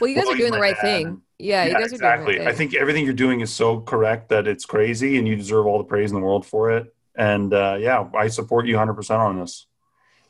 Well, 0.00 0.08
you 0.08 0.16
guys 0.16 0.24
Well, 0.26 0.34
are 0.34 0.38
doing 0.38 0.52
the 0.52 0.60
right 0.60 0.76
dad. 0.76 0.82
thing. 0.82 1.22
Yeah, 1.38 1.64
you 1.64 1.70
yeah, 1.72 1.78
guys 1.80 1.92
are 1.92 1.94
exactly. 1.94 2.34
doing 2.34 2.38
the 2.40 2.44
right 2.46 2.54
I 2.54 2.56
think 2.56 2.74
everything 2.74 3.04
you're 3.04 3.14
doing 3.14 3.40
is 3.40 3.50
so 3.52 3.80
correct 3.80 4.28
that 4.28 4.46
it's 4.46 4.66
crazy, 4.66 5.18
and 5.18 5.26
you 5.26 5.36
deserve 5.36 5.66
all 5.66 5.78
the 5.78 5.84
praise 5.84 6.10
in 6.10 6.16
the 6.20 6.24
world 6.24 6.44
for 6.46 6.70
it. 6.70 6.94
And 7.16 7.52
uh, 7.54 7.76
yeah, 7.80 8.06
I 8.14 8.28
support 8.28 8.66
you 8.66 8.74
100 8.74 8.94
percent 8.94 9.20
on 9.20 9.40
this. 9.40 9.66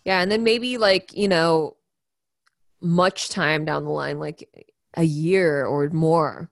yeah, 0.05 0.21
and 0.23 0.31
then 0.31 0.45
maybe 0.45 0.79
like 0.79 1.12
you 1.16 1.27
know, 1.29 1.77
much 2.81 3.29
time 3.29 3.64
down 3.64 3.85
the 3.85 3.90
line, 3.90 4.19
like 4.21 4.49
a 4.95 5.03
year 5.03 5.64
or 5.66 5.88
more. 5.90 6.49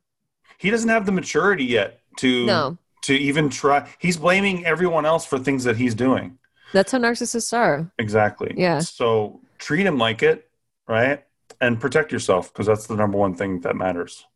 He 0.59 0.71
doesn't 0.71 0.89
have 0.89 1.07
the 1.07 1.13
maturity 1.13 1.65
yet 1.65 2.01
to 2.19 2.45
No, 2.45 2.79
to 3.09 3.15
even 3.15 3.47
mm-hmm. 3.47 3.59
try. 3.59 3.89
He's 3.99 4.17
blaming 4.17 4.65
everyone 4.67 5.07
else 5.07 5.25
for 5.25 5.39
things 5.39 5.65
that 5.65 5.77
he's 5.77 5.95
doing. 5.95 6.39
that's 6.75 6.93
how 6.93 6.99
narcissists 6.99 7.57
are. 7.57 7.91
Exactly. 7.99 8.53
Yeah. 8.55 8.81
So 8.81 9.41
treat 9.57 9.87
him 9.87 9.97
like 9.97 10.23
it, 10.23 10.51
right? 10.87 11.25
And 11.63 11.81
protect 11.81 12.13
yourself 12.13 12.53
because 12.53 12.67
that's 12.67 12.87
the 12.87 12.95
number 12.95 13.17
one 13.17 13.35
thing 13.35 13.61
that 13.63 13.75
matters. 13.75 14.27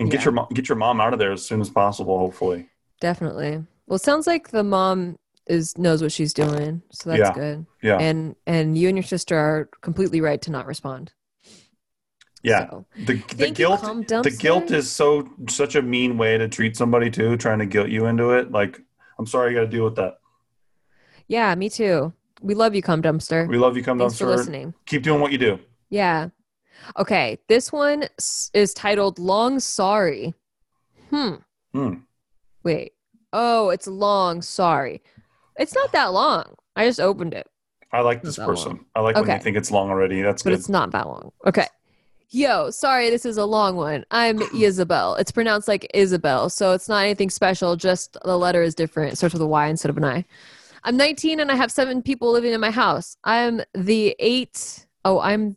And 0.00 0.10
get 0.10 0.20
Yeah. 0.20 0.24
your 0.24 0.32
mo- 0.32 0.48
get 0.52 0.68
your 0.68 0.76
mom 0.76 1.00
out 1.00 1.12
of 1.12 1.20
there 1.20 1.30
as 1.30 1.46
soon 1.46 1.60
as 1.60 1.70
possible. 1.70 2.18
Hopefully. 2.18 2.68
Definitely. 3.00 3.64
Well, 3.86 3.96
it 3.96 4.02
sounds 4.02 4.26
like 4.26 4.48
the 4.48 4.64
mom 4.64 5.16
is 5.46 5.78
knows 5.78 6.02
what 6.02 6.10
she's 6.10 6.34
doing, 6.34 6.82
so 6.90 7.10
that's 7.10 7.20
Yeah. 7.20 7.32
good. 7.32 7.66
Yeah. 7.80 7.98
And 7.98 8.34
and 8.44 8.76
you 8.76 8.88
and 8.88 8.96
your 8.96 9.04
sister 9.04 9.36
are 9.38 9.68
completely 9.82 10.20
right 10.20 10.42
to 10.42 10.50
not 10.50 10.66
respond. 10.66 11.12
Yeah. 12.44 12.70
So, 12.70 12.86
The 13.06 13.14
the 13.36 13.50
guilt 13.50 13.80
the 14.08 14.36
guilt 14.38 14.70
is 14.70 14.90
so 14.90 15.28
such 15.48 15.74
a 15.74 15.82
mean 15.82 16.16
way 16.16 16.38
to 16.38 16.46
treat 16.48 16.76
somebody 16.76 17.10
too, 17.10 17.36
trying 17.36 17.58
to 17.58 17.66
guilt 17.66 17.88
you 17.88 18.06
into 18.06 18.30
it. 18.30 18.52
Like, 18.52 18.80
I'm 19.18 19.26
sorry 19.26 19.50
you 19.52 19.56
got 19.58 19.64
to 19.64 19.76
deal 19.76 19.84
with 19.84 19.96
that. 19.96 20.18
Yeah, 21.26 21.52
me 21.56 21.68
too. 21.68 22.12
We 22.42 22.54
love 22.54 22.74
you, 22.74 22.82
Cum 22.82 23.02
Dumpster. 23.02 23.48
We 23.48 23.56
love 23.58 23.76
you. 23.76 23.82
Come 23.82 23.98
Dumpster. 23.98 24.18
For 24.18 24.26
listening. 24.26 24.74
Keep 24.86 25.02
doing 25.02 25.20
what 25.20 25.32
you 25.32 25.38
do. 25.38 25.58
Yeah. 25.90 26.28
Okay, 26.98 27.38
this 27.48 27.72
one 27.72 28.04
is 28.52 28.74
titled 28.74 29.18
Long 29.18 29.58
Sorry. 29.58 30.34
Hmm. 31.10 31.34
Hmm. 31.72 31.94
Wait. 32.62 32.92
Oh, 33.32 33.70
it's 33.70 33.86
long 33.86 34.42
sorry. 34.42 35.02
It's 35.58 35.74
not 35.74 35.92
that 35.92 36.12
long. 36.12 36.54
I 36.76 36.86
just 36.86 37.00
opened 37.00 37.34
it, 37.34 37.46
I 37.92 38.00
like 38.00 38.22
this 38.22 38.36
person. 38.36 38.72
long. 38.72 38.84
I 38.94 39.00
like 39.00 39.14
when 39.16 39.24
Okay. 39.24 39.38
they 39.38 39.42
think 39.44 39.56
it's 39.56 39.70
long 39.70 39.88
already. 39.90 40.20
That's 40.22 40.42
but 40.42 40.50
good. 40.50 40.58
it's 40.58 40.68
not 40.68 40.90
that 40.92 41.06
long. 41.06 41.30
Okay. 41.46 41.66
Yo, 42.30 42.70
sorry, 42.70 43.10
this 43.10 43.24
is 43.24 43.36
a 43.36 43.44
long 43.44 43.76
one. 43.76 44.04
I'm 44.10 44.38
Ysabel. 44.38 45.18
It's 45.20 45.30
pronounced 45.30 45.68
like 45.68 45.88
Isabel, 45.94 46.50
so 46.50 46.72
it's 46.72 46.88
not 46.88 47.04
anything 47.04 47.30
special, 47.30 47.76
just 47.76 48.16
the 48.24 48.36
letter 48.36 48.62
is 48.62 48.74
different. 48.74 49.12
It 49.12 49.16
starts 49.16 49.34
with 49.34 49.42
a 49.42 49.46
Y 49.46 49.66
instead 49.68 49.90
of 49.90 49.96
an 49.96 50.04
I. 50.04 50.24
I'm 50.82 50.96
19 50.96 51.40
and 51.40 51.50
I 51.50 51.54
have 51.54 51.70
seven 51.70 52.02
people 52.02 52.32
living 52.32 52.52
in 52.52 52.60
my 52.60 52.70
house. 52.70 53.16
I'm 53.24 53.62
the 53.74 54.16
eight. 54.18 54.86
Oh, 55.04 55.20
I'm 55.20 55.56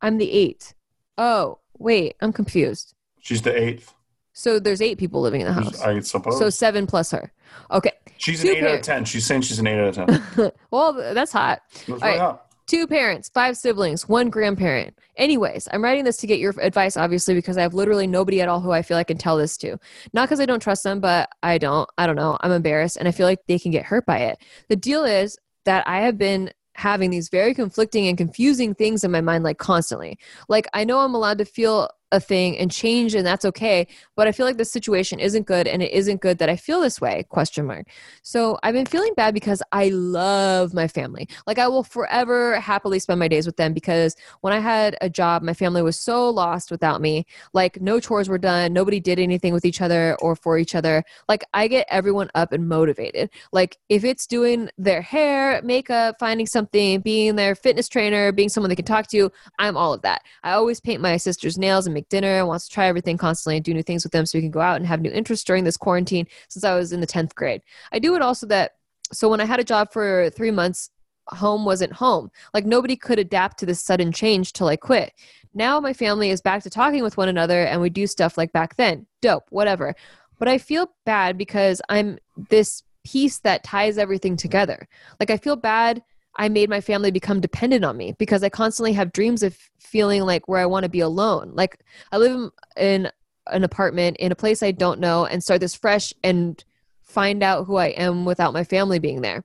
I'm 0.00 0.18
the 0.18 0.30
eight. 0.30 0.74
Oh, 1.18 1.58
wait, 1.78 2.16
I'm 2.20 2.32
confused. 2.32 2.94
She's 3.20 3.42
the 3.42 3.56
eighth. 3.56 3.92
So 4.32 4.58
there's 4.58 4.82
eight 4.82 4.98
people 4.98 5.20
living 5.20 5.42
in 5.42 5.46
the 5.46 5.52
house. 5.52 5.80
I 5.80 6.00
suppose. 6.00 6.38
So 6.38 6.50
seven 6.50 6.86
plus 6.86 7.10
her. 7.12 7.32
Okay. 7.70 7.92
she's 8.18 8.42
an 8.42 8.48
two 8.48 8.56
eight 8.56 8.64
out 8.64 8.74
of 8.74 8.82
ten. 8.82 9.04
She's 9.04 9.24
saying 9.24 9.42
she's 9.42 9.58
an 9.60 9.66
eight 9.68 9.78
out 9.78 9.96
of 9.96 10.34
ten. 10.34 10.52
well, 10.70 10.92
that's 10.92 11.32
hot. 11.32 11.62
That's 11.72 11.88
All 11.88 11.94
really 11.96 12.08
right. 12.08 12.18
hot. 12.18 12.43
Two 12.66 12.86
parents, 12.86 13.30
five 13.34 13.58
siblings, 13.58 14.08
one 14.08 14.30
grandparent. 14.30 14.98
Anyways, 15.16 15.68
I'm 15.70 15.84
writing 15.84 16.04
this 16.04 16.16
to 16.18 16.26
get 16.26 16.38
your 16.38 16.54
advice, 16.60 16.96
obviously, 16.96 17.34
because 17.34 17.58
I 17.58 17.62
have 17.62 17.74
literally 17.74 18.06
nobody 18.06 18.40
at 18.40 18.48
all 18.48 18.60
who 18.60 18.70
I 18.70 18.80
feel 18.80 18.96
I 18.96 19.04
can 19.04 19.18
tell 19.18 19.36
this 19.36 19.58
to. 19.58 19.78
Not 20.14 20.28
because 20.28 20.40
I 20.40 20.46
don't 20.46 20.62
trust 20.62 20.82
them, 20.82 20.98
but 21.00 21.28
I 21.42 21.58
don't. 21.58 21.88
I 21.98 22.06
don't 22.06 22.16
know. 22.16 22.38
I'm 22.40 22.52
embarrassed 22.52 22.96
and 22.96 23.06
I 23.06 23.10
feel 23.10 23.26
like 23.26 23.40
they 23.46 23.58
can 23.58 23.70
get 23.70 23.84
hurt 23.84 24.06
by 24.06 24.18
it. 24.18 24.38
The 24.70 24.76
deal 24.76 25.04
is 25.04 25.36
that 25.66 25.86
I 25.86 26.00
have 26.00 26.16
been 26.16 26.50
having 26.74 27.10
these 27.10 27.28
very 27.28 27.54
conflicting 27.54 28.08
and 28.08 28.18
confusing 28.18 28.74
things 28.74 29.04
in 29.04 29.10
my 29.10 29.20
mind, 29.20 29.44
like 29.44 29.58
constantly. 29.58 30.18
Like, 30.48 30.66
I 30.72 30.84
know 30.84 31.00
I'm 31.00 31.14
allowed 31.14 31.38
to 31.38 31.44
feel 31.44 31.90
a 32.14 32.20
thing 32.20 32.56
and 32.58 32.70
change 32.70 33.14
and 33.14 33.26
that's 33.26 33.44
okay. 33.44 33.86
But 34.16 34.28
i 34.28 34.32
feel 34.32 34.46
like 34.46 34.56
the 34.56 34.64
situation 34.64 35.18
isn't 35.18 35.46
good 35.46 35.66
and 35.66 35.82
it 35.82 35.92
isn't 35.92 36.20
good 36.20 36.38
that 36.38 36.48
i 36.48 36.56
feel 36.56 36.80
this 36.80 37.00
way 37.00 37.24
question 37.28 37.66
mark. 37.66 37.88
So 38.22 38.58
i've 38.62 38.74
been 38.74 38.86
feeling 38.86 39.14
bad 39.14 39.34
because 39.34 39.62
i 39.72 39.88
love 39.88 40.72
my 40.72 40.88
family. 40.88 41.28
Like 41.46 41.58
i 41.58 41.68
will 41.68 41.82
forever 41.82 42.60
happily 42.60 42.98
spend 42.98 43.18
my 43.18 43.28
days 43.28 43.46
with 43.46 43.56
them 43.56 43.74
because 43.74 44.14
when 44.42 44.52
i 44.52 44.60
had 44.60 44.96
a 45.00 45.10
job 45.10 45.42
my 45.42 45.54
family 45.54 45.82
was 45.82 45.98
so 45.98 46.30
lost 46.30 46.70
without 46.70 47.00
me. 47.00 47.26
Like 47.52 47.80
no 47.80 48.00
chores 48.00 48.28
were 48.28 48.38
done. 48.38 48.72
Nobody 48.72 49.00
did 49.00 49.18
anything 49.18 49.52
with 49.52 49.64
each 49.64 49.80
other 49.80 50.16
or 50.20 50.36
for 50.36 50.56
each 50.58 50.74
other. 50.74 51.02
Like 51.28 51.44
i 51.52 51.66
get 51.66 51.86
everyone 51.90 52.30
up 52.34 52.52
and 52.52 52.68
motivated. 52.68 53.30
Like 53.52 53.78
if 53.88 54.04
it's 54.04 54.26
doing 54.26 54.70
their 54.78 55.02
hair 55.02 55.60
makeup 55.64 56.16
finding 56.20 56.46
something 56.46 57.00
being 57.00 57.34
their 57.34 57.54
fitness 57.54 57.88
trainer 57.88 58.30
being 58.30 58.48
someone 58.48 58.68
they 58.68 58.76
can 58.76 58.84
talk 58.84 59.08
to 59.08 59.30
i'm 59.58 59.76
all 59.76 59.92
of 59.92 60.02
that. 60.02 60.22
I 60.44 60.52
always 60.52 60.80
paint 60.80 61.00
my 61.00 61.16
sister's 61.16 61.58
nails 61.58 61.86
and 61.86 61.94
make 61.94 62.03
dinner 62.08 62.38
and 62.38 62.48
wants 62.48 62.68
to 62.68 62.74
try 62.74 62.86
everything 62.86 63.16
constantly 63.16 63.56
and 63.56 63.64
do 63.64 63.74
new 63.74 63.82
things 63.82 64.04
with 64.04 64.12
them 64.12 64.26
so 64.26 64.38
we 64.38 64.42
can 64.42 64.50
go 64.50 64.60
out 64.60 64.76
and 64.76 64.86
have 64.86 65.00
new 65.00 65.10
interests 65.10 65.44
during 65.44 65.64
this 65.64 65.76
quarantine 65.76 66.26
since 66.48 66.64
i 66.64 66.74
was 66.74 66.92
in 66.92 67.00
the 67.00 67.06
10th 67.06 67.34
grade. 67.34 67.62
I 67.92 67.98
do 67.98 68.14
it 68.14 68.22
also 68.22 68.46
that 68.48 68.72
so 69.12 69.28
when 69.28 69.40
i 69.40 69.44
had 69.44 69.60
a 69.60 69.64
job 69.64 69.92
for 69.92 70.30
three 70.30 70.50
months 70.50 70.90
home 71.28 71.64
wasn't 71.64 71.92
home. 71.92 72.30
Like 72.52 72.66
nobody 72.66 72.96
could 72.96 73.18
adapt 73.18 73.58
to 73.58 73.66
this 73.66 73.82
sudden 73.82 74.12
change 74.12 74.52
till 74.52 74.68
i 74.68 74.76
quit. 74.76 75.12
Now 75.54 75.80
my 75.80 75.92
family 75.92 76.30
is 76.30 76.40
back 76.40 76.62
to 76.64 76.70
talking 76.70 77.02
with 77.02 77.16
one 77.16 77.28
another 77.28 77.64
and 77.64 77.80
we 77.80 77.90
do 77.90 78.06
stuff 78.06 78.36
like 78.36 78.52
back 78.52 78.76
then. 78.76 79.06
Dope 79.22 79.46
whatever. 79.50 79.94
But 80.38 80.48
i 80.48 80.58
feel 80.58 80.90
bad 81.04 81.38
because 81.38 81.80
i'm 81.88 82.18
this 82.50 82.82
piece 83.04 83.38
that 83.40 83.64
ties 83.64 83.98
everything 83.98 84.36
together. 84.36 84.88
Like 85.20 85.30
i 85.30 85.36
feel 85.36 85.56
bad 85.56 86.02
I 86.36 86.48
made 86.48 86.68
my 86.68 86.80
family 86.80 87.10
become 87.10 87.40
dependent 87.40 87.84
on 87.84 87.96
me 87.96 88.14
because 88.18 88.42
I 88.42 88.48
constantly 88.48 88.92
have 88.94 89.12
dreams 89.12 89.42
of 89.42 89.56
feeling 89.78 90.22
like 90.22 90.48
where 90.48 90.60
I 90.60 90.66
want 90.66 90.84
to 90.84 90.88
be 90.88 91.00
alone. 91.00 91.52
Like 91.54 91.78
I 92.12 92.18
live 92.18 92.50
in- 92.76 93.10
an 93.48 93.62
apartment 93.62 94.16
in 94.16 94.32
a 94.32 94.36
place 94.36 94.62
I 94.62 94.70
don't 94.70 95.00
know 95.00 95.26
and 95.26 95.42
start 95.42 95.60
this 95.60 95.74
fresh 95.74 96.12
and 96.22 96.62
find 97.02 97.42
out 97.42 97.66
who 97.66 97.76
I 97.76 97.88
am 97.88 98.24
without 98.24 98.54
my 98.54 98.64
family 98.64 98.98
being 98.98 99.20
there. 99.20 99.44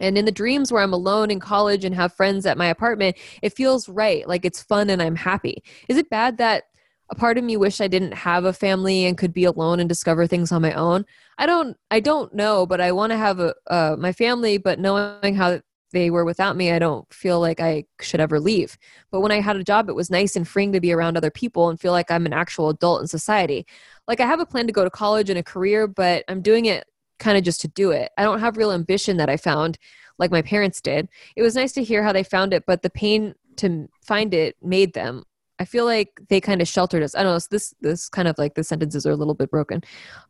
And 0.00 0.18
in 0.18 0.24
the 0.24 0.32
dreams 0.32 0.72
where 0.72 0.82
I'm 0.82 0.92
alone 0.92 1.30
in 1.30 1.40
college 1.40 1.84
and 1.84 1.94
have 1.94 2.14
friends 2.14 2.46
at 2.46 2.58
my 2.58 2.66
apartment, 2.66 3.16
it 3.42 3.54
feels 3.54 3.88
right. 3.88 4.26
Like 4.26 4.44
it's 4.44 4.62
fun 4.62 4.90
and 4.90 5.02
I'm 5.02 5.16
happy. 5.16 5.62
Is 5.88 5.96
it 5.96 6.10
bad 6.10 6.38
that 6.38 6.64
a 7.10 7.14
part 7.14 7.38
of 7.38 7.44
me 7.44 7.56
wish 7.56 7.80
I 7.80 7.88
didn't 7.88 8.12
have 8.12 8.44
a 8.44 8.52
family 8.52 9.04
and 9.04 9.18
could 9.18 9.32
be 9.32 9.44
alone 9.44 9.78
and 9.78 9.88
discover 9.88 10.26
things 10.26 10.50
on 10.50 10.62
my 10.62 10.72
own? 10.72 11.04
I 11.38 11.46
don't 11.46 11.76
I 11.90 12.00
don't 12.00 12.34
know, 12.34 12.66
but 12.66 12.80
I 12.80 12.92
want 12.92 13.10
to 13.10 13.16
have 13.16 13.40
a 13.40 13.54
uh, 13.68 13.96
my 13.98 14.12
family, 14.12 14.58
but 14.58 14.78
knowing 14.78 15.34
how 15.34 15.60
they 15.94 16.10
were 16.10 16.24
without 16.24 16.56
me, 16.56 16.72
I 16.72 16.78
don't 16.78 17.10
feel 17.14 17.40
like 17.40 17.60
I 17.60 17.84
should 18.00 18.20
ever 18.20 18.40
leave. 18.40 18.76
But 19.10 19.20
when 19.20 19.32
I 19.32 19.40
had 19.40 19.56
a 19.56 19.64
job, 19.64 19.88
it 19.88 19.94
was 19.94 20.10
nice 20.10 20.36
and 20.36 20.46
freeing 20.46 20.72
to 20.72 20.80
be 20.80 20.92
around 20.92 21.16
other 21.16 21.30
people 21.30 21.70
and 21.70 21.80
feel 21.80 21.92
like 21.92 22.10
I'm 22.10 22.26
an 22.26 22.32
actual 22.32 22.68
adult 22.68 23.00
in 23.00 23.06
society. 23.06 23.64
Like 24.06 24.20
I 24.20 24.26
have 24.26 24.40
a 24.40 24.46
plan 24.46 24.66
to 24.66 24.72
go 24.72 24.84
to 24.84 24.90
college 24.90 25.30
and 25.30 25.38
a 25.38 25.42
career, 25.42 25.86
but 25.86 26.24
I'm 26.28 26.42
doing 26.42 26.66
it 26.66 26.84
kind 27.18 27.38
of 27.38 27.44
just 27.44 27.60
to 27.62 27.68
do 27.68 27.92
it. 27.92 28.10
I 28.18 28.24
don't 28.24 28.40
have 28.40 28.56
real 28.56 28.72
ambition 28.72 29.16
that 29.18 29.30
I 29.30 29.36
found 29.36 29.78
like 30.18 30.32
my 30.32 30.42
parents 30.42 30.80
did. 30.80 31.08
It 31.36 31.42
was 31.42 31.54
nice 31.54 31.72
to 31.72 31.84
hear 31.84 32.02
how 32.02 32.12
they 32.12 32.24
found 32.24 32.52
it, 32.52 32.64
but 32.66 32.82
the 32.82 32.90
pain 32.90 33.34
to 33.56 33.88
find 34.02 34.34
it 34.34 34.56
made 34.60 34.94
them. 34.94 35.22
I 35.60 35.64
feel 35.64 35.84
like 35.84 36.20
they 36.28 36.40
kind 36.40 36.60
of 36.60 36.66
sheltered 36.66 37.04
us. 37.04 37.14
I 37.14 37.22
don't 37.22 37.32
know. 37.32 37.38
so 37.38 37.46
This 37.52 37.72
this 37.80 38.08
kind 38.08 38.26
of 38.26 38.36
like 38.36 38.54
the 38.54 38.64
sentences 38.64 39.06
are 39.06 39.12
a 39.12 39.16
little 39.16 39.34
bit 39.34 39.50
broken. 39.50 39.82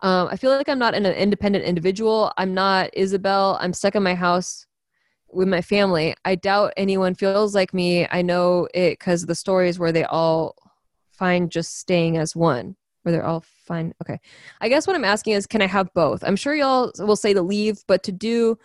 Um, 0.02 0.28
I 0.30 0.36
feel 0.36 0.50
like 0.50 0.68
I'm 0.68 0.78
not 0.78 0.94
an 0.94 1.06
independent 1.06 1.64
individual. 1.64 2.30
I'm 2.36 2.52
not 2.52 2.90
Ysabel. 2.92 3.56
I'm 3.58 3.72
stuck 3.72 3.94
in 3.94 4.02
my 4.02 4.14
house 4.14 4.66
with 5.35 5.49
my 5.49 5.61
family. 5.61 6.14
I 6.24 6.35
doubt 6.35 6.72
anyone 6.76 7.14
feels 7.14 7.55
like 7.55 7.74
me. 7.74 8.07
I 8.11 8.22
know 8.22 8.68
it 8.74 8.99
because 8.99 9.26
the 9.26 9.35
stories 9.35 9.78
where 9.78 9.93
they 9.93 10.05
all 10.05 10.57
find 11.11 11.51
just 11.51 11.78
staying 11.78 12.16
as 12.16 12.35
one, 12.35 12.76
where 13.03 13.12
they're 13.12 13.24
all 13.24 13.45
fine. 13.66 13.95
Okay. 14.03 14.20
I 14.61 14.68
guess 14.68 14.87
what 14.87 14.97
I'm 14.97 15.05
asking 15.05 15.35
is, 15.35 15.47
can 15.47 15.62
I 15.62 15.66
have 15.66 15.93
both? 15.95 16.22
I'm 16.24 16.37
sure 16.37 16.55
y'all 16.55 16.93
will 16.99 17.16
say 17.16 17.35
to 17.35 17.43
leave, 17.43 17.85
but 17.87 18.03
to 18.05 18.12
do, 18.12 18.59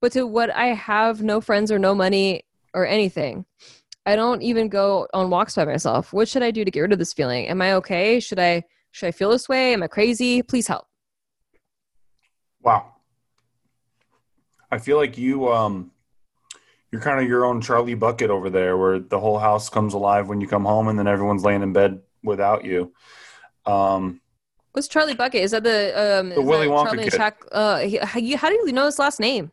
but 0.00 0.12
to 0.12 0.26
what 0.26 0.50
I 0.50 0.66
have 0.66 1.22
no 1.22 1.40
friends 1.40 1.70
or 1.70 1.78
no 1.78 1.94
money 1.94 2.44
or 2.74 2.86
anything. 2.86 3.44
I 4.04 4.16
don't 4.16 4.42
even 4.42 4.68
go 4.68 5.06
on 5.14 5.30
walks 5.30 5.54
by 5.54 5.64
myself. 5.64 6.12
What 6.12 6.28
should 6.28 6.42
I 6.42 6.50
do 6.50 6.64
to 6.64 6.70
get 6.70 6.80
rid 6.80 6.92
of 6.92 6.98
this 6.98 7.12
feeling? 7.12 7.46
Am 7.46 7.62
I 7.62 7.74
okay? 7.74 8.18
Should 8.18 8.40
I 8.40 8.64
should 8.90 9.06
I 9.06 9.12
feel 9.12 9.30
this 9.30 9.48
way? 9.48 9.72
Am 9.72 9.82
I 9.82 9.86
crazy? 9.86 10.42
Please 10.42 10.66
help. 10.66 10.86
Wow. 12.60 12.94
I 14.70 14.78
feel 14.78 14.96
like 14.96 15.16
you 15.16 15.48
um 15.52 15.92
you're 16.92 17.00
kind 17.00 17.20
of 17.20 17.26
your 17.28 17.44
own 17.44 17.60
Charlie 17.60 17.94
Bucket 17.94 18.30
over 18.30 18.50
there 18.50 18.76
where 18.76 18.98
the 19.00 19.18
whole 19.18 19.38
house 19.38 19.68
comes 19.68 19.94
alive 19.94 20.28
when 20.28 20.40
you 20.40 20.46
come 20.46 20.64
home 20.64 20.88
and 20.88 20.98
then 20.98 21.06
everyone's 21.08 21.42
laying 21.44 21.62
in 21.62 21.72
bed 21.72 22.00
without 22.22 22.64
you. 22.64 22.92
Um 23.66 24.20
What's 24.72 24.88
Charlie 24.88 25.14
Bucket? 25.14 25.42
Is 25.42 25.50
that 25.50 25.64
the 25.64 26.20
um 26.20 26.28
The 26.30 26.40
Willy 26.42 26.66
Wonka 26.68 26.84
Charlie 26.90 27.04
kid. 27.04 27.12
Choc- 27.14 27.48
uh, 27.52 27.78
he- 27.80 28.34
how, 28.34 28.48
do 28.48 28.54
you 28.66 28.72
know 28.72 28.86
his 28.86 28.98
last 28.98 29.18
name? 29.20 29.50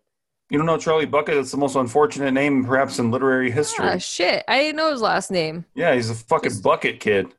you 0.50 0.58
don't 0.58 0.66
know 0.66 0.78
Charlie 0.78 1.06
Bucket? 1.06 1.38
It's 1.38 1.52
the 1.52 1.58
most 1.58 1.76
unfortunate 1.76 2.32
name 2.32 2.66
perhaps 2.66 2.98
in 3.00 3.12
literary 3.12 3.52
history. 3.52 3.86
Ah, 3.88 3.98
shit, 3.98 4.44
I 4.48 4.60
didn't 4.60 4.78
know 4.78 4.92
his 4.92 5.02
last 5.02 5.30
name. 5.30 5.66
yeah, 5.76 5.94
he's 5.94 6.10
a 6.10 6.16
fucking 6.16 6.50
Just- 6.52 6.64
bucket 6.64 7.00
kid. 7.00 7.34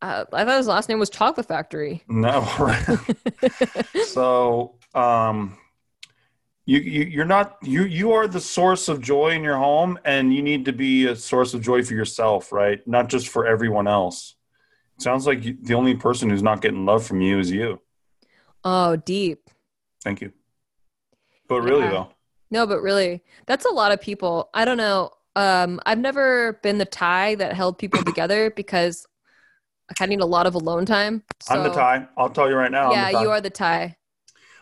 Uh, 0.00 0.24
I 0.32 0.44
thought 0.44 0.56
his 0.58 0.66
last 0.68 0.88
name 0.88 0.98
was 1.00 1.10
Chocolate 1.10 1.46
Factory. 1.46 2.02
No. 2.08 2.46
so 4.06 4.74
um 4.94 5.56
you, 6.68 6.80
you 6.80 7.02
you're 7.04 7.24
not 7.36 7.56
you 7.62 7.84
you 7.84 8.12
are 8.12 8.28
the 8.28 8.40
source 8.40 8.88
of 8.88 9.00
joy 9.00 9.30
in 9.30 9.42
your 9.42 9.56
home 9.56 9.98
and 10.04 10.34
you 10.34 10.42
need 10.42 10.66
to 10.66 10.72
be 10.72 11.06
a 11.06 11.16
source 11.16 11.54
of 11.54 11.62
joy 11.62 11.82
for 11.82 11.94
yourself 11.94 12.52
right 12.52 12.86
not 12.86 13.08
just 13.08 13.28
for 13.28 13.46
everyone 13.46 13.88
else 13.88 14.36
sounds 14.98 15.26
like 15.26 15.44
you, 15.44 15.56
the 15.62 15.72
only 15.72 15.94
person 15.94 16.28
who's 16.28 16.42
not 16.42 16.60
getting 16.60 16.84
love 16.84 17.06
from 17.06 17.22
you 17.22 17.38
is 17.38 17.50
you 17.50 17.80
oh, 18.64 18.96
deep. 18.96 19.48
thank 20.04 20.20
you 20.20 20.30
but 21.48 21.62
really 21.62 21.84
Yeah. 21.84 21.90
though 21.90 22.08
No, 22.50 22.66
but 22.66 22.80
really, 22.82 23.22
that's 23.46 23.66
a 23.66 23.70
lot 23.80 23.92
of 23.92 24.00
people. 24.00 24.48
I 24.54 24.64
don't 24.64 24.78
know. 24.78 25.10
Um, 25.36 25.80
I've 25.86 25.98
never 25.98 26.54
been 26.62 26.78
the 26.78 26.86
tie 26.86 27.34
that 27.36 27.52
held 27.54 27.78
people 27.78 28.02
together 28.10 28.50
because 28.50 29.06
I 29.90 29.94
kind 29.94 30.12
of 30.12 30.18
need 30.18 30.22
a 30.22 30.26
lot 30.36 30.46
of 30.46 30.54
alone 30.54 30.84
time. 30.86 31.22
i'm 31.50 31.62
the 31.62 31.70
tie 31.70 32.06
i'll 32.18 32.30
tell 32.30 32.48
you 32.50 32.56
right 32.56 32.72
now 32.72 32.92
Yeah, 32.92 33.22
you 33.22 33.30
are 33.30 33.40
the 33.40 33.50
tie. 33.50 33.96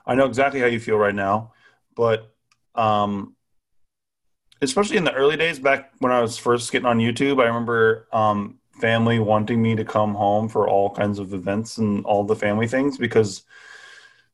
I 0.06 0.14
know 0.14 0.26
exactly 0.26 0.60
how 0.60 0.66
you 0.66 0.78
feel 0.78 0.98
right 0.98 1.14
now, 1.14 1.52
but 1.96 2.32
um, 2.74 3.34
especially 4.60 4.96
in 4.96 5.04
the 5.04 5.14
early 5.14 5.36
days 5.36 5.58
back 5.58 5.92
when 5.98 6.12
I 6.12 6.20
was 6.20 6.38
first 6.38 6.70
getting 6.70 6.86
on 6.86 6.98
YouTube, 6.98 7.42
I 7.42 7.46
remember 7.46 8.06
um, 8.12 8.58
family 8.80 9.18
wanting 9.18 9.60
me 9.60 9.74
to 9.74 9.84
come 9.84 10.14
home 10.14 10.48
for 10.48 10.68
all 10.68 10.90
kinds 10.90 11.18
of 11.18 11.34
events 11.34 11.78
and 11.78 12.04
all 12.04 12.24
the 12.24 12.36
family 12.36 12.68
things 12.68 12.98
because 12.98 13.42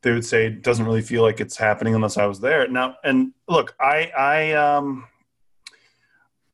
they 0.02 0.12
would 0.12 0.24
say 0.24 0.46
it 0.46 0.62
doesn't 0.62 0.84
really 0.84 1.00
feel 1.00 1.22
like 1.22 1.40
it's 1.40 1.56
happening 1.56 1.94
unless 1.94 2.18
I 2.18 2.26
was 2.26 2.40
there. 2.40 2.66
Now, 2.68 2.96
and 3.04 3.32
look, 3.48 3.74
I 3.80 4.10
I 4.16 4.52
um, 4.52 5.04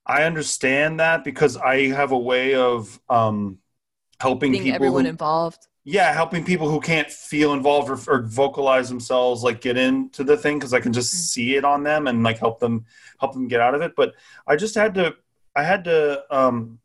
I 0.07 0.25
understand 0.25 1.01
that 1.01 1.25
because 1.25 1.57
I 1.57 1.89
have 1.89 2.13
a 2.13 2.19
way 2.19 2.55
of 2.55 3.01
um, 3.09 3.59
helping 4.21 4.53
people 4.53 4.73
everyone 4.73 5.05
who, 5.05 5.11
involved. 5.11 5.67
Yeah, 5.91 6.13
helping 6.13 6.45
people 6.45 6.69
who 6.69 6.81
can't 6.81 7.11
feel 7.11 7.55
involved 7.55 7.89
or, 7.89 7.99
or 8.13 8.21
vocalize 8.21 8.91
themselves 8.91 9.43
like 9.43 9.63
get 9.63 9.79
into 9.79 10.23
the 10.23 10.37
thing 10.37 10.59
because 10.59 10.75
I 10.75 10.81
can 10.81 10.93
just 10.93 11.33
see 11.33 11.57
it 11.57 11.65
on 11.65 11.83
them 11.83 12.09
and 12.09 12.23
like 12.23 12.37
help 12.37 12.61
them 12.61 12.85
help 13.19 13.33
them 13.33 13.49
get 13.49 13.63
out 13.63 13.75
of 13.75 13.81
it. 13.81 13.95
But 13.97 14.13
I 14.47 14.57
just 14.57 14.75
had 14.75 14.93
to 14.97 15.17
I 15.57 15.63
had 15.63 15.85
to 15.85 16.25
um, 16.31 16.79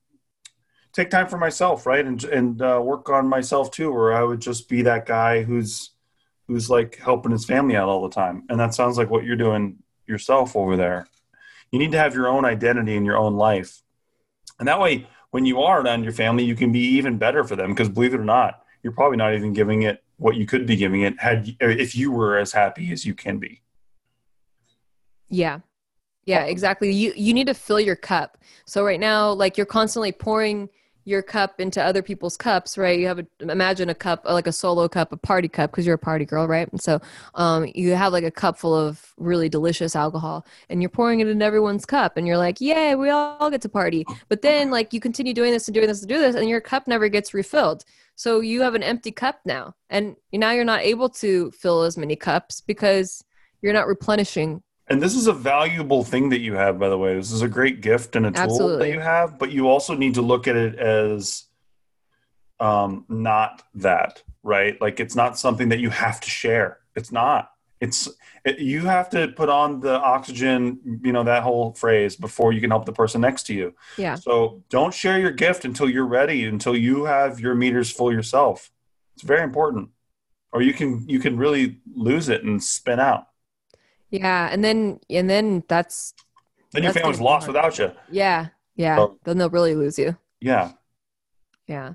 take 0.94 1.10
time 1.10 1.28
for 1.28 1.38
myself, 1.38 1.86
right, 1.86 2.06
and 2.06 2.24
and 2.24 2.62
uh, 2.62 2.80
work 2.82 3.10
on 3.10 3.28
myself 3.28 3.72
too, 3.72 3.92
where 3.92 4.14
I 4.14 4.24
would 4.24 4.40
just 4.40 4.70
be 4.70 4.84
that 4.84 5.06
guy 5.06 5.44
who's 5.44 5.90
who's 6.48 6.70
like 6.70 6.96
helping 6.96 7.34
his 7.34 7.44
family 7.44 7.76
out 7.76 7.90
all 7.90 8.04
the 8.04 8.16
time. 8.16 8.44
And 8.48 8.58
that 8.58 8.74
sounds 8.74 8.98
like 8.98 9.10
what 9.10 9.26
you're 9.26 9.36
doing 9.36 9.80
yourself 10.08 10.56
over 10.56 10.78
there. 10.78 11.08
You 11.72 11.80
need 11.80 11.92
to 11.92 11.98
have 11.98 12.16
your 12.16 12.30
own 12.30 12.46
identity 12.46 12.96
in 12.96 13.04
your 13.04 13.18
own 13.18 13.36
life, 13.36 13.82
and 14.60 14.68
that 14.70 14.80
way, 14.80 15.10
when 15.32 15.46
you 15.46 15.62
are 15.62 15.82
around 15.82 16.06
your 16.06 16.14
family, 16.14 16.46
you 16.46 16.56
can 16.56 16.72
be 16.72 16.96
even 16.96 17.18
better 17.18 17.44
for 17.44 17.58
them. 17.58 17.72
Because 17.72 17.90
believe 17.90 18.14
it 18.14 18.22
or 18.22 18.24
not 18.24 18.63
you're 18.84 18.94
probably 18.94 19.18
not 19.18 19.34
even 19.34 19.54
giving 19.54 19.84
it 19.84 20.04
what 20.18 20.36
you 20.36 20.46
could 20.46 20.66
be 20.66 20.76
giving 20.76 21.02
it 21.02 21.20
had 21.20 21.56
if 21.60 21.96
you 21.96 22.12
were 22.12 22.38
as 22.38 22.52
happy 22.52 22.92
as 22.92 23.06
you 23.06 23.14
can 23.16 23.40
be. 23.40 23.62
Yeah. 25.30 25.60
Yeah, 26.26 26.44
exactly. 26.44 26.92
You 26.92 27.14
you 27.16 27.34
need 27.34 27.48
to 27.48 27.54
fill 27.54 27.80
your 27.80 27.96
cup. 27.96 28.38
So 28.66 28.86
right 28.86 29.00
now 29.00 29.32
like 29.32 29.58
you're 29.58 29.66
constantly 29.66 30.12
pouring 30.12 30.70
your 31.06 31.22
cup 31.22 31.60
into 31.60 31.84
other 31.84 32.02
people's 32.02 32.38
cups, 32.38 32.78
right? 32.78 32.98
You 32.98 33.08
have 33.08 33.20
a 33.20 33.28
imagine 33.40 33.90
a 33.90 33.96
cup 33.96 34.24
like 34.26 34.48
a 34.48 34.52
solo 34.52 34.88
cup, 34.88 35.12
a 35.12 35.18
party 35.18 35.50
cup 35.50 35.72
because 35.72 35.86
you're 35.86 35.96
a 35.96 36.00
party 36.00 36.26
girl, 36.26 36.48
right? 36.48 36.70
And 36.72 36.82
so 36.82 37.02
um, 37.36 37.70
you 37.76 37.94
have 37.96 38.14
like 38.14 38.24
a 38.24 38.32
cup 38.32 38.58
full 38.58 38.74
of 38.74 39.14
really 39.18 39.50
delicious 39.50 39.96
alcohol, 39.96 40.46
and 40.70 40.82
you're 40.82 40.90
pouring 40.90 41.20
it 41.20 41.28
into 41.28 41.44
everyone's 41.44 41.86
cup, 41.86 42.16
and 42.16 42.26
you're 42.26 42.38
like, 42.38 42.62
"Yay, 42.62 42.96
we 42.96 43.10
all 43.10 43.50
get 43.50 43.62
to 43.62 43.70
party." 43.70 44.06
But 44.30 44.42
then 44.42 44.72
like 44.72 44.94
you 44.94 45.02
continue 45.02 45.34
doing 45.34 45.52
this 45.52 45.68
and 45.68 45.76
doing 45.76 45.88
this 45.88 46.02
and 46.02 46.10
do 46.10 46.20
this, 46.20 46.36
and 46.36 46.48
your 46.48 46.62
cup 46.62 46.88
never 46.88 47.10
gets 47.10 47.34
refilled. 47.34 47.84
So 48.16 48.42
you 48.42 48.62
have 48.62 48.76
an 48.76 48.84
empty 48.84 49.12
cup 49.12 49.40
now, 49.46 49.74
and 49.90 50.16
now 50.32 50.52
you're 50.52 50.66
not 50.66 50.82
able 50.82 51.10
to 51.10 51.52
fill 51.52 51.84
as 51.84 51.98
many 51.98 52.16
cups 52.16 52.62
because 52.62 53.24
you're 53.62 53.74
not 53.74 53.88
replenishing 53.88 54.62
and 54.88 55.02
this 55.02 55.16
is 55.16 55.28
a 55.28 55.34
valuable 55.34 56.04
thing 56.04 56.30
that 56.30 56.42
you 56.42 56.54
have, 56.56 56.78
by 56.78 56.90
the 56.90 56.98
way. 56.98 57.16
This 57.16 57.32
is 57.32 57.42
a 57.42 57.48
great 57.48 57.82
gift 57.82 58.16
and 58.16 58.26
a 58.26 58.32
tool 58.32 58.44
Absolutely. 58.44 58.88
that 58.88 58.94
you 58.94 59.00
have, 59.00 59.40
but 59.40 59.52
you 59.52 59.68
also 59.70 59.96
need 59.96 60.16
to 60.16 60.22
look 60.22 60.48
at 60.48 60.56
it 60.56 60.76
as 60.76 61.46
um, 62.60 63.06
not 63.08 63.64
that, 63.76 64.22
right? 64.44 64.80
Like 64.82 65.00
it's 65.00 65.16
not 65.16 65.40
something 65.40 65.70
that 65.70 65.80
you 65.80 65.90
have 65.90 66.20
to 66.22 66.30
share. 66.30 66.80
It's 66.96 67.12
not. 67.12 67.53
It's 67.84 68.08
it, 68.46 68.60
you 68.60 68.82
have 68.82 69.10
to 69.12 69.28
put 69.30 69.50
on 69.50 69.80
the 69.82 69.96
oxygen, 70.00 71.00
you 71.04 71.12
know, 71.16 71.24
that 71.24 71.44
whole 71.44 71.74
phrase 71.74 72.16
before 72.16 72.54
you 72.54 72.62
can 72.62 72.70
help 72.70 72.86
the 72.86 72.94
person 72.94 73.20
next 73.22 73.44
to 73.48 73.54
you. 73.54 73.74
Yeah. 73.98 74.16
So 74.16 74.64
don't 74.70 74.94
share 74.94 75.20
your 75.20 75.32
gift 75.32 75.66
until 75.66 75.90
you're 75.90 76.08
ready, 76.20 76.46
until 76.46 76.76
you 76.76 77.06
have 77.06 77.40
your 77.40 77.56
meters 77.56 77.90
full 77.92 78.12
yourself. 78.12 78.72
It's 79.16 79.24
very 79.24 79.44
important. 79.44 79.90
Or 80.54 80.62
you 80.62 80.74
can 80.74 80.90
you 81.10 81.20
can 81.20 81.36
really 81.38 81.80
lose 82.10 82.30
it 82.30 82.44
and 82.44 82.62
spin 82.64 83.00
out. 83.00 83.28
Yeah, 84.12 84.48
and 84.52 84.64
then 84.64 85.00
and 85.10 85.30
then 85.30 85.64
that's 85.68 86.14
Then 86.72 86.84
your 86.84 86.92
That's 86.94 87.02
family's 87.04 87.20
lost 87.22 87.46
hard. 87.48 87.56
without 87.56 87.78
you. 87.80 87.92
yeah, 88.12 88.48
yeah. 88.76 88.96
So- 88.98 89.18
then 89.26 89.38
they'll 89.38 89.50
really 89.60 89.76
lose 89.76 89.98
you. 90.00 90.16
Yeah. 90.42 90.72
Yeah. 91.68 91.94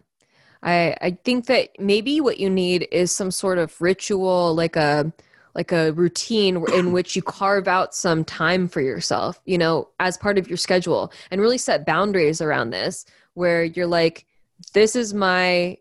I 0.63 0.97
I 1.01 1.11
think 1.25 1.47
that 1.47 1.69
maybe 1.79 2.21
what 2.21 2.39
you 2.39 2.51
need 2.51 2.89
is 2.91 3.15
some 3.15 3.31
sort 3.31 3.59
of 3.59 3.81
ritual 3.81 4.55
like 4.63 4.77
a 4.77 5.13
like 5.59 5.73
a 5.73 5.93
routine 5.93 6.65
in 6.73 6.93
which 6.93 7.17
you 7.17 7.23
carve 7.23 7.69
out 7.69 7.95
some 7.95 8.25
time 8.25 8.69
for 8.69 8.81
yourself, 8.81 9.43
you 9.45 9.59
know, 9.59 9.89
as 10.01 10.17
part 10.17 10.39
of 10.39 10.49
your 10.49 10.57
schedule 10.57 11.13
and 11.31 11.41
really 11.41 11.59
set 11.59 11.85
boundaries 11.85 12.41
around 12.41 12.71
this 12.71 13.05
where 13.35 13.65
you're 13.65 13.87
like 13.87 14.25
this 14.73 14.97
is 14.97 15.13
my 15.13 15.77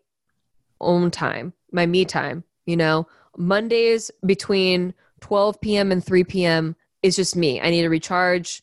own 0.80 1.10
time, 1.10 1.52
my 1.72 1.86
me 1.86 2.04
time, 2.04 2.44
you 2.66 2.76
know. 2.76 3.06
Mondays 3.36 4.10
between 4.26 4.92
12 5.20 5.60
p.m. 5.60 5.92
and 5.92 6.04
3 6.04 6.24
p.m. 6.24 6.76
is 7.02 7.16
just 7.16 7.36
me. 7.36 7.60
I 7.60 7.70
need 7.70 7.82
to 7.82 7.88
recharge, 7.88 8.62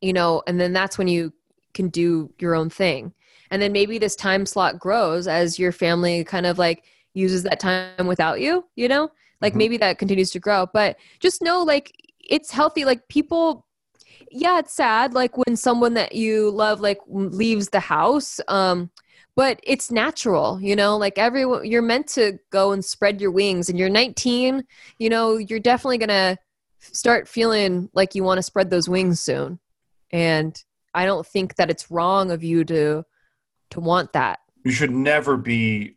you 0.00 0.12
know, 0.12 0.42
and 0.46 0.60
then 0.60 0.72
that's 0.72 0.98
when 0.98 1.08
you 1.08 1.32
can 1.72 1.88
do 1.88 2.30
your 2.38 2.54
own 2.54 2.68
thing 2.68 3.14
and 3.52 3.60
then 3.60 3.70
maybe 3.70 3.98
this 3.98 4.16
time 4.16 4.46
slot 4.46 4.78
grows 4.78 5.28
as 5.28 5.58
your 5.58 5.72
family 5.72 6.24
kind 6.24 6.46
of 6.46 6.58
like 6.58 6.84
uses 7.14 7.42
that 7.44 7.60
time 7.60 8.06
without 8.06 8.40
you 8.40 8.64
you 8.74 8.88
know 8.88 9.10
like 9.42 9.52
Mhm. 9.52 9.58
maybe 9.58 9.76
that 9.76 9.98
continues 9.98 10.30
to 10.30 10.40
grow 10.40 10.66
but 10.72 10.96
just 11.20 11.42
know 11.42 11.62
like 11.62 11.92
it's 12.18 12.50
healthy 12.50 12.84
like 12.84 13.06
people 13.08 13.66
yeah 14.30 14.58
it's 14.58 14.72
sad 14.72 15.12
like 15.12 15.36
when 15.36 15.56
someone 15.56 15.94
that 15.94 16.14
you 16.14 16.50
love 16.50 16.80
like 16.80 16.98
leaves 17.08 17.68
the 17.68 17.80
house 17.80 18.40
um 18.48 18.90
but 19.36 19.60
it's 19.64 19.90
natural 19.90 20.58
you 20.62 20.74
know 20.76 20.96
like 20.96 21.18
everyone 21.18 21.64
you're 21.64 21.82
meant 21.82 22.06
to 22.06 22.38
go 22.50 22.72
and 22.72 22.84
spread 22.84 23.20
your 23.20 23.30
wings 23.30 23.68
and 23.68 23.78
you're 23.78 23.90
19 23.90 24.62
you 24.98 25.10
know 25.10 25.36
you're 25.36 25.60
definitely 25.60 25.98
gonna 25.98 26.38
start 26.78 27.28
feeling 27.28 27.88
like 27.92 28.14
you 28.14 28.24
want 28.24 28.38
to 28.38 28.42
spread 28.42 28.70
those 28.70 28.88
wings 28.88 29.20
soon 29.20 29.58
and 30.10 30.64
i 30.94 31.04
don't 31.04 31.26
think 31.26 31.56
that 31.56 31.70
it's 31.70 31.90
wrong 31.90 32.30
of 32.30 32.42
you 32.42 32.64
to 32.64 33.04
to 33.70 33.80
want 33.80 34.12
that 34.12 34.38
You 34.64 34.72
should 34.72 34.90
never 34.90 35.36
be 35.36 35.96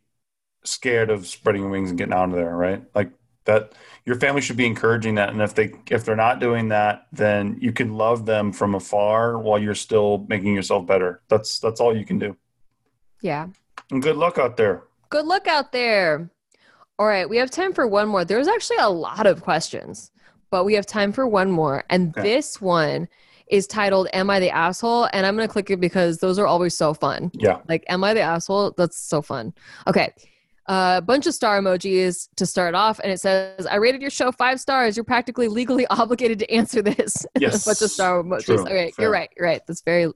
scared 0.64 1.10
of 1.10 1.26
spreading 1.26 1.62
your 1.62 1.70
wings 1.70 1.90
and 1.90 1.98
getting 1.98 2.14
out 2.14 2.30
of 2.30 2.34
there, 2.34 2.56
right? 2.56 2.82
Like 2.94 3.10
that 3.46 3.72
your 4.04 4.16
family 4.16 4.40
should 4.40 4.56
be 4.56 4.66
encouraging 4.66 5.14
that 5.16 5.30
and 5.30 5.40
if 5.42 5.54
they 5.54 5.72
if 5.90 6.04
they're 6.04 6.14
not 6.16 6.38
doing 6.40 6.68
that, 6.68 7.06
then 7.12 7.56
you 7.60 7.72
can 7.72 7.94
love 7.94 8.26
them 8.26 8.52
from 8.52 8.74
afar 8.74 9.38
while 9.38 9.58
you're 9.58 9.74
still 9.74 10.26
making 10.28 10.54
yourself 10.54 10.86
better. 10.86 11.22
That's 11.28 11.58
that's 11.58 11.80
all 11.80 11.96
you 11.96 12.04
can 12.04 12.18
do. 12.18 12.36
yeah 13.22 13.46
And 13.90 14.02
good 14.02 14.16
luck 14.16 14.38
out 14.38 14.56
there. 14.56 14.84
good 15.10 15.24
luck 15.26 15.46
out 15.46 15.72
there 15.72 16.30
all 16.98 17.06
right 17.06 17.28
we 17.28 17.36
have 17.36 17.50
time 17.50 17.72
for 17.72 17.86
one 17.86 18.08
more 18.08 18.24
there's 18.24 18.48
actually 18.48 18.78
a 18.78 18.88
lot 18.88 19.26
of 19.26 19.42
questions 19.42 20.10
but 20.50 20.64
we 20.64 20.74
have 20.74 20.86
time 20.86 21.12
for 21.12 21.26
one 21.26 21.50
more 21.50 21.84
and 21.90 22.10
Okay. 22.10 22.22
this 22.22 22.60
one 22.60 23.06
is 23.48 23.66
titled 23.66 24.08
am 24.12 24.30
i 24.30 24.40
the 24.40 24.50
asshole 24.50 25.04
and 25.12 25.26
i'm 25.26 25.36
gonna 25.36 25.46
click 25.46 25.70
it 25.70 25.78
because 25.80 26.18
those 26.18 26.38
are 26.38 26.46
always 26.46 26.74
so 26.76 26.94
fun 26.94 27.30
Yeah. 27.34 27.58
Like, 27.68 27.84
am 27.88 28.02
I 28.02 28.14
the 28.14 28.20
asshole? 28.22 28.72
That's 28.76 28.96
so 28.98 29.20
fun. 29.22 29.52
Okay. 29.86 30.08
A 30.68 31.00
bunch 31.00 31.26
of 31.26 31.34
star 31.34 31.60
emojis 31.60 32.28
to 32.36 32.44
start 32.46 32.74
off, 32.74 32.98
and 33.00 33.12
it 33.12 33.20
says, 33.20 33.66
I 33.66 33.76
rated 33.76 34.00
your 34.00 34.10
show 34.10 34.32
five 34.32 34.58
stars. 34.60 34.96
You're 34.96 35.04
practically 35.04 35.46
legally 35.48 35.86
obligated 35.90 36.38
to 36.40 36.50
answer 36.52 36.82
this. 36.82 37.24
Yes. 37.38 37.64
a 37.64 37.68
bunch 37.68 37.82
of 37.82 37.90
star 37.90 38.22
emojis. 38.22 38.44
True. 38.44 38.62
Okay, 38.62 38.90
Fair. 38.90 39.04
you're 39.04 39.12
right. 39.12 39.30
You're 39.36 39.46
right. 39.46 39.60
That's 39.66 39.82
very 39.82 40.10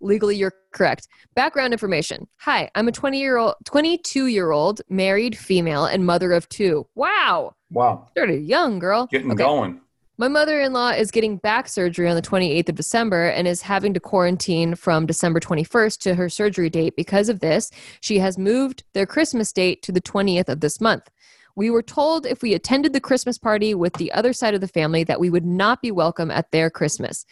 legally 0.00 0.36
you're 0.36 0.52
correct. 0.72 1.08
Background 1.34 1.72
information. 1.72 2.26
Hi, 2.40 2.70
I'm 2.74 2.88
a 2.88 2.92
20 2.92 3.18
year 3.20 3.36
old 3.38 3.54
22 3.64 4.26
year 4.26 4.50
old 4.50 4.82
married 4.88 5.36
female 5.36 5.84
and 5.86 6.04
mother 6.04 6.32
of 6.32 6.48
two. 6.48 6.86
Wow. 6.94 7.54
Wow. 7.70 8.08
Started 8.10 8.42
young, 8.42 8.78
girl. 8.78 9.06
Getting 9.06 9.30
Okay. 9.32 9.42
going. 9.44 9.80
My 10.18 10.28
mother 10.28 10.60
in 10.60 10.74
law 10.74 10.90
is 10.90 11.10
getting 11.10 11.38
back 11.38 11.68
surgery 11.68 12.06
on 12.06 12.16
the 12.16 12.22
28th 12.22 12.68
of 12.68 12.74
December 12.74 13.28
and 13.28 13.48
is 13.48 13.62
having 13.62 13.94
to 13.94 14.00
quarantine 14.00 14.74
from 14.74 15.06
December 15.06 15.40
21st 15.40 15.98
to 16.00 16.14
her 16.16 16.28
surgery 16.28 16.68
date. 16.68 16.96
Because 16.96 17.30
of 17.30 17.40
this, 17.40 17.70
she 18.02 18.18
has 18.18 18.36
moved 18.36 18.84
their 18.92 19.06
Christmas 19.06 19.52
date 19.52 19.82
to 19.82 19.90
the 19.90 20.02
20th 20.02 20.50
of 20.50 20.60
this 20.60 20.82
month. 20.82 21.08
We 21.56 21.70
were 21.70 21.82
told 21.82 22.26
if 22.26 22.42
we 22.42 22.52
attended 22.52 22.92
the 22.92 23.00
Christmas 23.00 23.38
party 23.38 23.74
with 23.74 23.94
the 23.94 24.12
other 24.12 24.34
side 24.34 24.54
of 24.54 24.60
the 24.60 24.68
family 24.68 25.02
that 25.04 25.20
we 25.20 25.30
would 25.30 25.46
not 25.46 25.80
be 25.80 25.90
welcome 25.90 26.30
at 26.30 26.50
their 26.50 26.68
Christmas 26.68 27.24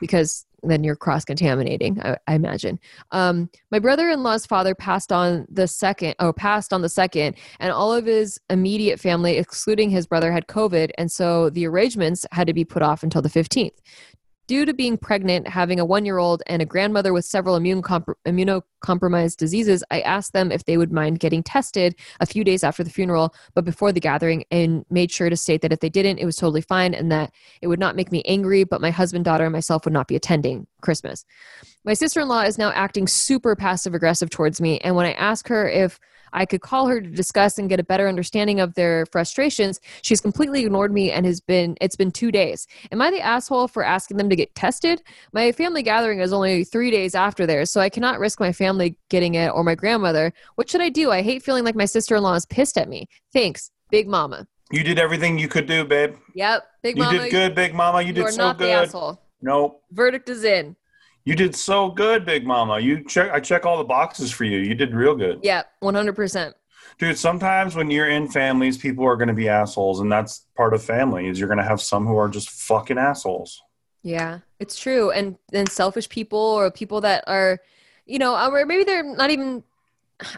because 0.00 0.46
then 0.62 0.84
you're 0.84 0.96
cross 0.96 1.24
contaminating, 1.24 2.00
I, 2.02 2.16
I 2.26 2.34
imagine. 2.34 2.78
Um, 3.12 3.50
my 3.70 3.78
brother 3.78 4.10
in 4.10 4.22
law's 4.22 4.46
father 4.46 4.74
passed 4.74 5.12
on 5.12 5.46
the 5.50 5.66
second, 5.66 6.14
oh, 6.18 6.32
passed 6.32 6.72
on 6.72 6.82
the 6.82 6.88
second, 6.88 7.36
and 7.60 7.72
all 7.72 7.92
of 7.92 8.06
his 8.06 8.40
immediate 8.50 9.00
family, 9.00 9.38
excluding 9.38 9.90
his 9.90 10.06
brother, 10.06 10.32
had 10.32 10.46
COVID, 10.46 10.90
and 10.98 11.10
so 11.10 11.50
the 11.50 11.66
arrangements 11.66 12.26
had 12.32 12.46
to 12.46 12.52
be 12.52 12.64
put 12.64 12.82
off 12.82 13.02
until 13.02 13.22
the 13.22 13.28
15th. 13.28 13.78
Due 14.48 14.64
to 14.64 14.72
being 14.72 14.96
pregnant, 14.96 15.46
having 15.46 15.78
a 15.78 15.84
one 15.84 16.06
year 16.06 16.16
old, 16.16 16.42
and 16.46 16.62
a 16.62 16.64
grandmother 16.64 17.12
with 17.12 17.26
several 17.26 17.54
immune 17.54 17.82
comp- 17.82 18.16
immunocompromised 18.26 19.36
diseases, 19.36 19.84
I 19.90 20.00
asked 20.00 20.32
them 20.32 20.50
if 20.50 20.64
they 20.64 20.78
would 20.78 20.90
mind 20.90 21.20
getting 21.20 21.42
tested 21.42 21.94
a 22.18 22.24
few 22.24 22.44
days 22.44 22.64
after 22.64 22.82
the 22.82 22.88
funeral, 22.88 23.34
but 23.54 23.66
before 23.66 23.92
the 23.92 24.00
gathering, 24.00 24.44
and 24.50 24.86
made 24.88 25.10
sure 25.10 25.28
to 25.28 25.36
state 25.36 25.60
that 25.60 25.72
if 25.72 25.80
they 25.80 25.90
didn't, 25.90 26.18
it 26.18 26.24
was 26.24 26.36
totally 26.36 26.62
fine 26.62 26.94
and 26.94 27.12
that 27.12 27.30
it 27.60 27.66
would 27.66 27.78
not 27.78 27.94
make 27.94 28.10
me 28.10 28.22
angry, 28.24 28.64
but 28.64 28.80
my 28.80 28.90
husband, 28.90 29.26
daughter, 29.26 29.44
and 29.44 29.52
myself 29.52 29.84
would 29.84 29.92
not 29.92 30.08
be 30.08 30.16
attending 30.16 30.66
Christmas. 30.80 31.26
My 31.84 31.92
sister 31.92 32.20
in 32.20 32.28
law 32.28 32.40
is 32.40 32.56
now 32.56 32.70
acting 32.70 33.06
super 33.06 33.54
passive 33.54 33.94
aggressive 33.94 34.30
towards 34.30 34.62
me, 34.62 34.78
and 34.78 34.96
when 34.96 35.04
I 35.04 35.12
ask 35.12 35.46
her 35.48 35.68
if 35.68 36.00
I 36.32 36.46
could 36.46 36.60
call 36.60 36.86
her 36.86 37.00
to 37.00 37.08
discuss 37.08 37.58
and 37.58 37.68
get 37.68 37.80
a 37.80 37.84
better 37.84 38.08
understanding 38.08 38.60
of 38.60 38.74
their 38.74 39.06
frustrations. 39.06 39.80
She's 40.02 40.20
completely 40.20 40.64
ignored 40.64 40.92
me 40.92 41.10
and 41.10 41.24
has 41.26 41.40
been 41.40 41.76
it's 41.80 41.96
been 41.96 42.10
2 42.10 42.30
days. 42.32 42.66
Am 42.92 43.00
I 43.00 43.10
the 43.10 43.20
asshole 43.20 43.68
for 43.68 43.82
asking 43.84 44.16
them 44.16 44.28
to 44.28 44.36
get 44.36 44.54
tested? 44.54 45.02
My 45.32 45.52
family 45.52 45.82
gathering 45.82 46.20
is 46.20 46.32
only 46.32 46.64
3 46.64 46.90
days 46.90 47.14
after 47.14 47.46
theirs, 47.46 47.70
so 47.70 47.80
I 47.80 47.88
cannot 47.88 48.18
risk 48.18 48.40
my 48.40 48.52
family 48.52 48.96
getting 49.08 49.34
it 49.34 49.48
or 49.48 49.64
my 49.64 49.74
grandmother. 49.74 50.32
What 50.56 50.68
should 50.70 50.80
I 50.80 50.88
do? 50.88 51.10
I 51.10 51.22
hate 51.22 51.42
feeling 51.42 51.64
like 51.64 51.74
my 51.74 51.84
sister-in-law 51.84 52.34
is 52.34 52.46
pissed 52.46 52.78
at 52.78 52.88
me. 52.88 53.06
Thanks, 53.32 53.70
Big 53.90 54.08
Mama. 54.08 54.46
You 54.70 54.82
did 54.82 54.98
everything 54.98 55.38
you 55.38 55.48
could 55.48 55.66
do, 55.66 55.84
babe. 55.84 56.16
Yep, 56.34 56.66
Big 56.82 56.98
Mama. 56.98 57.12
You 57.12 57.20
did 57.20 57.30
good, 57.30 57.54
big 57.54 57.74
mama. 57.74 58.02
You 58.02 58.08
You 58.08 58.12
did 58.12 58.30
so 58.32 58.42
not 58.42 58.58
the 58.58 58.64
good. 58.64 58.84
asshole. 58.84 59.22
Nope. 59.40 59.82
Verdict 59.92 60.28
is 60.28 60.44
in. 60.44 60.76
You 61.28 61.34
did 61.34 61.54
so 61.54 61.90
good, 61.90 62.24
big 62.24 62.46
mama. 62.46 62.80
You 62.80 63.04
check 63.04 63.30
I 63.30 63.38
check 63.38 63.66
all 63.66 63.76
the 63.76 63.84
boxes 63.84 64.30
for 64.30 64.44
you. 64.44 64.60
You 64.60 64.74
did 64.74 64.94
real 64.94 65.14
good. 65.14 65.40
Yeah, 65.42 65.64
100%. 65.82 66.54
Dude, 66.98 67.18
sometimes 67.18 67.76
when 67.76 67.90
you're 67.90 68.08
in 68.08 68.28
families, 68.28 68.78
people 68.78 69.04
are 69.04 69.14
going 69.14 69.28
to 69.28 69.34
be 69.34 69.46
assholes, 69.46 70.00
and 70.00 70.10
that's 70.10 70.46
part 70.56 70.72
of 70.72 70.82
family. 70.82 71.28
Is 71.28 71.38
you're 71.38 71.50
going 71.50 71.58
to 71.58 71.64
have 71.64 71.82
some 71.82 72.06
who 72.06 72.16
are 72.16 72.30
just 72.30 72.48
fucking 72.48 72.96
assholes. 72.96 73.60
Yeah, 74.02 74.38
it's 74.58 74.80
true. 74.80 75.10
And 75.10 75.36
and 75.52 75.68
selfish 75.68 76.08
people 76.08 76.38
or 76.38 76.70
people 76.70 77.02
that 77.02 77.24
are, 77.26 77.58
you 78.06 78.18
know, 78.18 78.34
or 78.50 78.64
maybe 78.64 78.84
they're 78.84 79.02
not 79.02 79.28
even. 79.28 79.64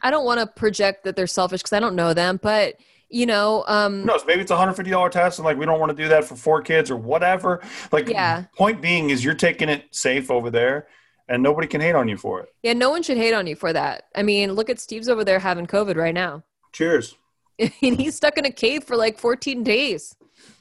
I 0.02 0.10
don't 0.10 0.24
want 0.24 0.40
to 0.40 0.46
project 0.48 1.04
that 1.04 1.14
they're 1.14 1.28
selfish 1.28 1.62
because 1.62 1.72
I 1.72 1.78
don't 1.78 1.94
know 1.94 2.14
them, 2.14 2.40
but 2.42 2.74
you 3.10 3.26
know, 3.26 3.64
um, 3.66 4.00
Who 4.00 4.06
knows? 4.06 4.22
Maybe 4.26 4.40
it's 4.40 4.50
a 4.50 4.56
hundred 4.56 4.74
fifty 4.74 4.90
dollar 4.90 5.10
test, 5.10 5.38
and 5.38 5.44
like 5.44 5.58
we 5.58 5.66
don't 5.66 5.80
want 5.80 5.90
to 5.90 6.02
do 6.02 6.08
that 6.08 6.24
for 6.24 6.36
four 6.36 6.62
kids 6.62 6.90
or 6.90 6.96
whatever. 6.96 7.60
Like, 7.92 8.08
Yeah. 8.08 8.44
Point 8.56 8.80
being 8.80 9.10
is 9.10 9.24
you're 9.24 9.34
taking 9.34 9.68
it 9.68 9.86
safe 9.90 10.30
over 10.30 10.50
there, 10.50 10.86
and 11.28 11.42
nobody 11.42 11.66
can 11.66 11.80
hate 11.80 11.94
on 11.94 12.08
you 12.08 12.16
for 12.16 12.40
it. 12.40 12.48
yeah, 12.62 12.72
no 12.72 12.90
one 12.90 13.02
should 13.02 13.16
hate 13.16 13.34
on 13.34 13.46
you 13.46 13.56
for 13.56 13.72
that. 13.72 14.04
I 14.14 14.22
mean, 14.22 14.52
look 14.52 14.70
at 14.70 14.78
Steve's 14.80 15.08
over 15.08 15.24
there 15.24 15.38
having 15.38 15.66
COVID 15.66 15.96
right 15.96 16.14
now, 16.14 16.44
Cheers. 16.72 17.16
and 17.58 17.70
he's 18.00 18.16
stuck 18.16 18.38
in 18.38 18.44
a 18.46 18.50
cave 18.50 18.84
for 18.84 18.96
like 18.96 19.18
14 19.18 19.62
days. 19.62 20.14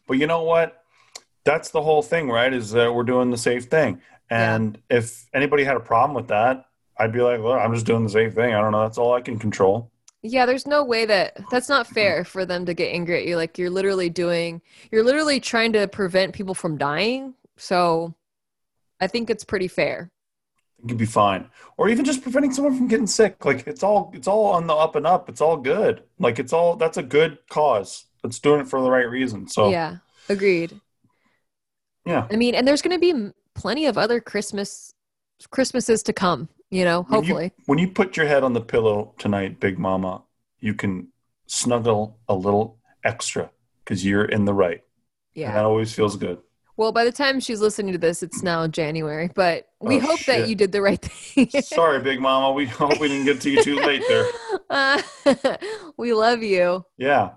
But 0.08 0.18
you 0.18 0.28
know 0.28 0.44
what? 0.44 0.84
That's 1.46 1.70
the 1.70 1.82
whole 1.82 2.02
thing, 2.02 2.30
right? 2.30 2.54
Is 2.54 2.72
that 2.72 2.94
we're 2.94 3.04
doing 3.04 3.32
the 3.32 3.38
safe 3.38 3.66
thing. 3.66 4.02
And 4.30 4.78
if 4.90 5.30
anybody 5.34 5.64
had 5.64 5.78
a 5.78 5.80
problem 5.80 6.14
with 6.14 6.28
that, 6.28 6.66
I'd 6.98 7.14
be 7.14 7.22
like, 7.22 7.42
well, 7.42 7.54
I'm 7.54 7.74
just 7.74 7.86
doing 7.86 8.04
the 8.04 8.10
safe 8.10 8.34
thing. 8.36 8.54
I 8.54 8.60
don't 8.60 8.72
know. 8.74 8.82
That's 8.82 8.98
all 8.98 9.14
I 9.14 9.22
can 9.22 9.40
control. 9.40 9.90
Yeah, 10.22 10.46
there's 10.46 10.68
no 10.68 10.84
way 10.84 11.06
that 11.06 11.38
that's 11.50 11.70
not 11.70 11.88
fair 11.88 12.26
for 12.26 12.46
them 12.46 12.66
to 12.66 12.74
get 12.74 12.94
angry 12.94 13.20
at 13.20 13.26
you. 13.26 13.38
Like 13.38 13.58
you're 13.58 13.70
literally 13.70 14.10
doing, 14.10 14.62
you're 14.92 15.04
literally 15.04 15.40
trying 15.40 15.74
to 15.74 15.88
prevent 15.88 16.34
people 16.34 16.54
from 16.54 16.78
dying. 16.78 17.36
So 17.58 18.14
I 19.00 19.08
think 19.08 19.30
it's 19.30 19.46
pretty 19.46 19.70
fair. 19.70 20.12
Could 20.88 20.98
be 20.98 21.06
fine. 21.06 21.50
Or 21.78 21.90
even 21.90 22.06
just 22.06 22.22
preventing 22.22 22.54
someone 22.54 22.78
from 22.78 22.88
getting 22.88 23.08
sick. 23.08 23.44
Like 23.46 23.66
it's 23.68 23.84
all 23.84 24.12
it's 24.14 24.28
all 24.28 24.46
on 24.48 24.68
the 24.68 24.74
up 24.76 24.96
and 24.96 25.08
up. 25.08 25.30
It's 25.30 25.42
all 25.42 25.58
good. 25.58 26.04
Like 26.20 26.40
it's 26.40 26.54
all 26.54 26.76
that's 26.76 26.98
a 26.98 27.04
good 27.04 27.38
cause. 27.50 28.06
It's 28.24 28.40
doing 28.40 28.62
it 28.62 28.68
for 28.68 28.82
the 28.82 28.90
right 28.92 29.10
reason. 29.10 29.48
So 29.48 29.70
Yeah, 29.70 29.98
agreed. 30.28 30.80
yeah. 32.06 32.28
I 32.30 32.36
mean, 32.36 32.56
and 32.56 32.68
there's 32.68 32.82
going 32.82 32.96
to 32.96 33.00
be 33.00 33.32
plenty 33.56 33.86
of 33.86 33.98
other 33.98 34.20
Christmas 34.20 34.94
Christmases 35.52 36.04
to 36.04 36.14
come. 36.14 36.50
You 36.72 36.86
know, 36.86 37.02
When 37.04 37.24
you- 37.24 37.34
hopefully. 37.34 37.52
When 37.66 37.80
you 37.80 37.88
put 37.90 38.16
your 38.18 38.28
head 38.28 38.44
on 38.44 38.54
the 38.54 38.62
pillow 38.62 39.14
tonight, 39.18 39.60
Big 39.60 39.80
Mama, 39.80 40.24
you 40.60 40.74
can 40.74 41.08
snuggle 41.48 42.20
a 42.28 42.36
little 42.36 42.78
extra 43.04 43.50
because 43.84 44.06
you're 44.06 44.26
in 44.26 44.46
the 44.46 44.54
right. 44.54 44.82
Yeah. 45.34 45.48
And 45.48 45.58
that 45.58 45.66
always 45.66 45.94
feels 45.94 46.16
good. 46.16 46.40
Well, 46.78 46.92
by 46.94 47.04
the 47.04 47.12
time 47.12 47.40
she's 47.42 47.60
listening 47.60 47.92
to 47.94 47.98
this, 47.98 48.24
it's 48.24 48.42
now 48.44 48.66
January. 48.68 49.30
But 49.34 49.68
we 49.82 49.98
Oh, 49.98 50.02
hope 50.02 50.20
that 50.28 50.48
you 50.48 50.56
did 50.56 50.72
the 50.72 50.82
right 50.82 51.02
thing. 51.02 51.50
Sorry, 51.62 52.00
Big 52.02 52.22
Mama. 52.22 52.54
We 52.54 52.68
hope 52.68 53.00
we 53.02 53.08
didn't 53.10 53.26
get 53.26 53.42
to 53.42 53.50
you 53.50 53.62
too 53.64 53.76
late 53.80 54.04
there. 54.08 54.26
Uh, 54.70 55.02
we 55.98 56.14
love 56.14 56.42
you, 56.44 56.86
Yeah. 56.98 57.32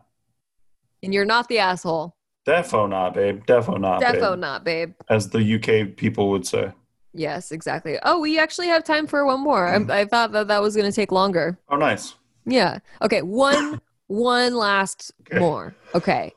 and 1.02 1.12
you're 1.12 1.24
not 1.24 1.48
the 1.48 1.58
asshole. 1.58 2.14
Defo 2.46 2.88
not, 2.88 3.14
babe. 3.14 3.44
Defo 3.46 3.80
not, 3.80 4.00
Defo 4.02 4.32
babe. 4.32 4.38
not, 4.38 4.64
babe. 4.64 4.92
As 5.08 5.30
the 5.30 5.40
UK 5.54 5.96
people 5.96 6.30
would 6.30 6.46
say. 6.46 6.72
Yes, 7.14 7.52
exactly. 7.52 7.98
Oh, 8.04 8.20
we 8.20 8.38
actually 8.38 8.68
have 8.68 8.84
time 8.84 9.06
for 9.06 9.26
one 9.26 9.40
more. 9.40 9.66
I, 9.66 9.78
mm-hmm. 9.78 9.90
I 9.90 10.04
thought 10.06 10.32
that 10.32 10.48
that 10.48 10.62
was 10.62 10.74
going 10.74 10.90
to 10.90 10.94
take 10.94 11.12
longer. 11.12 11.58
Oh, 11.68 11.76
nice. 11.76 12.14
Yeah. 12.46 12.78
Okay. 13.02 13.22
One, 13.22 13.80
one 14.06 14.54
last 14.54 15.12
Okay. 15.22 15.38
more. 15.38 15.74
Okay. 15.94 16.32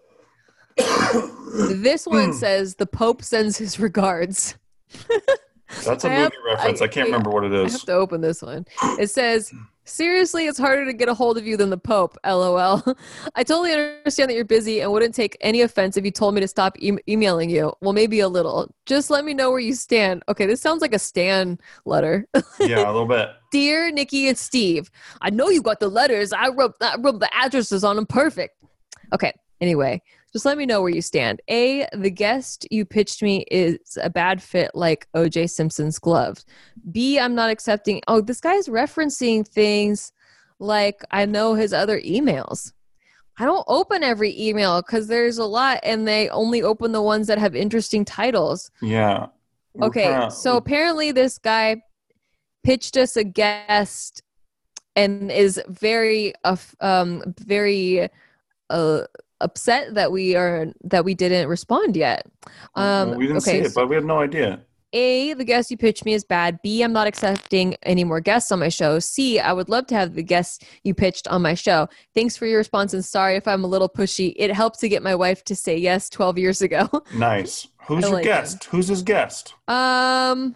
This 1.56 2.06
one 2.06 2.32
hmm. 2.32 2.38
says 2.38 2.76
the 2.76 2.86
Pope 2.86 3.24
sends 3.24 3.58
his 3.58 3.80
regards. 3.80 4.58
That's 5.86 6.04
a 6.04 6.10
movie 6.10 6.22
have- 6.22 6.32
reference. 6.46 6.82
I, 6.82 6.86
I- 6.86 6.88
can't 6.90 7.06
remember 7.06 7.30
what 7.30 7.46
it 7.46 7.54
is. 7.54 7.74
I 7.74 7.78
have 7.78 7.86
to 7.86 7.94
open 7.94 8.20
this 8.20 8.42
one. 8.42 8.66
It 9.00 9.10
says, 9.10 9.54
Seriously, 9.88 10.48
it's 10.48 10.58
harder 10.58 10.84
to 10.86 10.94
get 10.94 11.10
a 11.10 11.14
hold 11.14 11.38
of 11.38 11.46
you 11.46 11.58
than 11.58 11.70
the 11.70 11.78
Pope. 11.78 12.18
LOL. 12.26 12.84
I 13.36 13.44
totally 13.44 13.72
understand 13.72 14.30
that 14.30 14.36
you're 14.36 14.44
busy 14.44 14.82
and 14.82 14.92
wouldn't 14.92 15.14
take 15.14 15.38
any 15.42 15.62
offense 15.62 15.96
if 15.96 16.04
you 16.04 16.10
told 16.10 16.34
me 16.34 16.42
to 16.42 16.48
stop 16.48 16.76
e- 16.80 16.98
emailing 17.08 17.52
you. 17.52 17.72
Well, 17.82 17.94
maybe 17.94 18.20
a 18.20 18.28
little. 18.28 18.74
Just 18.88 19.12
let 19.12 19.24
me 19.24 19.36
know 19.36 19.52
where 19.52 19.60
you 19.60 19.76
stand. 19.76 20.24
Okay, 20.28 20.48
this 20.48 20.60
sounds 20.60 20.82
like 20.82 20.94
a 20.96 21.00
Stan 21.00 21.60
letter. 21.86 22.28
yeah, 22.60 22.86
a 22.86 22.92
little 22.92 23.06
bit. 23.06 23.30
Dear 23.52 23.92
Nikki 23.92 24.28
and 24.28 24.38
Steve, 24.38 24.90
I 25.22 25.30
know 25.30 25.50
you 25.50 25.62
got 25.62 25.80
the 25.80 25.88
letters. 25.88 26.34
I 26.34 26.50
rubbed, 26.50 26.82
I 26.82 26.96
rubbed 26.98 27.20
the 27.20 27.30
addresses 27.36 27.84
on 27.84 27.96
them 27.96 28.08
perfect. 28.08 28.58
Okay, 29.14 29.34
anyway, 29.62 30.02
just 30.36 30.46
let 30.46 30.58
me 30.58 30.66
know 30.66 30.82
where 30.82 30.92
you 30.92 31.02
stand. 31.02 31.42
A, 31.50 31.88
the 31.94 32.12
guest 32.12 32.68
you 32.70 32.84
pitched 32.84 33.24
me 33.24 33.46
is 33.50 33.98
a 34.04 34.10
bad 34.10 34.44
fit 34.44 34.70
like 34.74 35.08
OJ 35.16 35.50
Simpson's 35.50 35.98
gloves. 35.98 36.44
B, 36.92 37.18
I'm 37.18 37.36
not 37.36 37.50
accepting. 37.50 38.02
Oh, 38.10 38.20
this 38.20 38.42
guy's 38.42 38.68
referencing 38.68 39.48
things 39.48 40.12
like 40.60 41.00
I 41.10 41.26
know 41.26 41.54
his 41.54 41.72
other 41.72 42.02
emails. 42.02 42.74
I 43.40 43.46
don't 43.46 43.64
open 43.70 44.04
every 44.04 44.38
email 44.38 44.82
because 44.82 45.08
there's 45.08 45.38
a 45.38 45.46
lot 45.46 45.80
and 45.84 46.06
they 46.06 46.28
only 46.28 46.62
open 46.62 46.92
the 46.92 47.02
ones 47.02 47.28
that 47.28 47.38
have 47.38 47.56
interesting 47.56 48.04
titles. 48.04 48.72
Yeah. 48.82 49.28
Okay, 49.82 50.04
kinda- 50.04 50.32
so 50.32 50.58
apparently 50.58 51.14
this 51.14 51.38
guy 51.38 51.82
pitched 52.66 52.98
us 52.98 53.16
a 53.16 53.24
guest 53.24 54.22
and 54.98 55.32
is 55.32 55.62
very 55.70 56.34
uh, 56.44 56.58
um 56.82 57.24
very 57.40 58.10
uh 58.70 59.04
upset 59.42 59.94
that 59.96 60.12
we 60.12 60.36
are 60.36 60.68
that 60.84 61.06
we 61.06 61.14
didn't 61.14 61.48
respond 61.48 61.96
yet. 61.96 62.26
Um 62.76 63.10
Well, 63.10 63.18
we 63.20 63.28
didn't 63.28 63.44
okay, 63.44 63.52
see 63.52 63.66
it, 63.66 63.72
so 63.72 63.82
but 63.82 63.90
we 63.90 63.96
have 63.96 64.06
no 64.06 64.20
idea. 64.20 64.62
A, 64.94 65.34
the 65.34 65.44
guest 65.44 65.70
you 65.70 65.76
pitched 65.76 66.06
me 66.06 66.14
is 66.14 66.24
bad. 66.24 66.62
B, 66.64 66.82
I'm 66.82 66.94
not 66.94 67.06
accepting 67.06 67.76
any 67.84 68.06
more 68.06 68.22
guests 68.22 68.50
on 68.50 68.60
my 68.60 68.70
show. 68.70 68.98
C, 69.00 69.40
I 69.40 69.52
would 69.52 69.68
love 69.68 69.88
to 69.88 69.96
have 69.96 70.14
the 70.16 70.24
guests 70.24 70.66
you 70.86 70.94
pitched 70.94 71.28
on 71.28 71.42
my 71.42 71.54
show. 71.54 71.90
Thanks 72.14 72.38
for 72.38 72.46
your 72.46 72.60
response 72.60 72.94
and 72.94 73.04
sorry 73.04 73.36
if 73.36 73.46
I'm 73.46 73.66
a 73.66 73.68
little 73.68 73.90
pushy. 73.90 74.34
It 74.38 74.54
helped 74.54 74.80
to 74.80 74.88
get 74.88 75.04
my 75.04 75.14
wife 75.14 75.44
to 75.46 75.56
say 75.56 75.76
yes 75.78 76.10
12 76.10 76.38
years 76.38 76.62
ago. 76.62 76.88
Nice. 77.14 77.68
Who's 77.88 78.04
I 78.06 78.08
your 78.08 78.16
like 78.18 78.24
guest? 78.24 78.64
Who's 78.66 78.88
his 78.88 79.02
guest? 79.04 79.54
Um, 79.68 80.56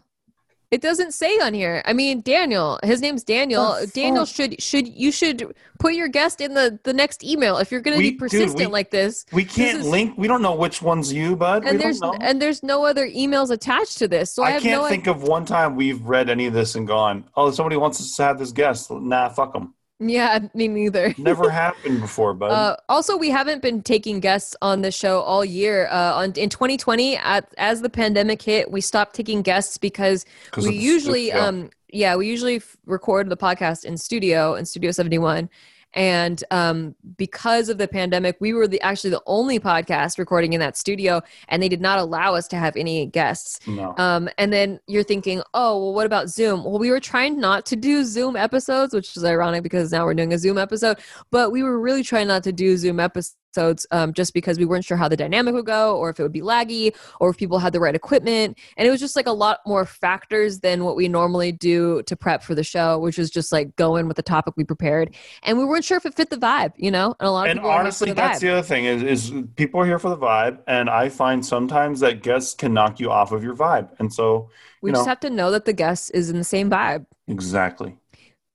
it 0.71 0.81
doesn't 0.81 1.13
say 1.13 1.39
on 1.39 1.53
here. 1.53 1.81
I 1.85 1.93
mean, 1.93 2.21
Daniel. 2.21 2.79
His 2.83 3.01
name's 3.01 3.23
Daniel. 3.23 3.75
The 3.79 3.87
Daniel 3.87 4.25
should 4.25 4.61
should 4.61 4.87
you 4.87 5.11
should 5.11 5.55
put 5.79 5.93
your 5.93 6.07
guest 6.07 6.41
in 6.41 6.53
the 6.53 6.79
the 6.83 6.93
next 6.93 7.23
email 7.23 7.57
if 7.57 7.71
you're 7.71 7.81
going 7.81 7.97
to 7.97 8.03
be 8.03 8.11
dude, 8.11 8.19
persistent 8.19 8.57
we- 8.59 8.65
like 8.67 8.91
this. 8.91 9.25
We 9.31 9.45
can't 9.45 9.79
is- 9.79 9.87
link. 9.87 10.15
We 10.17 10.27
don't 10.27 10.41
know 10.41 10.53
which 10.55 10.81
one's 10.81 11.11
you, 11.11 11.35
bud. 11.35 11.65
And 11.65 11.77
we 11.77 11.83
there's 11.83 12.01
and 12.01 12.41
there's 12.41 12.61
no 12.61 12.85
other 12.85 13.07
emails 13.07 13.49
attached 13.49 13.97
to 13.97 14.07
this, 14.07 14.31
so 14.31 14.43
I, 14.43 14.57
I, 14.57 14.59
can't 14.59 14.81
no 14.83 14.87
think 14.87 15.07
of 15.07 15.23
one 15.23 15.45
time 15.45 15.75
we've 15.75 16.01
read 16.03 16.29
any 16.29 16.45
of 16.45 16.53
this 16.53 16.75
and 16.75 16.87
gone, 16.87 17.25
"Oh, 17.35 17.49
somebody 17.49 17.77
wants 17.77 17.99
us 17.99 18.15
to 18.17 18.23
have 18.23 18.37
this 18.37 18.51
guest." 18.51 18.91
Nah, 18.91 19.29
fuck 19.29 19.53
them. 19.53 19.73
Yeah, 19.99 20.39
me 20.53 20.69
neither. 20.69 21.13
Never 21.17 21.49
happened 21.49 21.99
before, 21.99 22.33
bud. 22.33 22.51
Uh, 22.51 22.77
also, 22.87 23.17
we 23.17 23.29
haven't 23.29 23.61
been 23.61 23.81
taking 23.81 24.21
guests 24.21 24.55
on 24.61 24.81
the 24.81 24.91
show 24.91 25.19
all 25.21 25.43
year. 25.43 25.87
Uh, 25.87 26.13
on 26.13 26.31
in 26.33 26.49
2020, 26.49 27.17
at, 27.17 27.53
as 27.57 27.81
the 27.81 27.89
pandemic 27.89 28.41
hit, 28.41 28.71
we 28.71 28.79
stopped 28.79 29.13
taking 29.13 29.41
guests 29.41 29.77
because 29.77 30.25
we 30.55 30.73
usually, 30.73 31.27
studio. 31.27 31.43
um, 31.43 31.69
yeah, 31.91 32.15
we 32.15 32.27
usually 32.27 32.57
f- 32.57 32.77
record 32.85 33.29
the 33.29 33.37
podcast 33.37 33.83
in 33.83 33.97
studio 33.97 34.55
in 34.55 34.65
Studio 34.65 34.91
71. 34.91 35.49
And 35.93 36.43
um, 36.51 36.95
because 37.17 37.69
of 37.69 37.77
the 37.77 37.87
pandemic, 37.87 38.37
we 38.39 38.53
were 38.53 38.67
the 38.67 38.81
actually 38.81 39.09
the 39.09 39.23
only 39.25 39.59
podcast 39.59 40.17
recording 40.17 40.53
in 40.53 40.59
that 40.59 40.77
studio, 40.77 41.21
and 41.47 41.61
they 41.61 41.69
did 41.69 41.81
not 41.81 41.99
allow 41.99 42.35
us 42.35 42.47
to 42.49 42.57
have 42.57 42.75
any 42.75 43.07
guests. 43.07 43.65
no. 43.67 43.95
Um, 43.97 44.29
and 44.37 44.53
then 44.53 44.79
you're 44.87 45.03
thinking, 45.03 45.41
oh, 45.53 45.79
well, 45.79 45.93
what 45.93 46.05
about 46.05 46.29
Zoom? 46.29 46.63
Well, 46.63 46.79
we 46.79 46.91
were 46.91 46.99
trying 46.99 47.39
not 47.39 47.65
to 47.67 47.75
do 47.75 48.03
Zoom 48.03 48.35
episodes, 48.35 48.93
which 48.93 49.15
is 49.17 49.23
ironic 49.23 49.63
because 49.63 49.91
now 49.91 50.05
we're 50.05 50.13
doing 50.13 50.33
a 50.33 50.37
Zoom 50.37 50.57
episode, 50.57 50.99
but 51.31 51.51
we 51.51 51.63
were 51.63 51.79
really 51.79 52.03
trying 52.03 52.27
not 52.27 52.43
to 52.43 52.51
do 52.51 52.77
Zoom 52.77 52.99
episodes 52.99 53.35
um, 53.57 54.13
just 54.13 54.33
because 54.33 54.57
we 54.57 54.65
weren't 54.65 54.85
sure 54.85 54.97
how 54.97 55.07
the 55.07 55.17
dynamic 55.17 55.53
would 55.53 55.65
go 55.65 55.97
or 55.97 56.09
if 56.09 56.19
it 56.19 56.23
would 56.23 56.31
be 56.31 56.41
laggy 56.41 56.95
or 57.19 57.29
if 57.29 57.37
people 57.37 57.59
had 57.59 57.73
the 57.73 57.79
right 57.79 57.95
equipment. 57.95 58.57
And 58.77 58.87
it 58.87 58.91
was 58.91 58.99
just 58.99 59.15
like 59.15 59.27
a 59.27 59.31
lot 59.31 59.59
more 59.65 59.85
factors 59.85 60.59
than 60.59 60.83
what 60.83 60.95
we 60.95 61.07
normally 61.07 61.51
do 61.51 62.01
to 62.03 62.15
prep 62.15 62.43
for 62.43 62.55
the 62.55 62.63
show, 62.63 62.99
which 62.99 63.17
was 63.17 63.29
just 63.29 63.51
like 63.51 63.75
go 63.75 63.95
in 63.95 64.07
with 64.07 64.17
the 64.17 64.23
topic 64.23 64.53
we 64.57 64.63
prepared. 64.63 65.15
And 65.43 65.57
we 65.57 65.65
weren't 65.65 65.83
sure 65.85 65.97
if 65.97 66.05
it 66.05 66.15
fit 66.15 66.29
the 66.29 66.37
vibe, 66.37 66.73
you 66.77 66.91
know? 66.91 67.15
And 67.19 67.27
a 67.27 67.31
lot 67.31 67.47
of 67.47 67.51
and 67.51 67.59
people 67.59 67.69
are 67.69 67.73
here 67.73 67.77
for 67.79 67.83
honestly, 67.85 68.09
the 68.09 68.13
that's 68.15 68.37
vibe. 68.37 68.41
the 68.41 68.49
other 68.49 68.61
thing 68.61 68.85
is, 68.85 69.03
is 69.03 69.33
people 69.55 69.81
are 69.81 69.85
here 69.85 69.99
for 69.99 70.09
the 70.09 70.17
vibe, 70.17 70.59
and 70.67 70.89
I 70.89 71.09
find 71.09 71.45
sometimes 71.45 71.99
that 72.01 72.23
guests 72.23 72.53
can 72.53 72.73
knock 72.73 72.99
you 72.99 73.11
off 73.11 73.31
of 73.31 73.43
your 73.43 73.55
vibe, 73.55 73.89
and 73.99 74.13
so 74.13 74.49
we 74.81 74.91
just 74.91 75.05
know- 75.05 75.09
have 75.09 75.19
to 75.21 75.29
know 75.29 75.51
that 75.51 75.65
the 75.65 75.73
guest 75.73 76.11
is 76.13 76.29
in 76.29 76.37
the 76.37 76.43
same 76.43 76.69
vibe. 76.69 77.05
exactly. 77.27 77.97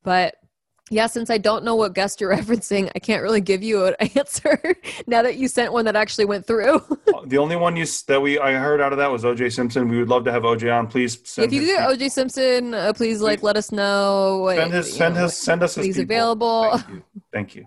But 0.02 0.36
yeah, 0.90 1.06
since 1.06 1.30
I 1.30 1.38
don't 1.38 1.64
know 1.64 1.74
what 1.74 1.94
guest 1.94 2.20
you're 2.20 2.30
referencing, 2.36 2.90
I 2.94 2.98
can't 2.98 3.22
really 3.22 3.40
give 3.40 3.62
you 3.62 3.86
an 3.86 3.94
answer 4.16 4.60
now 5.06 5.22
that 5.22 5.36
you 5.36 5.48
sent 5.48 5.72
one 5.72 5.84
that 5.86 5.96
actually 5.96 6.26
went 6.26 6.46
through. 6.46 6.80
the 7.26 7.38
only 7.38 7.56
one 7.56 7.74
you 7.76 7.86
that 8.06 8.20
we 8.20 8.38
I 8.38 8.52
heard 8.52 8.80
out 8.80 8.92
of 8.92 8.98
that 8.98 9.10
was 9.10 9.24
OJ 9.24 9.52
Simpson. 9.52 9.88
We 9.88 9.98
would 9.98 10.08
love 10.08 10.24
to 10.24 10.32
have 10.32 10.42
OJ 10.42 10.74
on. 10.76 10.86
Please 10.88 11.18
send 11.24 11.46
if 11.46 11.52
you 11.52 11.66
get 11.66 11.88
OJ 11.88 12.10
Simpson, 12.10 12.74
uh, 12.74 12.92
please 12.92 13.20
like 13.20 13.42
let 13.42 13.56
us 13.56 13.72
know. 13.72 14.50
send 14.54 14.72
his 14.72 14.88
you 14.88 14.94
send 14.94 15.14
know, 15.14 15.22
his 15.22 15.36
send 15.36 15.62
us 15.62 15.74
his 15.74 15.86
he's 15.86 15.96
people. 15.96 16.14
available. 16.14 16.70
Thank 16.78 16.88
you. 16.90 17.02
Thank 17.32 17.54
you. 17.56 17.66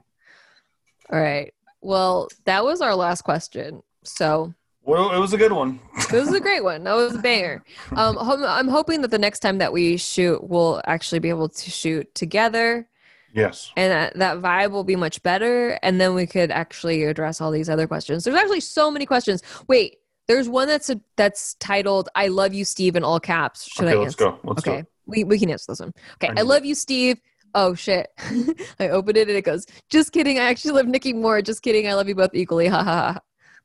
All 1.12 1.20
right. 1.20 1.54
Well, 1.82 2.28
that 2.46 2.64
was 2.66 2.82
our 2.82 2.96
last 2.96 3.22
question. 3.22 3.82
So 4.04 4.54
Well, 4.84 5.12
it 5.14 5.20
was 5.20 5.34
a 5.34 5.38
good 5.38 5.52
one. 5.54 5.80
this 5.96 6.12
was 6.12 6.34
a 6.34 6.40
great 6.40 6.64
one. 6.64 6.84
That 6.84 6.96
was 6.96 7.16
a 7.16 7.20
banger. 7.20 7.64
Um, 7.96 8.18
I'm 8.20 8.68
hoping 8.68 9.02
that 9.02 9.12
the 9.12 9.18
next 9.20 9.40
time 9.40 9.58
that 9.60 9.72
we 9.74 9.98
shoot, 9.98 10.44
we'll 10.44 10.82
actually 10.86 11.20
be 11.20 11.30
able 11.30 11.50
to 11.50 11.70
shoot 11.72 12.14
together. 12.16 12.88
Yes. 13.34 13.72
and 13.76 13.92
that, 13.92 14.16
that 14.16 14.38
vibe 14.38 14.72
will 14.72 14.84
be 14.84 14.96
much 14.96 15.22
better 15.22 15.78
and 15.84 16.00
then 16.02 16.16
we 16.16 16.26
could 16.26 16.50
actually 16.50 17.04
address 17.04 17.42
all 17.42 17.52
these 17.52 17.70
other 17.70 17.88
questions. 17.88 18.24
There's 18.24 18.38
actually 18.38 18.62
so 18.62 18.90
many 18.90 19.06
questions. 19.06 19.42
Wait 19.68 19.98
there's 20.28 20.50
one 20.50 20.68
that's 20.68 20.90
a, 20.90 21.00
that's 21.16 21.54
titled 21.56 22.10
i 22.16 22.28
love 22.28 22.54
you 22.54 22.66
steve 22.66 22.96
in 22.96 23.04
all 23.04 23.20
caps. 23.20 23.66
Should 23.66 23.86
okay, 23.86 23.94
i 23.94 23.96
let's 23.96 24.14
answer 24.14 24.32
go. 24.32 24.40
Let's 24.44 24.68
okay 24.68 24.82
go. 24.82 24.88
we, 25.06 25.24
we 25.24 25.40
can 25.40 25.50
answer 25.50 25.72
this 25.72 25.80
one. 25.80 25.94
Okay 26.16 26.34
I 26.36 26.42
i, 26.42 26.44
love 26.44 26.66
you 26.66 26.76
steve. 26.76 27.20
Oh 27.54 27.74
shit. 27.74 28.10
I 28.80 28.90
opened 28.90 29.18
it 29.18 29.30
and 29.30 29.38
it 29.38 29.44
goes 29.44 29.66
just 29.90 30.12
kidding 30.12 30.38
i 30.38 30.44
actually 30.44 30.72
love 30.72 30.88
nikki 30.88 31.14
more 31.14 31.42
just 31.42 31.62
kidding 31.62 31.88
i 31.88 31.94
love 31.94 32.08
you 32.08 32.16
both 32.16 32.34
equally. 32.34 32.68
Ha 32.78 32.84
ha 32.84 33.14
ha. 33.14 33.20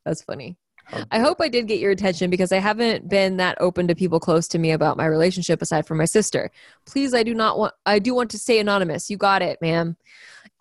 That's 0.04 0.22
funny 0.22 0.56
I 1.10 1.18
hope 1.18 1.40
I 1.40 1.48
did 1.48 1.68
get 1.68 1.80
your 1.80 1.90
attention 1.90 2.30
because 2.30 2.52
I 2.52 2.58
haven't 2.58 3.08
been 3.08 3.38
that 3.38 3.56
open 3.60 3.88
to 3.88 3.94
people 3.94 4.20
close 4.20 4.46
to 4.48 4.58
me 4.58 4.72
about 4.72 4.96
my 4.96 5.06
relationship 5.06 5.62
aside 5.62 5.86
from 5.86 5.98
my 5.98 6.04
sister. 6.04 6.50
Please, 6.86 7.14
I 7.14 7.22
do 7.22 7.34
not 7.34 7.58
want, 7.58 7.74
I 7.86 7.98
do 7.98 8.14
want 8.14 8.30
to 8.32 8.38
stay 8.38 8.58
anonymous. 8.58 9.10
You 9.10 9.16
got 9.16 9.42
it, 9.42 9.60
ma'am. 9.62 9.96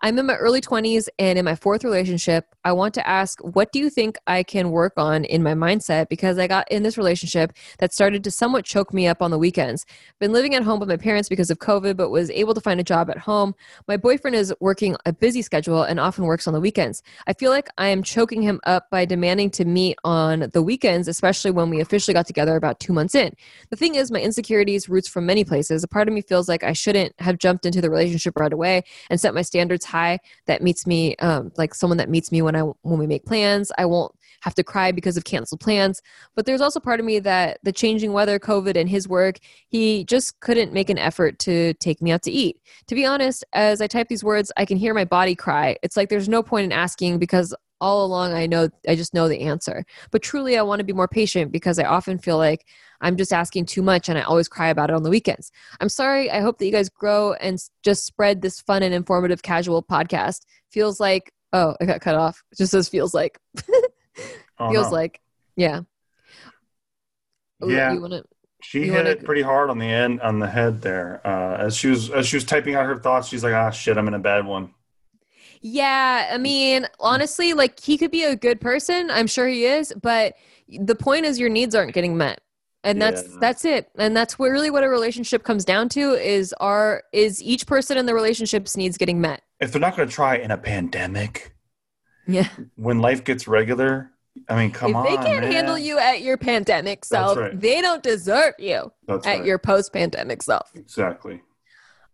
I'm 0.04 0.18
in 0.18 0.26
my 0.26 0.36
early 0.36 0.62
20s 0.62 1.08
and 1.20 1.38
in 1.38 1.46
my 1.46 1.54
fourth 1.54 1.84
relationship. 1.84 2.56
I 2.64 2.72
want 2.72 2.96
to 2.96 3.08
ask, 3.08 3.40
what 3.42 3.72
do 3.72 3.78
you 3.78 3.88
think 3.88 4.18
I 4.26 4.42
can 4.42 4.72
work 4.72 4.94
on 4.98 5.26
in 5.26 5.44
my 5.44 5.54
mindset? 5.54 6.10
Because 6.10 6.40
I 6.40 6.48
got 6.48 6.72
in 6.72 6.82
this 6.82 6.98
relationship 6.98 7.54
that 7.78 7.94
started 7.94 8.24
to 8.24 8.32
somewhat 8.32 8.66
choke 8.66 8.96
me 8.96 9.08
up 9.08 9.22
on 9.22 9.30
the 9.30 9.38
weekends. 9.38 9.86
Been 10.20 10.32
living 10.32 10.56
at 10.56 10.64
home 10.64 10.80
with 10.80 10.90
my 10.90 10.98
parents 10.98 11.30
because 11.30 11.52
of 11.52 11.60
COVID, 11.60 11.98
but 11.98 12.10
was 12.10 12.32
able 12.32 12.56
to 12.56 12.62
find 12.62 12.80
a 12.80 12.84
job 12.84 13.12
at 13.12 13.20
home. 13.20 13.54
My 13.88 13.96
boyfriend 13.96 14.36
is 14.36 14.52
working 14.60 14.96
a 15.06 15.14
busy 15.14 15.44
schedule 15.44 15.84
and 15.84 16.00
often 16.00 16.26
works 16.26 16.48
on 16.48 16.56
the 16.56 16.62
weekends. 16.62 17.04
I 17.28 17.34
feel 17.34 17.52
like 17.52 17.70
I 17.78 17.90
am 17.90 18.02
choking 18.02 18.42
him 18.42 18.60
up 18.66 18.90
by 18.90 19.06
demanding 19.06 19.52
to 19.52 19.66
meet 19.66 20.00
on 20.04 20.50
the 20.52 20.64
weekends, 20.64 21.08
especially 21.08 21.52
when 21.52 21.70
we 21.70 21.80
officially 21.80 22.16
got 22.16 22.26
together 22.26 22.56
about 22.56 22.80
two 22.80 22.94
months 22.94 23.14
in. 23.14 23.36
The 23.70 23.76
thing 23.76 23.94
is, 23.94 24.10
my 24.10 24.20
insecurities 24.20 24.90
roots 24.90 25.08
from 25.08 25.28
many 25.28 25.44
places. 25.44 25.84
A 25.84 25.88
part 25.88 26.08
of 26.08 26.14
me 26.16 26.22
feels 26.22 26.50
like 26.50 26.64
I 26.64 26.74
shouldn't 26.74 27.14
have 27.22 27.38
jumped 27.38 27.68
into 27.68 27.82
the 27.82 27.90
relationship 27.92 28.40
right 28.40 28.52
away 28.52 28.84
and 29.12 29.22
set 29.22 29.36
my 29.36 29.44
standards 29.44 29.91
high. 29.92 30.20
That 30.48 30.64
meets 30.64 30.88
me, 30.88 31.16
um, 31.18 31.52
like 31.58 31.76
someone 31.76 31.98
that 31.98 32.10
meets 32.10 32.32
me 32.32 32.42
when 32.42 32.56
I 32.56 32.62
when 32.62 33.00
we 33.00 33.08
make 33.08 33.26
plans. 33.26 33.72
I 33.78 33.86
won't 33.86 34.14
have 34.42 34.56
to 34.56 34.64
cry 34.64 34.92
because 34.92 35.18
of 35.18 35.24
canceled 35.24 35.60
plans. 35.60 36.02
But 36.36 36.46
there's 36.46 36.62
also 36.62 36.80
part 36.80 37.00
of 37.00 37.06
me 37.06 37.20
that 37.20 37.60
the 37.64 37.72
changing 37.72 38.12
weather, 38.12 38.40
COVID, 38.40 38.76
and 38.76 38.90
his 38.90 39.08
work, 39.08 39.38
he 39.70 40.04
just 40.06 40.40
couldn't 40.40 40.74
make 40.74 40.90
an 40.90 40.98
effort 40.98 41.40
to 41.40 41.74
take 41.76 42.02
me 42.02 42.12
out 42.12 42.24
to 42.24 42.32
eat. 42.32 42.58
To 42.88 42.96
be 42.96 43.06
honest, 43.06 43.44
as 43.54 43.82
I 43.82 43.88
type 43.88 44.08
these 44.08 44.24
words, 44.24 44.52
I 44.58 44.66
can 44.66 44.78
hear 44.78 44.94
my 44.94 45.06
body 45.06 45.36
cry. 45.36 45.78
It's 45.84 45.96
like 45.96 46.10
there's 46.10 46.30
no 46.30 46.42
point 46.42 46.66
in 46.66 46.72
asking 46.72 47.20
because 47.20 47.54
all 47.82 48.06
along 48.06 48.32
I 48.34 48.46
know 48.46 48.70
I 48.88 48.96
just 48.96 49.14
know 49.14 49.28
the 49.28 49.42
answer. 49.42 49.84
But 50.12 50.22
truly 50.22 50.58
I 50.58 50.62
want 50.62 50.80
to 50.80 50.86
be 50.86 50.94
more 50.94 51.08
patient 51.10 51.52
because 51.52 51.78
I 51.80 51.84
often 51.84 52.18
feel 52.20 52.38
like 52.38 52.66
I'm 53.02 53.18
just 53.18 53.34
asking 53.34 53.66
too 53.66 53.82
much 53.82 54.08
and 54.08 54.18
I 54.18 54.22
always 54.22 54.48
cry 54.48 54.70
about 54.70 54.90
it 54.90 54.96
on 54.96 55.04
the 55.04 55.10
weekends. 55.10 55.52
I'm 55.82 55.90
sorry. 55.90 56.32
I 56.32 56.40
hope 56.40 56.60
that 56.60 56.66
you 56.66 56.72
guys 56.72 56.88
grow 56.88 57.34
and 57.34 57.60
just 57.84 58.06
spread 58.06 58.42
this 58.42 58.62
fun 58.62 58.84
and 58.84 58.94
informative 58.94 59.42
casual 59.42 59.84
podcast. 59.84 60.46
Feels 60.70 61.00
like 61.02 61.34
oh, 61.54 61.76
I 61.82 61.86
got 61.86 62.00
cut 62.00 62.16
off. 62.16 62.42
It 62.54 62.60
just 62.60 62.72
says 62.72 62.88
feels 62.88 63.14
like. 63.14 63.38
Oh, 64.60 64.70
feels 64.72 64.88
no. 64.88 64.92
like. 64.92 65.20
Yeah. 65.56 65.82
Yeah. 67.66 67.98
Wanna, 67.98 68.24
She 68.62 68.84
hit 68.84 68.94
wanna- 68.94 69.10
it 69.12 69.24
pretty 69.26 69.42
hard 69.42 69.70
on 69.72 69.80
the 69.80 69.86
end 69.88 70.22
on 70.22 70.38
the 70.40 70.48
head 70.48 70.82
there. 70.82 71.22
Uh, 71.26 71.58
as 71.58 71.76
she 71.76 71.88
was 71.88 72.10
as 72.12 72.28
she 72.28 72.36
was 72.36 72.44
typing 72.44 72.76
out 72.76 72.86
her 72.86 72.98
thoughts, 72.98 73.28
she's 73.28 73.44
like, 73.44 73.54
"Ah, 73.54 73.70
shit, 73.72 73.98
I'm 73.98 74.08
in 74.08 74.14
a 74.14 74.20
bad 74.20 74.46
one." 74.46 74.74
Yeah, 75.62 76.30
I 76.32 76.38
mean, 76.38 76.88
honestly, 77.00 77.54
like 77.54 77.80
he 77.80 77.98
could 77.98 78.12
be 78.12 78.24
a 78.24 78.36
good 78.36 78.60
person. 78.60 79.10
I'm 79.12 79.28
sure 79.28 79.48
he 79.48 79.66
is, 79.66 79.94
but 80.02 80.34
the 80.68 80.96
point 80.96 81.26
is 81.26 81.40
your 81.40 81.50
needs 81.50 81.76
aren't 81.76 81.94
getting 81.94 82.18
met. 82.18 82.42
And 82.84 83.00
that's 83.00 83.22
Yeah. 83.24 83.38
that's 83.40 83.64
it. 83.66 83.90
And 83.98 84.18
that's 84.18 84.40
what 84.40 84.50
really 84.50 84.72
what 84.72 84.84
a 84.84 84.90
relationship 84.90 85.44
comes 85.44 85.64
down 85.64 85.88
to 85.90 86.14
is 86.14 86.52
our 86.60 87.04
is 87.14 87.42
each 87.44 87.68
person 87.68 87.96
in 87.98 88.08
the 88.08 88.16
relationship's 88.16 88.76
needs 88.76 88.98
getting 88.98 89.22
met. 89.22 89.42
If 89.60 89.72
they're 89.72 89.80
not 89.82 89.96
going 89.96 90.10
to 90.10 90.14
try 90.14 90.38
in 90.38 90.50
a 90.50 90.58
pandemic, 90.58 91.54
Yeah. 92.26 92.48
when 92.78 93.00
life 93.00 93.24
gets 93.24 93.48
regular, 93.48 94.10
I 94.50 94.56
mean, 94.56 94.72
come 94.72 94.92
if 94.92 94.96
on, 94.98 95.04
they 95.04 95.18
can't 95.18 95.44
man. 95.44 95.52
handle 95.52 95.78
you 95.78 96.00
at 96.00 96.22
your 96.22 96.38
pandemic 96.38 97.06
self, 97.06 97.38
right. 97.38 97.60
they 97.60 97.82
don't 97.82 98.02
deserve 98.02 98.56
you 98.58 98.92
That's 99.08 99.28
at 99.28 99.38
right. 99.40 99.46
your 99.46 99.60
post 99.60 99.94
pandemic 99.94 100.42
self. 100.42 100.72
exactly. 100.74 101.42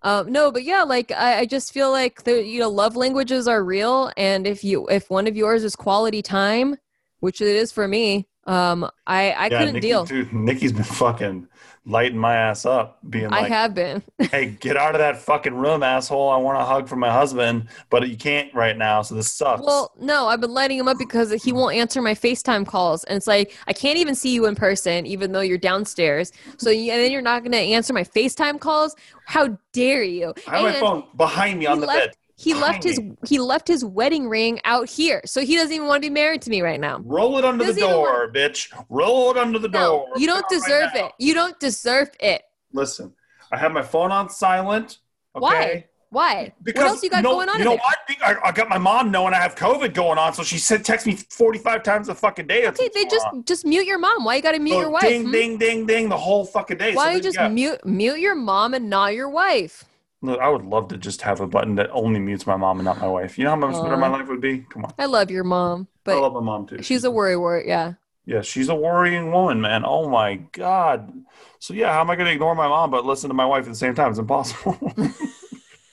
Um, 0.03 0.31
no, 0.31 0.51
but 0.51 0.63
yeah, 0.63 0.83
like 0.83 1.11
I, 1.11 1.39
I 1.39 1.45
just 1.45 1.73
feel 1.73 1.91
like 1.91 2.23
the 2.23 2.43
you 2.43 2.59
know 2.59 2.69
love 2.69 2.95
languages 2.95 3.47
are 3.47 3.63
real, 3.63 4.11
and 4.15 4.45
if 4.45 4.63
you 4.63 4.87
if 4.87 5.09
one 5.09 5.27
of 5.27 5.35
yours 5.35 5.63
is 5.63 5.75
quality 5.75 6.21
time, 6.21 6.77
which 7.19 7.41
it 7.41 7.47
is 7.47 7.71
for 7.71 7.87
me, 7.87 8.27
um, 8.45 8.89
I 9.07 9.33
I 9.33 9.49
yeah, 9.49 9.59
couldn't 9.59 9.73
Nikki, 9.73 9.87
deal. 9.87 10.05
Dude, 10.05 10.33
Nikki's 10.33 10.73
been 10.73 10.83
fucking 11.01 11.47
lighting 11.87 12.17
my 12.17 12.35
ass 12.35 12.65
up, 12.65 12.99
being 13.09 13.29
like, 13.29 13.45
I 13.45 13.47
have 13.47 13.73
been. 13.73 14.03
"Hey, 14.19 14.57
get 14.59 14.75
out 14.75 14.93
of 14.93 14.99
that 14.99 15.17
fucking 15.17 15.55
room, 15.55 15.81
asshole! 15.81 16.29
I 16.29 16.37
want 16.37 16.59
a 16.59 16.65
hug 16.65 16.87
from 16.87 16.99
my 16.99 17.11
husband, 17.11 17.69
but 17.89 18.07
you 18.07 18.17
can't 18.17 18.53
right 18.53 18.77
now, 18.77 19.01
so 19.01 19.15
this 19.15 19.33
sucks." 19.33 19.63
Well, 19.63 19.91
no, 19.99 20.27
I've 20.27 20.41
been 20.41 20.53
lighting 20.53 20.77
him 20.77 20.87
up 20.87 20.97
because 20.97 21.31
he 21.43 21.53
won't 21.53 21.75
answer 21.75 22.01
my 22.01 22.13
FaceTime 22.13 22.67
calls, 22.67 23.03
and 23.05 23.15
it's 23.15 23.27
like 23.27 23.55
I 23.67 23.73
can't 23.73 23.97
even 23.97 24.13
see 24.13 24.33
you 24.33 24.45
in 24.45 24.55
person, 24.55 25.05
even 25.07 25.31
though 25.31 25.41
you're 25.41 25.57
downstairs. 25.57 26.31
So 26.57 26.69
you, 26.69 26.91
and 26.91 27.01
then 27.01 27.11
you're 27.11 27.21
not 27.21 27.43
going 27.43 27.53
to 27.53 27.57
answer 27.57 27.93
my 27.93 28.03
FaceTime 28.03 28.59
calls. 28.59 28.95
How 29.25 29.57
dare 29.71 30.03
you? 30.03 30.33
I 30.47 30.59
have 30.59 30.73
my 30.73 30.79
phone 30.79 31.03
behind 31.15 31.59
me 31.59 31.65
on 31.65 31.79
the 31.79 31.87
left. 31.87 31.99
bed. 31.99 32.15
He 32.39 32.53
left 32.53 32.83
his 32.83 33.01
he 33.25 33.39
left 33.39 33.67
his 33.67 33.83
wedding 33.83 34.29
ring 34.29 34.59
out 34.63 34.87
here, 34.87 35.21
so 35.25 35.41
he 35.41 35.55
doesn't 35.55 35.73
even 35.73 35.87
want 35.87 36.03
to 36.03 36.09
be 36.09 36.13
married 36.13 36.43
to 36.43 36.51
me 36.51 36.61
right 36.61 36.79
now. 36.79 36.99
Roll 37.03 37.39
it 37.39 37.43
under 37.43 37.63
the 37.63 37.71
Doesn't 37.73 37.89
door, 37.89 38.31
bitch. 38.31 38.71
Roll 38.89 39.31
it 39.31 39.37
under 39.37 39.57
the 39.57 39.67
No, 39.67 40.05
door. 40.05 40.07
you 40.17 40.27
don't 40.27 40.47
deserve 40.47 40.91
now. 40.93 41.07
it. 41.07 41.11
You 41.17 41.33
don't 41.33 41.59
deserve 41.59 42.09
it. 42.19 42.43
Listen, 42.71 43.11
I 43.51 43.57
have 43.57 43.71
my 43.71 43.81
phone 43.81 44.11
on 44.11 44.29
silent. 44.29 44.99
Okay? 45.35 45.41
Why? 45.41 45.85
Why? 46.09 46.53
Because 46.63 46.83
what 46.83 46.89
else 46.89 47.03
you 47.03 47.09
got 47.09 47.23
know, 47.23 47.33
going 47.33 47.49
on 47.49 47.57
You 47.57 47.65
know 47.65 47.71
what? 47.71 47.97
I, 48.21 48.35
I 48.45 48.51
got 48.51 48.69
my 48.69 48.77
mom 48.77 49.11
knowing 49.11 49.33
I 49.33 49.39
have 49.39 49.55
COVID 49.55 49.93
going 49.95 50.19
on, 50.19 50.33
so 50.33 50.43
she 50.43 50.59
said 50.59 50.85
text 50.85 51.07
me 51.07 51.15
forty 51.15 51.57
five 51.57 51.81
times 51.81 52.07
a 52.07 52.15
fucking 52.15 52.45
day. 52.45 52.63
That's 52.65 52.79
Okay, 52.79 52.89
they 52.93 53.03
just 53.05 53.25
on. 53.25 53.43
just 53.45 53.65
mute 53.65 53.87
your 53.87 53.97
mom. 53.97 54.23
Why 54.23 54.35
you 54.35 54.41
got 54.43 54.51
to 54.51 54.59
mute 54.59 54.75
So 54.75 54.81
your 54.81 54.91
wife? 54.91 55.03
Ding, 55.03 55.25
hmm? 55.25 55.31
ding, 55.31 55.57
ding, 55.57 55.85
ding, 55.87 56.07
the 56.09 56.17
whole 56.17 56.45
fucking 56.45 56.77
day. 56.77 56.93
Why 56.93 57.05
so 57.05 57.17
you 57.17 57.23
just 57.23 57.35
yeah. 57.35 57.47
mute 57.49 57.83
mute 57.83 58.19
your 58.19 58.35
mom 58.35 58.75
and 58.75 58.89
not 58.89 59.15
your 59.15 59.27
wife? 59.27 59.85
Look, 60.21 60.39
I 60.39 60.49
would 60.49 60.65
love 60.65 60.87
to 60.89 60.97
just 60.97 61.21
have 61.21 61.41
a 61.41 61.47
button 61.47 61.75
that 61.75 61.89
only 61.91 62.19
mutes 62.19 62.47
my 62.47 62.55
mom 62.55 62.79
and 62.79 62.85
not 62.85 62.99
my 62.99 63.07
wife. 63.07 63.37
You 63.37 63.43
know 63.43 63.51
how 63.51 63.55
much 63.55 63.81
better 63.81 63.97
my 63.97 64.07
life 64.07 64.27
would 64.27 64.41
be? 64.41 64.65
Come 64.69 64.85
on. 64.85 64.93
I 64.97 65.05
love 65.05 65.29
your 65.29 65.43
mom, 65.43 65.87
but 66.03 66.17
I 66.17 66.19
love 66.19 66.33
my 66.33 66.39
mom 66.39 66.65
too. 66.65 66.81
she's 66.81 67.03
a 67.03 67.11
worry 67.11 67.37
wart. 67.37 67.67
Yeah. 67.67 67.93
Yeah, 68.25 68.41
she's 68.41 68.67
a 68.67 68.75
worrying 68.75 69.31
woman, 69.31 69.61
man. 69.61 69.83
Oh 69.85 70.09
my 70.09 70.35
god. 70.51 71.13
So 71.59 71.73
yeah, 71.73 71.93
how 71.93 72.01
am 72.01 72.09
I 72.09 72.15
going 72.15 72.25
to 72.25 72.33
ignore 72.33 72.55
my 72.55 72.67
mom 72.67 72.91
but 72.91 73.05
listen 73.05 73.29
to 73.29 73.33
my 73.33 73.45
wife 73.45 73.63
at 73.63 73.69
the 73.69 73.75
same 73.75 73.95
time? 73.95 74.09
It's 74.09 74.19
impossible. 74.19 74.77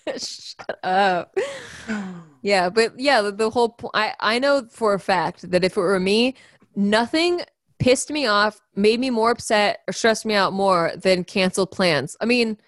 Shut 0.16 0.79
up. 0.83 1.37
Yeah, 2.43 2.68
but 2.70 2.99
yeah, 2.99 3.22
the, 3.22 3.33
the 3.33 3.51
whole 3.51 3.70
point. 3.70 3.93
I 3.95 4.14
I 4.20 4.39
know 4.39 4.66
for 4.70 4.95
a 4.95 5.01
fact 5.01 5.51
that 5.51 5.64
if 5.64 5.77
it 5.77 5.81
were 5.81 6.01
me, 6.01 6.35
nothing 6.77 7.43
pissed 7.79 8.11
me 8.11 8.27
off, 8.27 8.61
made 8.75 9.01
me 9.01 9.11
more 9.11 9.31
upset, 9.31 9.81
or 9.89 9.93
stressed 9.93 10.27
me 10.27 10.35
out 10.35 10.53
more 10.53 10.93
than 10.97 11.25
canceled 11.25 11.70
plans. 11.70 12.16
I 12.20 12.25
mean, 12.25 12.59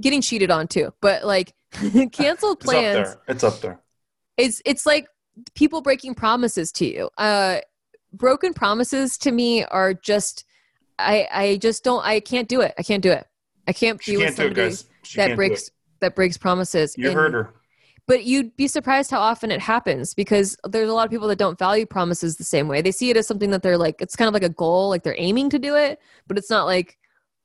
getting 0.00 0.20
cheated 0.20 0.50
on 0.50 0.66
too, 0.68 0.92
but 1.00 1.24
like 1.24 1.52
canceled 2.12 2.58
it's 2.58 2.68
up 2.68 2.70
plans. 2.70 3.08
there. 3.08 3.18
It's 3.28 3.44
up 3.44 3.60
there. 3.60 3.80
it's 4.36 4.60
it's 4.64 4.86
like 4.86 5.06
people 5.54 5.80
breaking 5.80 6.14
promises 6.14 6.70
to 6.70 6.84
you 6.86 7.08
uh 7.16 7.56
broken 8.12 8.52
promises 8.52 9.16
to 9.16 9.32
me 9.32 9.64
are 9.64 9.94
just 9.94 10.44
i 10.98 11.26
i 11.32 11.56
just 11.56 11.82
don't 11.82 12.04
i 12.04 12.20
can't 12.20 12.48
do 12.48 12.60
it 12.60 12.74
i 12.78 12.82
can't 12.82 13.02
do 13.02 13.10
it 13.10 13.26
i 13.66 13.72
can't 13.72 14.02
She 14.02 14.10
be 14.12 14.16
with 14.18 14.26
can't 14.26 14.36
do 14.36 14.42
it, 14.42 14.46
somebody 14.48 14.68
guys. 14.68 14.84
She 15.04 15.16
that 15.16 15.34
breaks 15.36 15.70
that 16.00 16.14
breaks 16.14 16.36
promises 16.36 16.94
You 16.98 17.06
And- 17.08 17.14
heard 17.16 17.32
her. 17.32 17.54
but 18.06 18.24
you'd 18.24 18.54
be 18.56 18.68
surprised 18.68 19.10
how 19.10 19.20
often 19.20 19.50
it 19.50 19.60
happens 19.60 20.12
because 20.12 20.54
there's 20.68 20.90
a 20.90 20.92
lot 20.92 21.06
of 21.06 21.10
people 21.10 21.28
that 21.28 21.38
don't 21.38 21.58
value 21.58 21.86
promises 21.86 22.36
the 22.36 22.44
same 22.44 22.68
way 22.68 22.82
they 22.82 22.92
see 22.92 23.08
it 23.08 23.16
as 23.16 23.26
something 23.26 23.50
that 23.52 23.62
they're 23.62 23.78
like 23.78 24.02
it's 24.02 24.14
kind 24.16 24.28
of 24.28 24.34
like 24.34 24.42
a 24.44 24.50
goal 24.50 24.90
like 24.90 25.02
they're 25.04 25.16
aiming 25.16 25.48
to 25.48 25.58
do 25.58 25.74
it 25.76 25.98
but 26.26 26.36
it's 26.36 26.50
not 26.50 26.66
like 26.66 26.98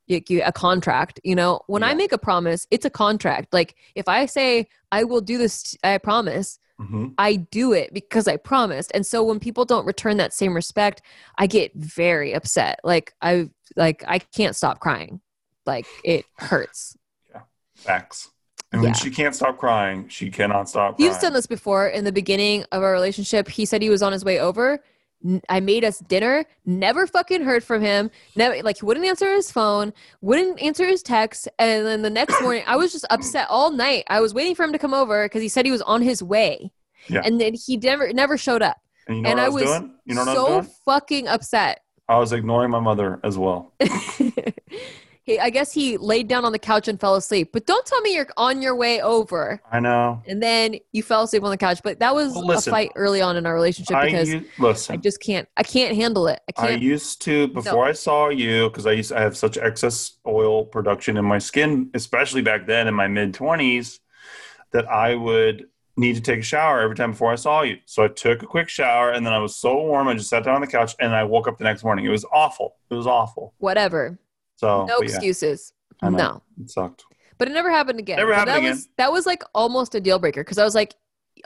like 0.10 0.30
you- 0.30 0.44
a 0.46 0.52
contract 0.52 1.20
you 1.24 1.36
know 1.36 1.60
when 1.68 1.84
i 1.84 1.94
make 1.94 2.12
a 2.12 2.18
promise 2.18 2.66
it's 2.72 2.86
a 2.86 2.90
contract 2.90 3.54
like 3.54 3.76
if 3.96 4.08
i 4.08 4.26
say 4.26 4.68
i 4.92 5.04
will 5.04 5.22
do 5.22 5.38
this 5.38 5.76
i 5.84 5.98
promise 5.98 6.60
hmm 6.80 7.08
I 7.18 7.38
do 7.38 7.74
it 7.74 7.92
because 7.92 8.28
I 8.28 8.38
promised. 8.38 8.92
And 8.94 9.04
so 9.04 9.24
when 9.24 9.40
people 9.40 9.66
don't 9.66 9.88
return 9.88 10.18
that 10.18 10.32
same 10.32 10.54
respect, 10.54 11.02
I 11.36 11.48
get 11.48 11.74
very 11.74 12.34
upset. 12.34 12.80
Like 12.84 13.16
I 13.20 13.50
like 13.76 14.04
I 14.08 14.20
can't 14.20 14.56
stop 14.56 14.80
crying. 14.80 15.20
Like 15.66 15.88
it 16.04 16.26
hurts. 16.38 16.96
Yeah. 17.32 17.42
Facts. 17.74 18.30
And 18.72 18.84
when 18.84 18.90
Yeah. 18.92 18.94
she 18.94 19.10
can't 19.10 19.34
stop 19.34 19.58
crying, 19.58 20.08
she 20.10 20.30
cannot 20.30 20.70
stop 20.70 20.98
crying. 20.98 21.10
You've 21.12 21.20
done 21.20 21.34
this 21.34 21.48
before 21.48 21.88
in 21.88 22.04
the 22.04 22.12
beginning 22.12 22.64
of 22.72 22.84
our 22.84 22.92
relationship. 22.92 23.48
He 23.48 23.66
said 23.66 23.82
he 23.82 23.90
was 23.90 24.04
on 24.04 24.12
his 24.12 24.24
way 24.24 24.40
over. 24.40 24.80
I 25.50 25.60
made 25.60 25.84
us 25.84 26.00
dinner. 26.00 26.46
Never 26.66 27.08
fucking 27.08 27.42
heard 27.44 27.64
from 27.64 27.82
him. 27.82 28.12
Never 28.36 28.62
like 28.64 28.80
he 28.80 28.86
wouldn't 28.86 29.06
answer 29.06 29.34
his 29.34 29.52
phone, 29.52 29.94
wouldn't 30.22 30.62
answer 30.62 30.86
his 30.86 31.02
text, 31.02 31.48
and 31.60 31.86
then 31.86 32.02
the 32.04 32.10
next 32.10 32.42
morning 32.42 32.64
I 32.68 32.76
was 32.76 32.92
just 32.92 33.06
upset 33.10 33.48
all 33.50 33.72
night. 33.72 34.04
I 34.10 34.22
was 34.22 34.34
waiting 34.34 34.56
for 34.56 34.64
him 34.64 34.72
to 34.74 34.80
come 34.80 34.94
over 34.94 35.26
because 35.26 35.42
he 35.42 35.50
said 35.50 35.66
he 35.66 35.72
was 35.72 35.82
on 35.82 36.02
his 36.02 36.22
way, 36.22 36.72
Yeah. 37.10 37.22
and 37.26 37.42
then 37.42 37.54
he 37.56 37.78
never 37.78 38.14
never 38.14 38.38
showed 38.38 38.62
up. 38.62 38.78
And 39.08 39.18
you 39.18 39.24
know 39.24 39.30
and 39.32 39.40
I 39.42 39.46
I 39.46 39.50
was? 39.50 39.82
You 40.06 40.16
know 40.16 40.26
so 40.26 40.48
I 40.54 40.58
was 40.58 40.80
fucking 40.86 41.28
upset. 41.28 41.82
I 42.08 42.18
was 42.20 42.32
ignoring 42.32 42.70
my 42.72 42.80
mother 42.80 43.20
as 43.24 43.38
well. 43.38 43.74
he, 45.28 45.38
I 45.40 45.50
guess 45.50 45.74
he 45.74 45.98
laid 45.98 46.28
down 46.30 46.46
on 46.46 46.54
the 46.54 46.58
couch 46.60 46.88
and 46.88 47.00
fell 47.00 47.16
asleep. 47.16 47.50
But 47.52 47.66
don't 47.68 47.86
tell 47.86 48.00
me 48.02 48.16
you're 48.16 48.30
on 48.38 48.62
your 48.62 48.76
way 48.76 49.02
over 49.02 49.62
I 49.70 49.82
know. 49.82 50.24
and 50.26 50.42
then 50.42 50.78
you 50.94 51.04
fell 51.04 51.24
asleep 51.24 51.44
on 51.44 51.52
the 51.52 51.58
couch. 51.58 51.82
But 51.84 52.00
that 52.00 52.16
was 52.16 52.34
Well, 52.34 52.46
listen, 52.48 52.72
a 52.72 52.76
fight 52.76 52.92
early 52.96 53.22
on 53.22 53.36
in 53.36 53.46
our 53.46 53.54
relationship 53.54 53.96
I 53.96 54.06
because 54.06 54.30
u- 54.30 54.46
listen. 54.58 54.94
I 54.94 54.98
just 54.98 55.20
can't. 55.20 55.48
I 55.58 55.64
can't 55.64 55.96
handle 55.96 56.28
it. 56.28 56.40
I 56.48 56.54
I 56.64 56.68
can't. 56.68 56.82
I 56.82 56.84
used 56.84 57.22
to 57.24 57.50
before 57.50 57.86
I 57.86 57.92
saw 57.92 58.30
you 58.30 58.70
because 58.70 58.88
I 58.88 58.94
used 58.94 59.12
I 59.12 59.22
have 59.22 59.36
such 59.38 59.58
excess 59.58 60.18
oil 60.26 60.64
production 60.66 61.18
in 61.18 61.26
my 61.26 61.40
skin, 61.40 61.92
especially 61.94 62.42
back 62.42 62.66
then 62.66 62.88
in 62.88 62.94
my 62.96 63.08
mid 63.10 63.34
twenties, 63.34 64.00
that 64.72 64.88
I 64.90 65.14
would 65.14 65.66
need 65.98 66.16
to 66.16 66.22
take 66.22 66.40
a 66.40 66.44
shower 66.44 66.80
every 66.80 66.96
time 66.96 67.12
before 67.12 67.34
I 67.34 67.36
saw 67.36 67.64
you. 67.64 67.80
So 67.86 68.04
I 68.04 68.08
took 68.08 68.44
a 68.44 68.46
quick 68.46 68.70
shower 68.70 69.12
and 69.12 69.26
then 69.26 69.34
I 69.34 69.40
was 69.40 69.58
so 69.58 69.74
warm 69.82 70.08
I 70.08 70.14
just 70.14 70.30
sat 70.30 70.44
down 70.46 70.56
on 70.56 70.62
the 70.62 70.68
couch 70.68 70.96
and 71.00 71.14
I 71.14 71.24
woke 71.24 71.48
up 71.50 71.58
the 71.58 71.64
next 71.66 71.84
morning. 71.84 72.06
It 72.06 72.10
was 72.10 72.24
awful. 72.32 72.76
It 72.90 72.94
was 72.94 73.08
awful. 73.08 73.56
Whatever. 73.58 74.20
So 74.58 74.86
no 74.86 74.98
yeah, 75.00 75.06
excuses. 75.06 75.74
No. 76.02 76.42
it 76.60 76.70
sucked. 76.70 77.06
But 77.38 77.48
it 77.48 77.54
never 77.54 77.72
happened 77.72 78.00
again. 78.00 78.18
Never 78.18 78.32
But 78.32 78.40
happened 78.40 78.56
that 78.56 78.60
again. 78.60 78.72
Was, 78.72 78.90
that 78.98 79.12
was 79.12 79.26
like 79.26 79.44
almost 79.54 79.96
a 79.96 80.02
deal 80.02 80.20
breaker 80.20 80.44
because 80.44 80.58
I 80.58 80.64
was 80.64 80.76
like, 80.76 80.96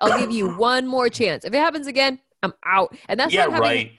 I'll 0.01 0.20
give 0.20 0.32
you 0.32 0.49
one 0.57 0.88
more 0.88 1.09
chance. 1.09 1.45
If 1.45 1.53
it 1.53 1.57
happens 1.57 1.88
again, 1.88 2.20
I'm 2.41 2.53
out. 2.66 2.95
And 3.07 3.20
that's 3.20 3.34
yeah, 3.34 3.45
not 3.45 3.53
having, 3.53 3.70
right. 3.70 3.91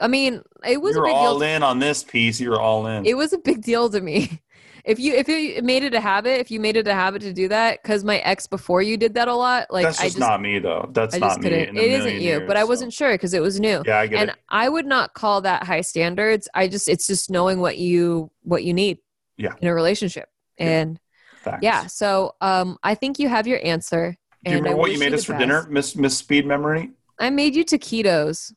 I 0.00 0.08
mean, 0.08 0.42
it 0.66 0.80
was 0.80 0.94
You're 0.94 1.04
a 1.04 1.08
big 1.08 1.16
all 1.16 1.38
deal. 1.38 1.48
in 1.48 1.62
on 1.62 1.78
this 1.78 2.04
piece. 2.04 2.40
You're 2.40 2.60
all 2.60 2.86
in. 2.86 3.06
It 3.06 3.16
was 3.16 3.32
a 3.32 3.38
big 3.38 3.62
deal 3.62 3.88
to 3.90 4.00
me. 4.00 4.40
If 4.88 4.98
you 4.98 5.12
if 5.12 5.28
you 5.28 5.62
made 5.62 5.82
it 5.82 5.92
a 5.92 6.00
habit, 6.00 6.40
if 6.40 6.50
you 6.50 6.60
made 6.60 6.74
it 6.76 6.88
a 6.88 6.94
habit 6.94 7.20
to 7.22 7.32
do 7.34 7.46
that, 7.48 7.82
because 7.82 8.04
my 8.04 8.18
ex 8.20 8.46
before 8.46 8.80
you 8.80 8.96
did 8.96 9.12
that 9.14 9.28
a 9.28 9.34
lot, 9.34 9.66
like 9.70 9.84
That's 9.84 10.00
I 10.00 10.04
just, 10.04 10.16
just 10.16 10.20
not 10.20 10.40
me 10.40 10.58
though. 10.58 10.88
That's 10.92 11.14
I 11.14 11.18
not 11.18 11.42
me. 11.42 11.50
It 11.50 11.76
isn't 11.76 12.20
you, 12.22 12.44
but 12.46 12.56
I 12.56 12.64
wasn't 12.64 12.94
sure 12.94 13.12
because 13.12 13.34
it 13.34 13.42
was 13.42 13.60
new. 13.60 13.82
Yeah, 13.84 13.98
I 13.98 14.06
get 14.06 14.18
and 14.18 14.30
it. 14.30 14.36
I 14.48 14.70
would 14.70 14.86
not 14.86 15.12
call 15.12 15.42
that 15.42 15.64
high 15.64 15.82
standards. 15.82 16.48
I 16.54 16.68
just 16.68 16.88
it's 16.88 17.06
just 17.06 17.30
knowing 17.30 17.60
what 17.60 17.76
you 17.76 18.30
what 18.44 18.64
you 18.64 18.72
need. 18.72 18.98
Yeah. 19.36 19.52
In 19.60 19.68
a 19.68 19.74
relationship. 19.74 20.30
Yeah. 20.58 20.80
And 20.80 21.00
Facts. 21.42 21.58
yeah, 21.62 21.86
so 21.86 22.34
um 22.40 22.78
I 22.82 22.94
think 22.94 23.18
you 23.18 23.28
have 23.28 23.46
your 23.46 23.60
answer. 23.62 24.16
Do 24.44 24.52
you 24.52 24.56
remember 24.56 24.78
what 24.78 24.90
you 24.90 24.98
made 24.98 25.12
us 25.12 25.24
for 25.24 25.32
best. 25.32 25.40
dinner, 25.40 25.66
Miss 25.68 25.96
Miss 25.96 26.16
Speed 26.16 26.46
Memory? 26.46 26.92
I 27.20 27.28
made 27.28 27.54
you 27.54 27.64
taquitos. 27.64 28.54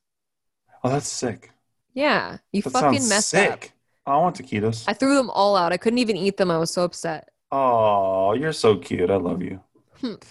Oh, 0.81 0.89
that's 0.89 1.07
sick. 1.09 1.51
Yeah. 1.93 2.37
You 2.53 2.61
That 2.61 2.71
fucking 2.71 3.09
messed 3.09 3.29
sick. 3.29 3.51
up. 3.51 3.63
Oh, 4.07 4.11
I 4.13 4.17
want 4.17 4.35
taquitos. 4.35 4.83
I 4.87 4.93
threw 4.93 5.15
them 5.15 5.29
all 5.29 5.55
out. 5.55 5.71
I 5.71 5.77
couldn't 5.77 5.99
even 5.99 6.17
eat 6.17 6.37
them. 6.37 6.49
I 6.51 6.57
was 6.57 6.71
so 6.71 6.83
upset. 6.83 7.29
Oh, 7.51 8.33
you're 8.33 8.53
so 8.53 8.77
cute. 8.77 9.09
I 9.09 9.17
love 9.17 9.41
you. 9.41 9.61
Hmm. 9.99 10.15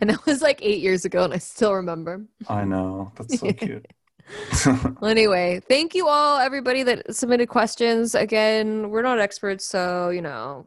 And 0.00 0.08
that 0.08 0.24
was 0.24 0.40
like 0.40 0.60
eight 0.62 0.80
years 0.80 1.04
ago, 1.04 1.22
and 1.24 1.34
I 1.34 1.38
still 1.38 1.74
remember. 1.74 2.24
I 2.48 2.64
know. 2.64 3.12
That's 3.16 3.38
so 3.40 3.52
cute. 3.52 3.84
Well, 4.64 5.10
anyway, 5.10 5.60
thank 5.68 5.94
you 5.94 6.08
all, 6.08 6.38
everybody 6.38 6.82
that 6.84 7.14
submitted 7.14 7.48
questions. 7.50 8.14
Again, 8.14 8.88
we're 8.88 9.02
not 9.02 9.18
experts, 9.18 9.66
so 9.66 10.08
you 10.08 10.22
know, 10.22 10.66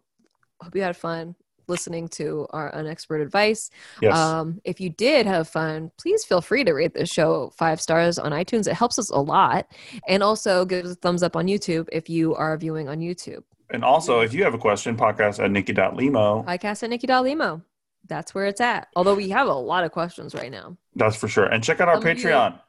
hope 0.61 0.76
you 0.76 0.84
had 0.84 0.95
fun 0.95 1.34
listening 1.68 2.07
to 2.09 2.47
our 2.51 2.72
unexpert 2.74 3.22
advice. 3.22 3.70
yes. 4.01 4.16
Um, 4.18 4.61
if 4.63 4.80
you 4.80 4.89
did 4.89 5.26
have 5.26 5.47
fun, 5.47 5.91
please 5.97 6.24
feel 6.24 6.41
free 6.41 6.63
to 6.63 6.74
rate 6.74 6.93
this 6.93 7.09
show 7.09 7.51
five 7.57 7.80
stars 7.82 8.18
on 8.20 8.32
iTunes. 8.32 8.68
It 8.68 8.74
helps 8.74 8.97
us 8.99 9.09
a 9.09 9.20
lot, 9.20 9.68
and 10.07 10.22
also 10.24 10.66
give 10.66 10.86
us 10.86 10.91
a 10.91 10.95
thumbs 10.95 11.24
up 11.24 11.36
on 11.36 11.47
YouTube 11.47 11.88
if 11.91 12.09
you 12.09 12.36
are 12.36 12.57
viewing 12.57 12.88
on 12.89 12.99
YouTube. 12.99 13.43
and 13.72 13.84
also, 13.84 14.20
if 14.22 14.34
you 14.34 14.43
have 14.43 14.53
a 14.53 14.57
question, 14.59 14.95
podcast 14.95 15.43
at 15.43 15.49
nikki.limo. 15.51 16.43
Podcast 16.43 16.84
at 16.84 16.89
Nikki 16.89 17.07
Limo. 17.07 17.61
That's 18.07 18.36
where 18.36 18.45
it's 18.45 18.61
at. 18.61 18.88
Although 18.95 19.16
we 19.16 19.30
have 19.30 19.47
a 19.47 19.53
lot 19.53 19.84
of 19.84 19.91
questions 19.91 20.36
right 20.36 20.51
now. 20.51 20.78
That's 20.95 21.16
for 21.16 21.28
sure. 21.28 21.45
And 21.45 21.63
check 21.63 21.82
out 21.82 21.88
our 21.89 21.95
you- 21.95 22.01
Patreon. 22.01 22.59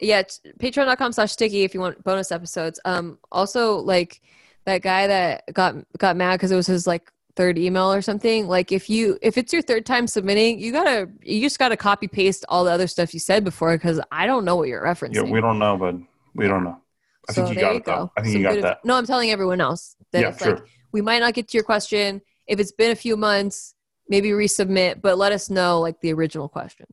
yeah 0.00 0.18
it's 0.20 0.40
patreon.com 0.58 1.12
slash 1.12 1.34
stikki 1.34 1.64
if 1.64 1.72
you 1.74 1.80
want 1.80 2.02
bonus 2.02 2.32
episodes 2.32 2.80
um 2.84 3.16
also 3.30 3.76
like 3.78 4.20
that 4.66 4.82
guy 4.82 5.06
that 5.06 5.44
got 5.52 5.74
got 5.98 6.16
mad 6.16 6.34
because 6.34 6.50
it 6.50 6.56
was 6.56 6.66
his 6.66 6.84
like 6.86 7.12
third 7.36 7.58
email 7.58 7.92
or 7.92 8.00
something 8.00 8.46
like 8.46 8.70
if 8.70 8.88
you 8.88 9.18
if 9.20 9.36
it's 9.36 9.52
your 9.52 9.60
third 9.62 9.84
time 9.84 10.06
submitting 10.06 10.58
you 10.58 10.70
gotta 10.70 11.08
you 11.22 11.40
just 11.40 11.58
gotta 11.58 11.76
copy 11.76 12.06
paste 12.06 12.44
all 12.48 12.62
the 12.64 12.70
other 12.70 12.86
stuff 12.86 13.12
you 13.12 13.18
said 13.20 13.42
before 13.42 13.72
because 13.76 14.00
i 14.12 14.24
don't 14.26 14.44
know 14.44 14.54
what 14.56 14.68
you're 14.68 14.82
referencing 14.84 15.14
Yeah, 15.16 15.22
we 15.32 15.40
don't 15.40 15.58
know, 15.58 15.76
but 15.76 15.96
we 16.34 16.46
don't 16.46 16.62
know. 16.64 16.80
I 17.28 17.32
So 17.32 17.44
think 17.44 17.56
you 17.56 17.60
got 17.60 17.76
it 17.76 17.84
though. 17.84 18.12
I 18.16 18.22
think 18.22 18.36
you 18.36 18.42
got 18.44 18.60
that. 18.62 18.84
no 18.84 18.94
i'm 18.96 19.06
telling 19.06 19.30
everyone 19.30 19.60
else 19.60 19.96
that 20.12 20.20
Yeah, 20.20 20.36
sure. 20.36 20.54
like 20.56 20.64
we 20.92 21.00
might 21.00 21.18
not 21.18 21.34
get 21.34 21.48
to 21.48 21.56
your 21.58 21.64
question 21.64 22.20
if 22.46 22.60
it's 22.60 22.72
been 22.72 22.92
a 22.92 22.96
few 22.96 23.16
months 23.16 23.74
maybe 24.08 24.30
resubmit 24.30 25.00
but 25.02 25.18
let 25.18 25.32
us 25.32 25.50
know 25.50 25.80
like 25.80 26.00
the 26.00 26.12
original 26.12 26.48
question 26.48 26.86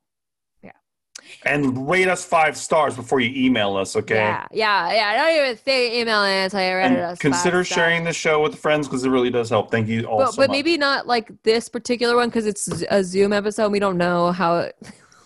and 1.45 1.89
rate 1.89 2.07
us 2.07 2.23
five 2.25 2.55
stars 2.57 2.95
before 2.95 3.19
you 3.19 3.45
email 3.45 3.75
us, 3.77 3.95
okay? 3.95 4.15
yeah 4.15 4.45
yeah 4.51 4.93
yeah 4.93 5.07
I 5.09 5.15
don't 5.15 5.45
even 5.45 5.57
say 5.63 5.99
email 6.01 6.23
it 6.23 6.43
until 6.45 6.61
you 6.61 6.75
read 6.75 6.91
And 6.91 6.97
us 6.97 7.19
consider 7.19 7.57
five 7.59 7.67
stars. 7.67 7.67
sharing 7.67 8.03
the 8.03 8.13
show 8.13 8.41
with 8.41 8.55
friends 8.57 8.88
because 8.88 9.03
it 9.03 9.09
really 9.09 9.29
does 9.29 9.49
help. 9.49 9.71
Thank 9.71 9.88
you 9.88 10.05
all 10.05 10.19
but, 10.19 10.32
so 10.34 10.38
but 10.41 10.49
maybe 10.51 10.77
not 10.77 11.07
like 11.07 11.32
this 11.43 11.69
particular 11.69 12.15
one 12.15 12.29
because 12.29 12.45
it's 12.45 12.67
a 12.89 13.03
Zoom 13.03 13.34
episode. 13.34 13.71
We 13.71 13.79
don't 13.79 13.97
know 13.97 14.32
how 14.32 14.57
it. 14.59 14.75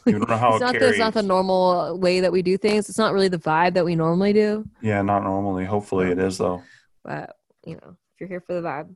you 0.06 0.14
don't 0.20 0.30
know 0.30 0.38
how 0.38 0.50
it's 0.56 0.62
it 0.62 0.66
not. 0.66 0.74
The, 0.74 0.80
carries. 0.80 0.92
it's 0.92 1.00
not 1.00 1.14
the 1.14 1.24
normal 1.24 1.98
way 2.00 2.20
that 2.20 2.32
we 2.32 2.42
do 2.42 2.58
things. 2.58 2.90
It's 2.90 2.98
not 2.98 3.14
really 3.14 3.28
the 3.28 3.40
vibe 3.40 3.74
that 3.74 3.86
we 3.86 3.96
normally 3.96 4.34
do. 4.34 4.66
yeah, 4.82 5.02
not 5.02 5.24
normally. 5.24 5.66
Hopefully, 5.66 6.12
it 6.12 6.20
is 6.20 6.38
though. 6.38 6.62
But 7.04 7.36
you 7.66 7.74
know, 7.76 7.96
if 8.14 8.20
you're 8.20 8.30
here 8.30 8.42
for 8.42 8.54
the 8.54 8.62
vibe, 8.62 8.96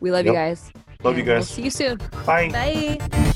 we 0.00 0.10
love 0.10 0.26
you 0.26 0.32
guys. 0.32 0.70
Love 1.02 1.14
you 1.16 1.20
And 1.22 1.28
we'll 1.28 1.36
guys. 1.38 1.48
see 1.48 1.62
you 1.62 1.70
soon. 1.70 1.98
Bye. 2.26 2.50
Bye. 2.50 3.30